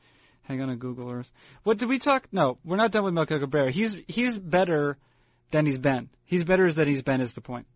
hang 0.50 0.60
on 0.60 0.68
to 0.68 0.76
Google 0.76 1.12
Earth. 1.12 1.30
What 1.62 1.78
did 1.78 1.88
we 1.88 1.98
talk? 1.98 2.26
No, 2.32 2.58
we're 2.64 2.76
not 2.76 2.90
done 2.90 3.04
with 3.04 3.14
Miguel 3.14 3.38
Cabrera. 3.38 3.70
He's 3.70 3.96
he's 4.08 4.36
better 4.36 4.98
than 5.52 5.64
he's 5.64 5.78
been. 5.78 6.10
He's 6.24 6.44
better 6.44 6.70
than 6.72 6.88
he's 6.88 7.02
been 7.02 7.20
is 7.20 7.34
the 7.34 7.40
point. 7.40 7.66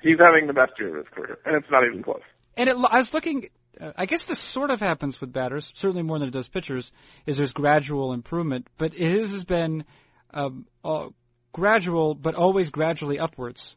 He's 0.00 0.18
having 0.18 0.46
the 0.46 0.54
best 0.54 0.72
year 0.78 0.88
of 0.88 1.06
his 1.06 1.08
career, 1.08 1.38
and 1.44 1.56
it's 1.56 1.70
not 1.70 1.84
even 1.84 2.02
close. 2.02 2.22
And 2.56 2.70
it, 2.70 2.76
I 2.76 2.98
was 2.98 3.12
looking. 3.12 3.50
Uh, 3.78 3.92
I 3.96 4.06
guess 4.06 4.24
this 4.24 4.38
sort 4.38 4.70
of 4.70 4.80
happens 4.80 5.20
with 5.20 5.32
batters, 5.32 5.70
certainly 5.74 6.02
more 6.02 6.18
than 6.18 6.28
it 6.28 6.32
does 6.32 6.48
pitchers. 6.48 6.90
Is 7.26 7.36
there's 7.36 7.52
gradual 7.52 8.12
improvement, 8.14 8.66
but 8.78 8.94
his 8.94 9.32
has 9.32 9.44
been 9.44 9.84
um, 10.32 10.66
uh, 10.82 11.08
gradual, 11.52 12.14
but 12.14 12.34
always 12.34 12.70
gradually 12.70 13.18
upwards. 13.18 13.76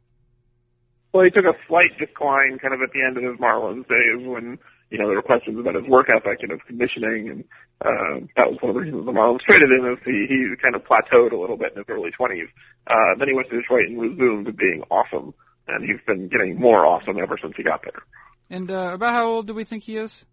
Well, 1.11 1.25
he 1.25 1.29
took 1.29 1.45
a 1.45 1.55
slight 1.67 1.97
decline 1.99 2.57
kind 2.57 2.73
of 2.73 2.81
at 2.81 2.91
the 2.91 3.03
end 3.03 3.17
of 3.17 3.23
his 3.23 3.35
Marlins 3.35 3.87
days 3.87 4.25
when, 4.25 4.57
you 4.93 4.99
know, 4.99 5.07
there 5.07 5.15
were 5.15 5.23
questions 5.23 5.59
about 5.59 5.73
his 5.73 5.85
work 5.85 6.07
ethic 6.07 6.43
and 6.43 6.51
his 6.51 6.61
conditioning, 6.67 7.29
and 7.29 7.43
uh, 7.81 8.25
that 8.35 8.51
was 8.51 8.61
one 8.61 8.69
of 8.69 8.75
the 8.75 8.81
reasons 8.81 9.05
the 9.07 9.11
Marlins 9.11 9.41
traded 9.41 9.71
him, 9.71 9.85
is 9.87 9.97
he, 10.05 10.27
he 10.27 10.55
kind 10.61 10.75
of 10.75 10.83
plateaued 10.83 11.31
a 11.31 11.35
little 11.35 11.57
bit 11.57 11.71
in 11.71 11.79
his 11.79 11.85
early 11.89 12.11
20s. 12.11 12.47
Uh, 12.85 13.15
then 13.17 13.27
he 13.27 13.33
went 13.33 13.49
to 13.49 13.57
Detroit 13.57 13.87
and 13.87 13.99
resumed 13.99 14.55
being 14.55 14.83
awesome, 14.91 15.33
and 15.67 15.83
he's 15.83 15.99
been 16.05 16.27
getting 16.27 16.59
more 16.59 16.85
awesome 16.85 17.17
ever 17.17 17.39
since 17.39 17.57
he 17.57 17.63
got 17.63 17.81
there. 17.81 18.03
And 18.51 18.69
uh, 18.69 18.91
about 18.93 19.15
how 19.15 19.25
old 19.25 19.47
do 19.47 19.55
we 19.55 19.63
think 19.63 19.81
he 19.81 19.97
is? 19.97 20.23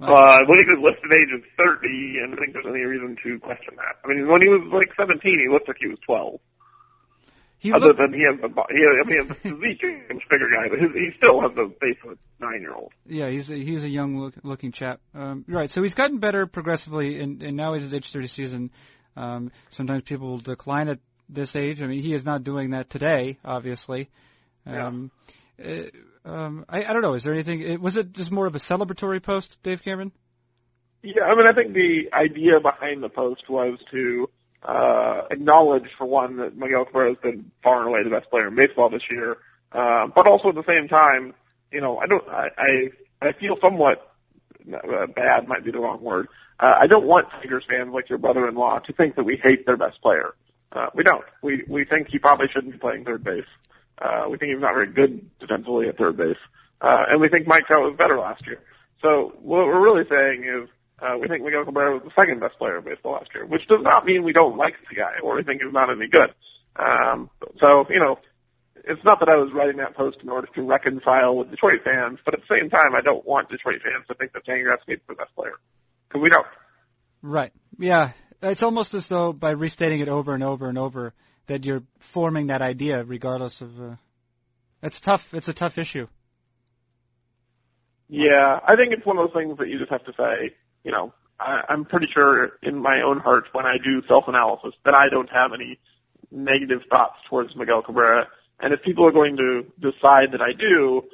Uh, 0.00 0.14
I 0.14 0.44
believe 0.46 0.68
his 0.68 0.78
listed 0.78 1.12
age 1.12 1.28
is 1.34 1.44
30, 1.58 2.18
and 2.22 2.32
I 2.32 2.36
think 2.38 2.54
there's 2.54 2.66
any 2.66 2.84
reason 2.84 3.14
to 3.24 3.38
question 3.40 3.76
that. 3.76 3.96
I 4.02 4.08
mean, 4.08 4.26
when 4.26 4.40
he 4.40 4.48
was 4.48 4.62
like 4.72 4.88
17, 4.96 5.38
he 5.38 5.48
looked 5.48 5.68
like 5.68 5.76
he 5.78 5.88
was 5.88 5.98
12. 6.06 6.40
He 7.58 7.72
Other 7.72 7.86
looked, 7.88 8.00
than 8.00 8.12
he 8.12 8.22
has 8.22 8.36
the, 8.36 8.48
he 8.70 8.82
has, 8.82 8.96
I 9.00 9.52
mean, 9.52 9.54
he's 9.62 9.82
a 9.82 10.14
much 10.14 10.28
bigger 10.28 10.48
guy, 10.50 10.68
but 10.68 10.78
he 10.78 11.10
still 11.16 11.40
has 11.40 11.52
the 11.52 11.72
face 11.80 11.96
of 12.04 12.10
a 12.12 12.16
nine-year-old. 12.44 12.92
yeah, 13.06 13.28
he's 13.30 13.50
a, 13.50 13.54
he's 13.56 13.82
a 13.82 13.88
young 13.88 14.18
look, 14.20 14.34
looking 14.42 14.72
chap. 14.72 15.00
Um, 15.14 15.44
right. 15.48 15.70
So 15.70 15.82
he's 15.82 15.94
gotten 15.94 16.18
better 16.18 16.46
progressively, 16.46 17.18
and, 17.20 17.42
and 17.42 17.56
now 17.56 17.72
he's 17.72 17.82
his 17.82 17.94
age 17.94 18.12
30 18.12 18.26
season. 18.26 18.70
Um, 19.16 19.50
sometimes 19.70 20.02
people 20.02 20.28
will 20.28 20.38
decline 20.38 20.88
at 20.88 20.98
this 21.30 21.56
age. 21.56 21.80
I 21.82 21.86
mean, 21.86 22.02
he 22.02 22.12
is 22.12 22.26
not 22.26 22.44
doing 22.44 22.70
that 22.70 22.90
today, 22.90 23.38
obviously. 23.44 24.10
Um, 24.66 25.10
uh, 25.64 25.82
um, 26.24 26.66
I, 26.68 26.84
I 26.84 26.92
don't 26.92 27.02
know. 27.02 27.14
Is 27.14 27.24
there 27.24 27.32
anything? 27.32 27.62
it- 27.62 27.80
Was 27.80 27.96
it 27.96 28.12
just 28.12 28.30
more 28.30 28.46
of 28.46 28.54
a 28.54 28.58
celebratory 28.58 29.22
post, 29.22 29.62
Dave 29.62 29.82
Cameron? 29.82 30.12
Yeah, 31.02 31.24
I 31.24 31.34
mean, 31.36 31.46
I 31.46 31.52
think 31.52 31.72
the 31.72 32.12
idea 32.12 32.60
behind 32.60 33.02
the 33.02 33.08
post 33.08 33.48
was 33.48 33.78
to 33.92 34.28
uh, 34.66 35.22
acknowledge, 35.30 35.88
for 35.96 36.06
one, 36.06 36.36
that 36.38 36.56
Miguel 36.56 36.84
Cabrera 36.84 37.10
has 37.10 37.18
been 37.18 37.50
far 37.62 37.80
and 37.80 37.88
away 37.88 38.02
the 38.02 38.10
best 38.10 38.28
player 38.30 38.48
in 38.48 38.54
baseball 38.56 38.88
this 38.88 39.08
year, 39.10 39.38
uh, 39.72 40.08
but 40.08 40.26
also 40.26 40.48
at 40.48 40.56
the 40.56 40.64
same 40.64 40.88
time, 40.88 41.34
you 41.70 41.80
know, 41.80 41.98
I 41.98 42.06
don't, 42.06 42.28
I, 42.28 42.50
I, 42.58 42.90
I 43.20 43.32
feel 43.32 43.58
somewhat 43.60 44.12
uh, 44.72 45.06
bad 45.06 45.46
might 45.46 45.64
be 45.64 45.70
the 45.70 45.78
wrong 45.78 46.02
word. 46.02 46.28
Uh, 46.58 46.76
I 46.80 46.86
don't 46.86 47.06
want 47.06 47.30
Tigers 47.30 47.64
fans 47.64 47.92
like 47.92 48.08
your 48.08 48.18
brother-in-law 48.18 48.80
to 48.80 48.92
think 48.92 49.16
that 49.16 49.24
we 49.24 49.36
hate 49.36 49.66
their 49.66 49.76
best 49.76 50.00
player. 50.00 50.34
Uh, 50.72 50.90
we 50.94 51.04
don't. 51.04 51.24
We 51.42 51.62
we 51.68 51.84
think 51.84 52.08
he 52.08 52.18
probably 52.18 52.48
shouldn't 52.48 52.72
be 52.72 52.78
playing 52.78 53.04
third 53.04 53.22
base. 53.22 53.46
Uh, 53.98 54.26
we 54.28 54.36
think 54.36 54.52
he's 54.52 54.60
not 54.60 54.74
very 54.74 54.88
good 54.88 55.30
defensively 55.38 55.88
at 55.88 55.96
third 55.96 56.16
base, 56.16 56.36
uh, 56.80 57.06
and 57.08 57.20
we 57.20 57.28
think 57.28 57.46
Mike 57.46 57.66
Trout 57.66 57.82
was 57.82 57.94
better 57.96 58.16
last 58.16 58.46
year. 58.46 58.60
So 59.02 59.34
what 59.40 59.66
we're 59.66 59.80
really 59.80 60.06
saying 60.08 60.44
is 60.44 60.68
uh, 60.98 61.18
we 61.20 61.28
think 61.28 61.44
Miguel 61.44 61.64
Cabrera 61.64 61.94
was 61.94 62.02
the 62.02 62.20
second 62.20 62.40
best 62.40 62.58
player 62.58 62.78
in 62.78 62.84
baseball 62.84 63.12
last 63.12 63.34
year, 63.34 63.44
which 63.44 63.66
does 63.66 63.82
not 63.82 64.06
mean 64.06 64.22
we 64.22 64.32
don't 64.32 64.56
like 64.56 64.76
the 64.88 64.94
guy 64.94 65.18
or 65.22 65.36
we 65.36 65.42
think 65.42 65.62
he's 65.62 65.72
not 65.72 65.90
any 65.90 66.08
good. 66.08 66.34
Um, 66.76 67.30
so 67.60 67.86
you 67.90 68.00
know, 68.00 68.18
it's 68.84 69.04
not 69.04 69.20
that 69.20 69.28
I 69.28 69.36
was 69.36 69.52
writing 69.52 69.76
that 69.76 69.94
post 69.94 70.18
in 70.22 70.28
order 70.28 70.48
to 70.54 70.62
reconcile 70.62 71.36
with 71.36 71.50
Detroit 71.50 71.82
fans, 71.84 72.18
but 72.24 72.34
at 72.34 72.40
the 72.46 72.54
same 72.54 72.70
time, 72.70 72.94
I 72.94 73.00
don't 73.00 73.26
want 73.26 73.48
Detroit 73.48 73.82
fans 73.82 74.06
to 74.08 74.14
think 74.14 74.32
that 74.32 74.46
Fangraphs 74.46 74.78
is 74.86 75.00
the 75.08 75.14
best 75.14 75.34
player 75.34 75.54
because 76.08 76.22
we 76.22 76.30
don't. 76.30 76.46
Right. 77.22 77.52
Yeah. 77.78 78.12
It's 78.42 78.62
almost 78.62 78.94
as 78.94 79.08
though 79.08 79.32
by 79.32 79.50
restating 79.50 80.00
it 80.00 80.08
over 80.08 80.34
and 80.34 80.42
over 80.42 80.68
and 80.68 80.78
over 80.78 81.12
that 81.46 81.64
you're 81.64 81.82
forming 81.98 82.48
that 82.48 82.62
idea, 82.62 83.02
regardless 83.02 83.60
of. 83.60 83.80
Uh, 83.80 83.96
it's 84.82 85.00
tough. 85.00 85.34
It's 85.34 85.48
a 85.48 85.54
tough 85.54 85.78
issue. 85.78 86.06
Yeah, 88.08 88.60
I 88.64 88.76
think 88.76 88.92
it's 88.92 89.04
one 89.04 89.18
of 89.18 89.26
those 89.26 89.42
things 89.42 89.58
that 89.58 89.68
you 89.68 89.78
just 89.78 89.90
have 89.90 90.04
to 90.04 90.12
say, 90.16 90.54
you 90.86 90.92
know, 90.92 91.12
I, 91.38 91.64
I'm 91.68 91.84
pretty 91.84 92.06
sure 92.06 92.52
in 92.62 92.78
my 92.78 93.02
own 93.02 93.18
heart 93.18 93.48
when 93.52 93.66
I 93.66 93.76
do 93.78 94.02
self-analysis 94.06 94.74
that 94.84 94.94
I 94.94 95.08
don't 95.08 95.28
have 95.30 95.52
any 95.52 95.80
negative 96.30 96.84
thoughts 96.88 97.18
towards 97.28 97.56
Miguel 97.56 97.82
Cabrera. 97.82 98.28
And 98.60 98.72
if 98.72 98.82
people 98.82 99.04
are 99.04 99.10
going 99.10 99.36
to 99.36 99.66
decide 99.80 100.32
that 100.32 100.40
I 100.40 100.52
do, 100.52 101.04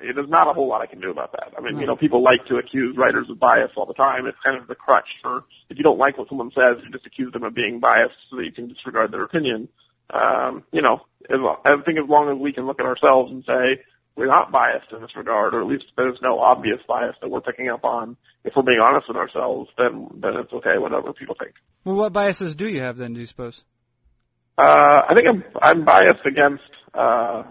there's 0.00 0.28
not 0.28 0.46
a 0.46 0.52
whole 0.52 0.68
lot 0.68 0.80
I 0.82 0.86
can 0.86 1.00
do 1.00 1.10
about 1.10 1.32
that. 1.32 1.52
I 1.58 1.60
mean, 1.60 1.80
you 1.80 1.86
know, 1.86 1.96
people 1.96 2.22
like 2.22 2.46
to 2.46 2.58
accuse 2.58 2.96
writers 2.96 3.28
of 3.28 3.40
bias 3.40 3.72
all 3.74 3.86
the 3.86 3.94
time. 3.94 4.26
It's 4.26 4.38
kind 4.38 4.56
of 4.56 4.68
the 4.68 4.76
crutch 4.76 5.18
for 5.20 5.44
if 5.68 5.76
you 5.76 5.82
don't 5.82 5.98
like 5.98 6.16
what 6.16 6.28
someone 6.28 6.52
says, 6.52 6.78
you 6.84 6.90
just 6.92 7.04
accuse 7.04 7.32
them 7.32 7.42
of 7.42 7.54
being 7.54 7.80
biased 7.80 8.14
so 8.30 8.36
that 8.36 8.44
you 8.44 8.52
can 8.52 8.68
disregard 8.68 9.10
their 9.10 9.24
opinion. 9.24 9.68
Um, 10.10 10.62
you 10.70 10.80
know, 10.80 11.04
as, 11.28 11.40
I 11.64 11.76
think 11.78 11.98
as 11.98 12.06
long 12.06 12.30
as 12.30 12.36
we 12.36 12.52
can 12.52 12.66
look 12.66 12.80
at 12.80 12.86
ourselves 12.86 13.32
and 13.32 13.44
say 13.44 13.82
we're 14.18 14.26
not 14.26 14.50
biased 14.50 14.90
in 14.92 15.00
this 15.00 15.14
regard, 15.14 15.54
or 15.54 15.60
at 15.60 15.66
least 15.68 15.86
there's 15.96 16.20
no 16.20 16.40
obvious 16.40 16.80
bias 16.88 17.14
that 17.20 17.30
we're 17.30 17.40
picking 17.40 17.68
up 17.68 17.84
on, 17.84 18.16
if 18.42 18.56
we're 18.56 18.64
being 18.64 18.80
honest 18.80 19.06
with 19.06 19.16
ourselves, 19.16 19.70
then 19.78 20.08
then 20.14 20.36
it's 20.36 20.52
okay, 20.52 20.76
whatever 20.76 21.12
people 21.12 21.36
think. 21.38 21.54
Well, 21.84 21.94
what 21.94 22.12
biases 22.12 22.56
do 22.56 22.68
you 22.68 22.80
have 22.80 22.96
then? 22.96 23.14
Do 23.14 23.20
you 23.20 23.26
suppose? 23.26 23.62
Uh, 24.58 25.04
I 25.08 25.14
think 25.14 25.28
I'm 25.28 25.44
I'm 25.62 25.84
biased 25.84 26.26
against 26.26 26.64
uh, 26.92 27.44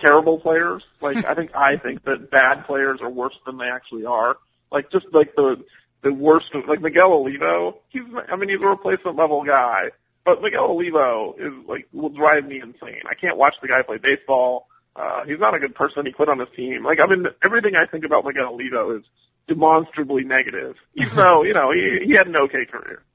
terrible 0.00 0.38
players. 0.40 0.82
Like 1.02 1.26
I 1.26 1.34
think 1.34 1.50
I 1.54 1.76
think 1.76 2.04
that 2.04 2.30
bad 2.30 2.64
players 2.64 3.02
are 3.02 3.10
worse 3.10 3.38
than 3.44 3.58
they 3.58 3.68
actually 3.68 4.06
are. 4.06 4.38
Like 4.72 4.90
just 4.90 5.06
like 5.12 5.36
the 5.36 5.62
the 6.00 6.12
worst. 6.14 6.54
Like 6.54 6.80
Miguel 6.80 7.12
Olivo, 7.12 7.80
he's 7.90 8.04
I 8.28 8.36
mean 8.36 8.48
he's 8.48 8.62
a 8.62 8.66
replacement 8.66 9.18
level 9.18 9.44
guy, 9.44 9.90
but 10.24 10.40
Miguel 10.40 10.70
Olivo 10.70 11.34
is 11.36 11.52
like 11.66 11.86
will 11.92 12.08
drive 12.08 12.46
me 12.46 12.60
insane. 12.60 13.02
I 13.06 13.14
can't 13.14 13.36
watch 13.36 13.56
the 13.60 13.68
guy 13.68 13.82
play 13.82 13.98
baseball. 13.98 14.68
Uh, 14.96 15.24
he's 15.24 15.38
not 15.38 15.54
a 15.54 15.58
good 15.58 15.74
person. 15.74 16.06
He 16.06 16.12
quit 16.12 16.28
on 16.28 16.38
his 16.38 16.48
team. 16.56 16.84
Like 16.84 17.00
I 17.00 17.06
mean 17.06 17.26
everything 17.42 17.76
I 17.76 17.86
think 17.86 18.04
about 18.04 18.24
Miguel 18.24 18.52
Olivo 18.52 18.98
is 18.98 19.04
demonstrably 19.46 20.24
negative. 20.24 20.76
Even 20.94 21.16
though 21.16 21.42
you 21.42 21.54
know 21.54 21.72
he 21.72 22.00
he 22.04 22.12
had 22.12 22.26
an 22.26 22.36
okay 22.36 22.66
career. 22.66 23.02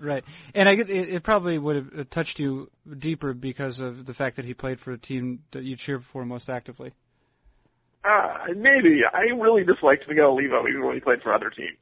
Right. 0.00 0.22
And 0.54 0.68
I 0.68 0.74
get 0.74 0.90
it, 0.90 1.08
it 1.08 1.22
probably 1.22 1.56
would 1.58 1.76
have 1.76 1.98
uh, 1.98 2.04
touched 2.10 2.38
you 2.38 2.70
deeper 2.98 3.32
because 3.32 3.80
of 3.80 4.04
the 4.04 4.12
fact 4.12 4.36
that 4.36 4.44
he 4.44 4.52
played 4.52 4.80
for 4.80 4.92
a 4.92 4.98
team 4.98 5.44
that 5.52 5.64
you 5.64 5.76
cheer 5.76 6.00
for 6.00 6.26
most 6.26 6.50
actively. 6.50 6.92
Uh, 8.04 8.48
maybe. 8.56 9.04
I 9.04 9.24
really 9.34 9.64
disliked 9.64 10.08
Miguel 10.08 10.32
Olivo 10.32 10.68
even 10.68 10.84
when 10.84 10.94
he 10.94 11.00
played 11.00 11.22
for 11.22 11.32
other 11.32 11.50
teams. 11.50 11.78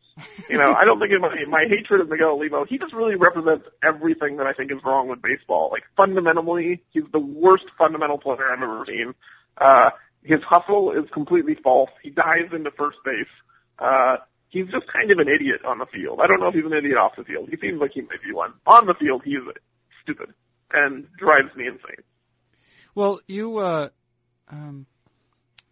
You 0.48 0.56
know, 0.56 0.72
I 0.72 0.86
don't 0.86 0.98
think 0.98 1.12
in 1.12 1.20
my, 1.20 1.44
my 1.46 1.66
hatred 1.68 2.00
of 2.00 2.08
Miguel 2.08 2.30
Olivo, 2.30 2.64
he 2.64 2.78
just 2.78 2.94
really 2.94 3.16
represents 3.16 3.68
everything 3.82 4.38
that 4.38 4.46
I 4.46 4.54
think 4.54 4.72
is 4.72 4.78
wrong 4.82 5.08
with 5.08 5.20
baseball. 5.20 5.68
Like, 5.70 5.84
fundamentally, 5.96 6.82
he's 6.90 7.04
the 7.12 7.20
worst 7.20 7.66
fundamental 7.76 8.16
player 8.16 8.50
I've 8.50 8.62
ever 8.62 8.84
seen. 8.86 9.14
Uh, 9.56 9.90
his 10.22 10.42
hustle 10.42 10.92
is 10.92 11.08
completely 11.10 11.54
false. 11.54 11.90
He 12.02 12.10
dives 12.10 12.52
into 12.52 12.70
first 12.70 12.98
base. 13.04 13.26
Uh, 13.78 14.18
he's 14.48 14.66
just 14.66 14.86
kind 14.86 15.10
of 15.10 15.18
an 15.18 15.28
idiot 15.28 15.64
on 15.64 15.78
the 15.78 15.86
field. 15.86 16.20
I 16.20 16.26
don't 16.26 16.40
know 16.40 16.48
if 16.48 16.54
he's 16.54 16.64
an 16.64 16.72
idiot 16.72 16.96
off 16.96 17.16
the 17.16 17.24
field. 17.24 17.48
He 17.48 17.56
seems 17.56 17.80
like 17.80 17.92
he 17.92 18.02
might 18.02 18.22
be 18.22 18.32
one. 18.32 18.54
On 18.66 18.86
the 18.86 18.94
field, 18.94 19.22
he's 19.24 19.40
stupid 20.02 20.34
and 20.72 21.06
drives 21.16 21.54
me 21.54 21.66
insane. 21.66 22.02
Well, 22.94 23.20
you, 23.26 23.58
uh, 23.58 23.88
um, 24.48 24.86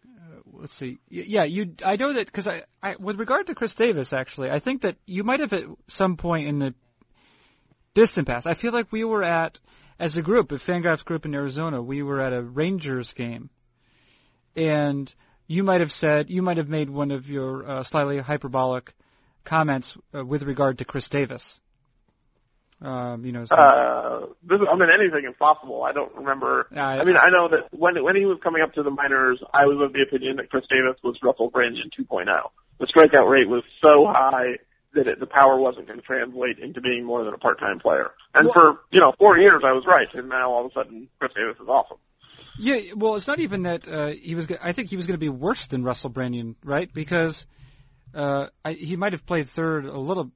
uh, 0.05 0.39
let's 0.53 0.73
see. 0.73 0.99
Yeah, 1.09 1.43
you. 1.43 1.75
I 1.83 1.95
know 1.95 2.13
that 2.13 2.27
because 2.27 2.47
I, 2.47 2.63
I, 2.81 2.95
with 2.97 3.19
regard 3.19 3.47
to 3.47 3.55
Chris 3.55 3.73
Davis, 3.73 4.13
actually, 4.13 4.51
I 4.51 4.59
think 4.59 4.81
that 4.81 4.97
you 5.05 5.23
might 5.23 5.39
have 5.39 5.53
at 5.53 5.63
some 5.87 6.17
point 6.17 6.47
in 6.47 6.59
the 6.59 6.73
distant 7.93 8.27
past. 8.27 8.45
I 8.45 8.53
feel 8.53 8.71
like 8.71 8.91
we 8.91 9.03
were 9.03 9.23
at, 9.23 9.59
as 9.99 10.15
a 10.17 10.21
group, 10.21 10.51
a 10.51 10.55
Fangraphs 10.55 11.03
group 11.03 11.25
in 11.25 11.33
Arizona, 11.33 11.81
we 11.81 12.03
were 12.03 12.21
at 12.21 12.33
a 12.33 12.43
Rangers 12.43 13.13
game, 13.13 13.49
and 14.55 15.13
you 15.47 15.63
might 15.63 15.81
have 15.81 15.91
said, 15.91 16.29
you 16.29 16.41
might 16.41 16.57
have 16.57 16.69
made 16.69 16.89
one 16.89 17.11
of 17.11 17.29
your 17.29 17.67
uh, 17.69 17.83
slightly 17.83 18.17
hyperbolic 18.19 18.93
comments 19.43 19.97
uh, 20.13 20.25
with 20.25 20.43
regard 20.43 20.79
to 20.79 20.85
Chris 20.85 21.07
Davis. 21.09 21.59
Um, 22.81 23.25
you 23.25 23.31
know, 23.31 23.45
so- 23.45 23.55
Uh, 23.55 24.25
this, 24.43 24.61
I 24.69 24.75
mean, 24.75 24.89
anything 24.89 25.25
is 25.25 25.35
possible. 25.39 25.83
I 25.83 25.91
don't 25.93 26.13
remember. 26.15 26.67
I- 26.75 26.99
I 26.99 27.03
mean, 27.03 27.15
I 27.17 27.29
know 27.29 27.47
that 27.47 27.67
when 27.73 28.03
when 28.03 28.15
he 28.15 28.25
was 28.25 28.39
coming 28.41 28.61
up 28.61 28.73
to 28.73 28.83
the 28.83 28.91
minors, 28.91 29.41
I 29.53 29.65
was 29.65 29.79
of 29.81 29.93
the 29.93 30.01
opinion 30.01 30.37
that 30.37 30.49
Chris 30.49 30.65
Davis 30.69 30.97
was 31.01 31.21
Russell 31.23 31.49
Branyan 31.51 31.89
2.0. 31.89 32.49
The 32.79 32.87
strikeout 32.87 33.29
rate 33.29 33.47
was 33.47 33.63
so 33.81 34.05
high 34.07 34.57
that 34.93 35.07
it, 35.07 35.19
the 35.19 35.25
power 35.27 35.57
wasn't 35.57 35.87
going 35.87 35.99
to 35.99 36.05
translate 36.05 36.59
into 36.59 36.81
being 36.81 37.05
more 37.05 37.23
than 37.23 37.33
a 37.33 37.37
part-time 37.37 37.79
player. 37.79 38.11
And 38.33 38.45
Well- 38.47 38.53
for 38.53 38.81
you 38.91 38.99
know 38.99 39.13
four 39.17 39.37
years, 39.37 39.63
I 39.63 39.71
was 39.71 39.85
right, 39.85 40.13
and 40.13 40.27
now 40.27 40.51
all 40.51 40.65
of 40.65 40.71
a 40.71 40.73
sudden, 40.73 41.07
Chris 41.19 41.31
Davis 41.33 41.57
is 41.61 41.67
awesome. 41.69 41.97
Yeah, 42.57 42.93
well, 42.95 43.15
it's 43.15 43.27
not 43.27 43.39
even 43.39 43.63
that 43.63 43.87
uh, 43.87 44.07
he 44.09 44.35
was. 44.35 44.47
go- 44.47 44.57
I 44.61 44.71
think 44.71 44.89
he 44.89 44.95
was 44.95 45.07
going 45.07 45.15
to 45.15 45.23
be 45.23 45.29
worse 45.29 45.67
than 45.67 45.83
Russell 45.83 46.09
Branyan, 46.09 46.55
right? 46.63 46.91
Because 46.91 47.45
uh, 48.13 48.47
I, 48.63 48.73
he 48.73 48.95
might 48.95 49.13
have 49.13 49.25
played 49.25 49.47
third 49.47 49.85
a 49.85 49.97
little. 49.97 50.31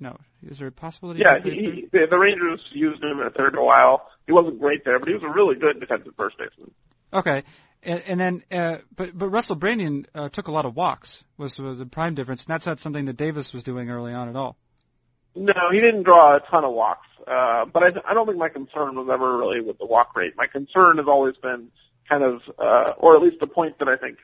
No, 0.00 0.18
is 0.42 0.58
there 0.58 0.68
a 0.68 0.72
possibility? 0.72 1.20
Yeah, 1.20 1.38
he 1.42 1.50
he, 1.50 1.70
he, 1.70 1.88
the, 1.90 2.06
the 2.06 2.18
Rangers 2.18 2.60
used 2.72 3.02
him 3.02 3.20
at 3.20 3.34
third 3.34 3.56
a 3.56 3.64
while. 3.64 4.08
He 4.26 4.32
wasn't 4.32 4.60
great 4.60 4.84
there, 4.84 4.98
but 4.98 5.08
he 5.08 5.14
was 5.14 5.22
a 5.22 5.28
really 5.28 5.54
good 5.54 5.80
defensive 5.80 6.14
first 6.16 6.38
baseman. 6.38 6.72
Okay, 7.12 7.44
and, 7.82 8.02
and 8.06 8.20
then, 8.20 8.42
uh, 8.50 8.78
but 8.94 9.16
but 9.16 9.28
Russell 9.28 9.56
Branyan 9.56 10.06
uh, 10.14 10.28
took 10.28 10.48
a 10.48 10.52
lot 10.52 10.64
of 10.64 10.74
walks. 10.74 11.22
Was 11.38 11.58
uh, 11.60 11.74
the 11.74 11.86
prime 11.86 12.14
difference, 12.14 12.42
and 12.44 12.48
that's 12.48 12.66
not 12.66 12.80
something 12.80 13.04
that 13.06 13.16
Davis 13.16 13.52
was 13.52 13.62
doing 13.62 13.90
early 13.90 14.12
on 14.12 14.28
at 14.28 14.36
all. 14.36 14.56
No, 15.36 15.70
he 15.70 15.80
didn't 15.80 16.04
draw 16.04 16.36
a 16.36 16.40
ton 16.40 16.64
of 16.64 16.72
walks. 16.72 17.06
Uh, 17.26 17.66
but 17.66 17.82
I, 17.82 18.10
I 18.10 18.14
don't 18.14 18.26
think 18.26 18.38
my 18.38 18.48
concern 18.48 18.94
was 18.94 19.08
ever 19.08 19.36
really 19.36 19.60
with 19.60 19.78
the 19.78 19.86
walk 19.86 20.16
rate. 20.16 20.34
My 20.36 20.46
concern 20.46 20.98
has 20.98 21.06
always 21.06 21.36
been 21.36 21.70
kind 22.08 22.22
of, 22.22 22.42
uh, 22.58 22.94
or 22.98 23.16
at 23.16 23.22
least 23.22 23.40
the 23.40 23.46
point 23.46 23.78
that 23.80 23.88
I 23.88 23.96
think, 23.96 24.18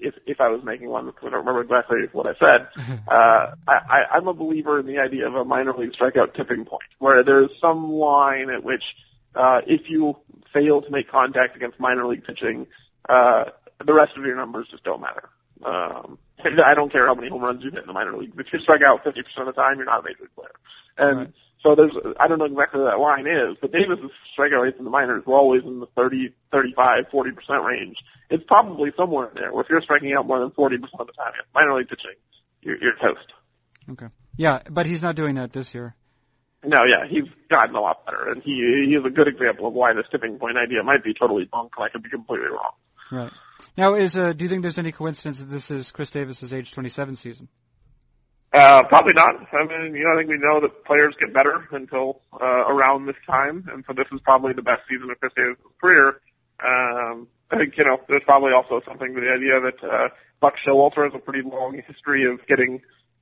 if 0.00 0.14
if 0.26 0.40
I 0.40 0.48
was 0.48 0.62
making 0.62 0.88
one, 0.88 1.06
because 1.06 1.26
I 1.26 1.30
don't 1.30 1.40
remember 1.40 1.62
exactly 1.62 2.06
what 2.12 2.26
I 2.26 2.34
said, 2.38 2.68
uh, 3.08 3.52
I, 3.66 3.80
I, 3.88 4.06
I'm 4.12 4.28
a 4.28 4.34
believer 4.34 4.78
in 4.78 4.86
the 4.86 4.98
idea 4.98 5.26
of 5.26 5.34
a 5.34 5.44
minor 5.44 5.72
league 5.72 5.92
strikeout 5.92 6.34
tipping 6.34 6.64
point, 6.64 6.84
where 6.98 7.22
there's 7.22 7.50
some 7.60 7.90
line 7.90 8.50
at 8.50 8.62
which, 8.62 8.94
uh, 9.34 9.62
if 9.66 9.88
you 9.90 10.16
fail 10.52 10.82
to 10.82 10.90
make 10.90 11.08
contact 11.10 11.56
against 11.56 11.80
minor 11.80 12.06
league 12.06 12.24
pitching, 12.24 12.66
uh, 13.08 13.46
the 13.84 13.92
rest 13.92 14.16
of 14.16 14.24
your 14.24 14.36
numbers 14.36 14.68
just 14.68 14.84
don't 14.84 15.00
matter. 15.00 15.28
Um, 15.64 16.18
I 16.44 16.74
don't 16.74 16.90
care 16.92 17.06
how 17.06 17.14
many 17.14 17.28
home 17.28 17.42
runs 17.42 17.62
you 17.64 17.70
hit 17.70 17.80
in 17.80 17.86
the 17.86 17.92
minor 17.92 18.16
leagues. 18.16 18.36
If 18.38 18.52
you 18.52 18.60
strike 18.60 18.82
out 18.82 19.04
50% 19.04 19.20
of 19.38 19.46
the 19.46 19.52
time, 19.52 19.76
you're 19.76 19.86
not 19.86 20.00
a 20.00 20.02
major 20.02 20.22
league 20.22 20.34
player. 20.34 20.50
And 20.96 21.18
Right. 21.18 21.32
so 21.62 21.74
there's, 21.74 21.92
I 22.18 22.28
don't 22.28 22.38
know 22.38 22.44
exactly 22.44 22.80
what 22.80 22.90
that 22.90 23.00
line 23.00 23.26
is, 23.26 23.56
but 23.60 23.72
Davis's 23.72 24.10
strikeout 24.36 24.62
rates 24.62 24.78
in 24.78 24.84
the 24.84 24.90
minors 24.90 25.24
were 25.26 25.34
always 25.34 25.62
in 25.64 25.80
the 25.80 25.86
30, 25.96 26.34
35, 26.52 27.08
40% 27.10 27.64
range. 27.64 28.04
It's 28.30 28.44
probably 28.44 28.92
somewhere 28.96 29.28
in 29.28 29.34
there 29.34 29.52
where 29.52 29.62
if 29.62 29.70
you're 29.70 29.82
striking 29.82 30.12
out 30.12 30.26
more 30.26 30.38
than 30.38 30.50
40% 30.50 30.74
of 30.98 31.06
the 31.06 31.12
time, 31.12 31.32
minor 31.54 31.74
league 31.74 31.88
pitching, 31.88 32.14
you're, 32.62 32.78
you're 32.78 32.96
toast. 32.96 33.32
Okay. 33.90 34.08
Yeah, 34.36 34.62
but 34.70 34.86
he's 34.86 35.02
not 35.02 35.16
doing 35.16 35.36
that 35.36 35.52
this 35.52 35.74
year. 35.74 35.94
No, 36.64 36.84
yeah, 36.84 37.06
he's 37.06 37.24
gotten 37.48 37.74
a 37.76 37.80
lot 37.80 38.04
better, 38.04 38.30
and 38.30 38.42
he 38.42 38.86
he 38.86 38.94
is 38.96 39.04
a 39.04 39.10
good 39.10 39.28
example 39.28 39.68
of 39.68 39.74
why 39.74 39.92
this 39.92 40.06
tipping 40.10 40.38
point 40.38 40.58
idea 40.58 40.82
might 40.82 41.04
be 41.04 41.14
totally 41.14 41.44
bunk, 41.44 41.74
and 41.76 41.84
I 41.84 41.88
could 41.88 42.02
be 42.02 42.10
completely 42.10 42.48
wrong. 42.48 42.72
Right. 43.12 43.32
Now, 43.76 43.94
is 43.94 44.16
uh, 44.16 44.32
do 44.32 44.44
you 44.44 44.48
think 44.48 44.62
there's 44.62 44.78
any 44.78 44.92
coincidence 44.92 45.38
that 45.38 45.46
this 45.46 45.70
is 45.70 45.90
Chris 45.90 46.10
Davis's 46.10 46.52
age 46.52 46.72
27 46.72 47.16
season? 47.16 47.48
Uh, 48.52 48.82
probably 48.84 49.12
not. 49.12 49.36
I 49.52 49.66
mean, 49.66 49.94
you 49.94 50.04
know, 50.04 50.14
I 50.14 50.16
think 50.16 50.30
we 50.30 50.38
know 50.38 50.60
that 50.60 50.84
players 50.84 51.14
get 51.20 51.34
better 51.34 51.68
until 51.70 52.22
uh, 52.32 52.64
around 52.66 53.06
this 53.06 53.16
time, 53.28 53.68
and 53.70 53.84
so 53.86 53.92
this 53.92 54.06
is 54.10 54.20
probably 54.20 54.54
the 54.54 54.62
best 54.62 54.82
season 54.88 55.10
of 55.10 55.20
Chris 55.20 55.32
Davis' 55.36 55.56
career. 55.80 56.20
Um, 56.60 57.28
I 57.50 57.58
think 57.58 57.76
you 57.76 57.84
know, 57.84 58.00
there's 58.08 58.22
probably 58.24 58.52
also 58.52 58.80
something 58.86 59.14
to 59.14 59.20
the 59.20 59.32
idea 59.32 59.60
that 59.60 59.84
uh, 59.84 60.08
Buck 60.40 60.56
Showalter 60.56 61.04
has 61.04 61.14
a 61.14 61.18
pretty 61.18 61.42
long 61.42 61.80
history 61.86 62.24
of 62.24 62.46
getting 62.46 62.80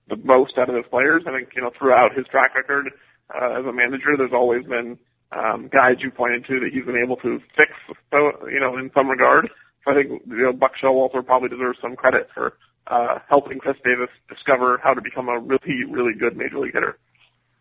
the 0.09 0.17
most 0.17 0.59
out 0.59 0.69
of 0.69 0.77
his 0.77 0.87
players. 0.87 1.25
I 1.27 1.33
think 1.33 1.51
you 1.57 1.63
know, 1.63 1.73
throughout 1.77 2.15
his 2.15 2.27
track 2.27 2.55
record 2.55 2.93
uh, 3.35 3.51
as 3.59 3.67
a 3.67 3.73
manager, 3.73 4.17
there's 4.17 4.33
always 4.33 4.65
been 4.65 4.99
um, 5.33 5.69
guys 5.69 5.97
you 6.01 6.13
pointed 6.13 6.45
to 6.47 6.61
that 6.61 6.73
he's 6.73 6.85
been 6.85 6.99
able 6.99 7.17
to 7.17 7.43
fix, 7.57 7.73
you 8.13 8.61
know, 8.61 8.77
in 8.77 8.93
some 8.95 9.09
regard. 9.09 9.51
So 9.87 9.93
I 9.93 9.95
think 9.95 10.23
you 10.27 10.37
know, 10.37 10.53
Buck 10.53 10.77
Showalter 10.77 11.25
probably 11.25 11.49
deserves 11.49 11.79
some 11.81 11.97
credit 11.97 12.29
for 12.35 12.57
uh, 12.87 13.21
helping 13.29 13.59
Chris 13.59 13.77
Davis 13.85 14.09
discover 14.29 14.79
how 14.83 14.95
to 14.95 15.01
become 15.01 15.29
a 15.29 15.39
really, 15.39 15.85
really 15.85 16.15
good 16.15 16.37
major 16.37 16.59
league 16.59 16.75
hitter. 16.75 16.99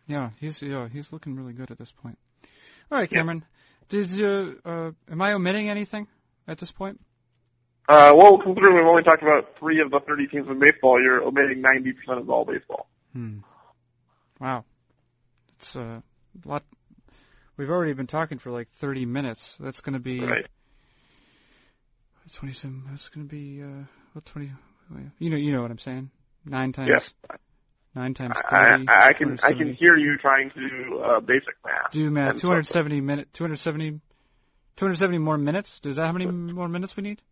Yeah, 0.06 0.30
he's 0.40 0.62
yeah 0.62 0.88
he's 0.88 1.12
looking 1.12 1.36
really 1.36 1.52
good 1.52 1.70
at 1.70 1.78
this 1.78 1.92
point. 1.92 2.18
All 2.90 2.98
right, 2.98 3.10
Cameron, 3.10 3.44
yeah. 3.44 4.00
did 4.00 4.10
you 4.10 4.60
uh, 4.64 4.90
am 5.10 5.22
I 5.22 5.32
omitting 5.32 5.68
anything 5.68 6.06
at 6.46 6.58
this 6.58 6.70
point? 6.70 7.00
Uh, 7.88 8.12
well, 8.16 8.38
considering 8.38 8.74
we've 8.74 8.86
only 8.86 9.04
talked 9.04 9.22
about 9.22 9.56
three 9.58 9.80
of 9.80 9.92
the 9.92 10.00
30 10.00 10.26
teams 10.26 10.48
in 10.48 10.58
baseball, 10.58 11.00
you're 11.00 11.22
omitting 11.22 11.62
90% 11.62 11.94
of 12.18 12.28
all 12.28 12.44
baseball. 12.44 12.88
Hmm. 13.12 13.38
Wow. 14.40 14.64
It's 15.56 15.76
uh, 15.76 16.00
a 16.44 16.48
lot. 16.48 16.64
We've 17.56 17.70
already 17.70 17.92
been 17.92 18.08
talking 18.08 18.38
for 18.38 18.50
like 18.50 18.68
30 18.72 19.06
minutes. 19.06 19.56
That's 19.60 19.80
going 19.82 19.94
to 19.94 20.00
be. 20.00 20.18
Right. 20.18 20.46
27. 22.32 22.84
That's 22.90 23.08
going 23.08 23.28
to 23.28 23.34
be, 23.34 23.62
uh, 23.62 23.84
what, 24.12 24.24
20. 24.24 24.52
You 25.18 25.30
know, 25.30 25.36
you 25.36 25.52
know 25.52 25.62
what 25.62 25.70
I'm 25.70 25.78
saying. 25.78 26.10
Nine 26.44 26.72
times. 26.72 26.88
Yes. 26.88 27.12
Nine 27.94 28.14
times 28.14 28.34
30. 28.34 28.86
I, 28.88 29.08
I 29.08 29.12
can, 29.14 29.38
I 29.42 29.52
can 29.52 29.72
hear 29.74 29.96
you 29.96 30.18
trying 30.18 30.50
to 30.50 30.68
do, 30.68 30.98
uh, 30.98 31.20
basic 31.20 31.56
math. 31.64 31.90
Do 31.90 32.10
math. 32.10 32.40
270 32.40 33.00
minutes, 33.00 33.30
270, 33.32 34.00
270 34.76 35.18
more 35.18 35.38
minutes? 35.38 35.80
Does 35.80 35.96
that 35.96 36.06
how 36.06 36.12
many 36.12 36.26
more 36.26 36.68
minutes 36.68 36.96
we 36.96 37.02
need? 37.02 37.22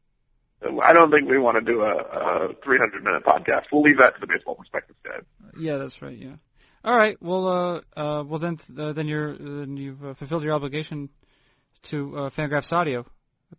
I 0.82 0.92
don't 0.94 1.10
think 1.10 1.28
we 1.28 1.38
want 1.38 1.56
to 1.58 1.62
do 1.62 1.82
a, 1.82 1.94
a 1.94 2.54
300 2.64 3.04
minute 3.04 3.24
podcast. 3.24 3.64
We'll 3.70 3.82
leave 3.82 3.98
that 3.98 4.14
to 4.14 4.20
the 4.20 4.26
Baseball 4.26 4.54
Prospectus 4.54 4.96
guys. 5.02 5.22
Yeah, 5.58 5.76
that's 5.76 6.00
right. 6.00 6.16
Yeah. 6.16 6.36
All 6.84 6.96
right. 6.96 7.20
Well, 7.20 7.46
uh, 7.46 7.80
uh, 7.96 8.24
well 8.24 8.38
then, 8.38 8.58
uh, 8.78 8.92
then 8.92 9.06
you're, 9.06 9.36
then 9.36 9.76
you've 9.76 10.04
uh, 10.04 10.14
fulfilled 10.14 10.42
your 10.42 10.54
obligation 10.54 11.10
to 11.84 12.16
uh, 12.16 12.30
Fangraphs 12.30 12.72
Audio. 12.72 13.04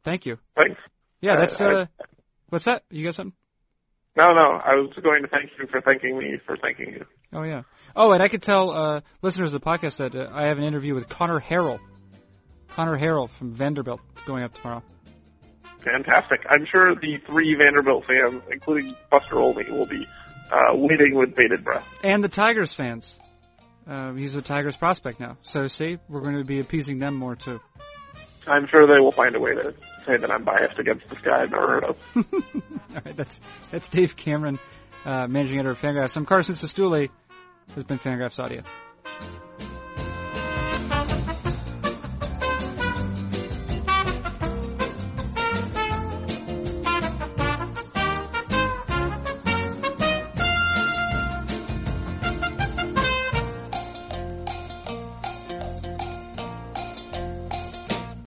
Thank 0.04 0.26
you. 0.26 0.40
Thanks. 0.56 0.80
Yeah, 1.26 1.38
that's. 1.38 1.60
Uh, 1.60 1.88
what's 2.50 2.66
that? 2.66 2.84
You 2.92 3.04
got 3.04 3.16
something? 3.16 3.36
No, 4.16 4.34
no. 4.34 4.52
I 4.52 4.76
was 4.76 4.94
going 5.02 5.24
to 5.24 5.28
thank 5.28 5.50
you 5.58 5.66
for 5.66 5.82
thanking 5.82 6.18
me 6.18 6.38
for 6.38 6.56
thanking 6.56 6.94
you. 6.94 7.06
Oh 7.34 7.42
yeah. 7.42 7.64
Oh, 7.96 8.12
and 8.12 8.22
I 8.22 8.28
could 8.28 8.44
tell 8.44 8.70
uh, 8.70 9.02
listeners 9.24 9.54
of 9.54 9.60
the 9.62 9.66
podcast 9.66 9.98
that 9.98 10.14
uh, 10.16 10.30
I 10.32 10.48
have 10.48 10.60
an 10.60 10.64
interview 10.64 10.94
with 10.94 11.10
Conner 11.10 11.40
Harrell. 11.40 11.80
Conner 12.70 12.98
Harrell 12.98 13.28
from 13.30 13.54
Vanderbilt 13.54 14.02
going 14.28 14.44
up 14.44 14.54
tomorrow. 14.54 14.84
Fantastic. 15.80 16.46
I'm 16.48 16.66
sure 16.66 16.94
the 16.94 17.18
three 17.18 17.56
Vanderbilt 17.56 18.06
fans, 18.06 18.44
including 18.52 18.96
Buster 19.10 19.40
Olney, 19.40 19.70
will 19.72 19.86
be 19.88 20.08
uh, 20.52 20.74
waiting 20.76 21.16
with 21.16 21.36
bated 21.36 21.64
breath. 21.64 21.88
And 22.04 22.24
the 22.24 22.30
Tigers 22.30 22.74
fans. 22.74 23.18
Uh, 23.88 24.14
he's 24.14 24.36
a 24.36 24.42
Tigers 24.42 24.76
prospect 24.76 25.20
now. 25.20 25.38
So 25.42 25.68
see, 25.68 25.98
we're 26.08 26.22
going 26.22 26.38
to 26.38 26.44
be 26.44 26.60
appeasing 26.60 27.00
them 27.00 27.16
more 27.16 27.36
too. 27.36 27.60
I'm 28.48 28.68
sure 28.68 28.86
they 28.86 29.00
will 29.00 29.12
find 29.12 29.36
a 29.36 29.40
way 29.40 29.56
to 29.56 29.74
say 30.06 30.18
that 30.18 30.32
I'm 30.32 30.44
biased 30.44 30.80
against 30.80 31.08
this 31.10 31.20
guy 31.20 31.42
I've 31.42 31.52
never 31.52 31.68
heard 31.68 31.84
of. 31.84 31.98
All 32.16 33.02
right, 33.06 33.16
that's 33.16 33.40
that's 33.72 33.90
Dave 33.90 34.16
Cameron, 34.16 34.60
uh, 35.06 35.28
managing 35.28 35.60
editor 35.60 35.72
of 35.72 35.82
Fangraphs. 35.82 36.16
I'm 36.16 36.26
Carson 36.26 36.56
Cistulli. 36.56 37.10
This 37.68 37.76
has 37.76 37.84
been 37.84 38.00
Fangraphs 38.00 38.40
Audio. 38.40 38.64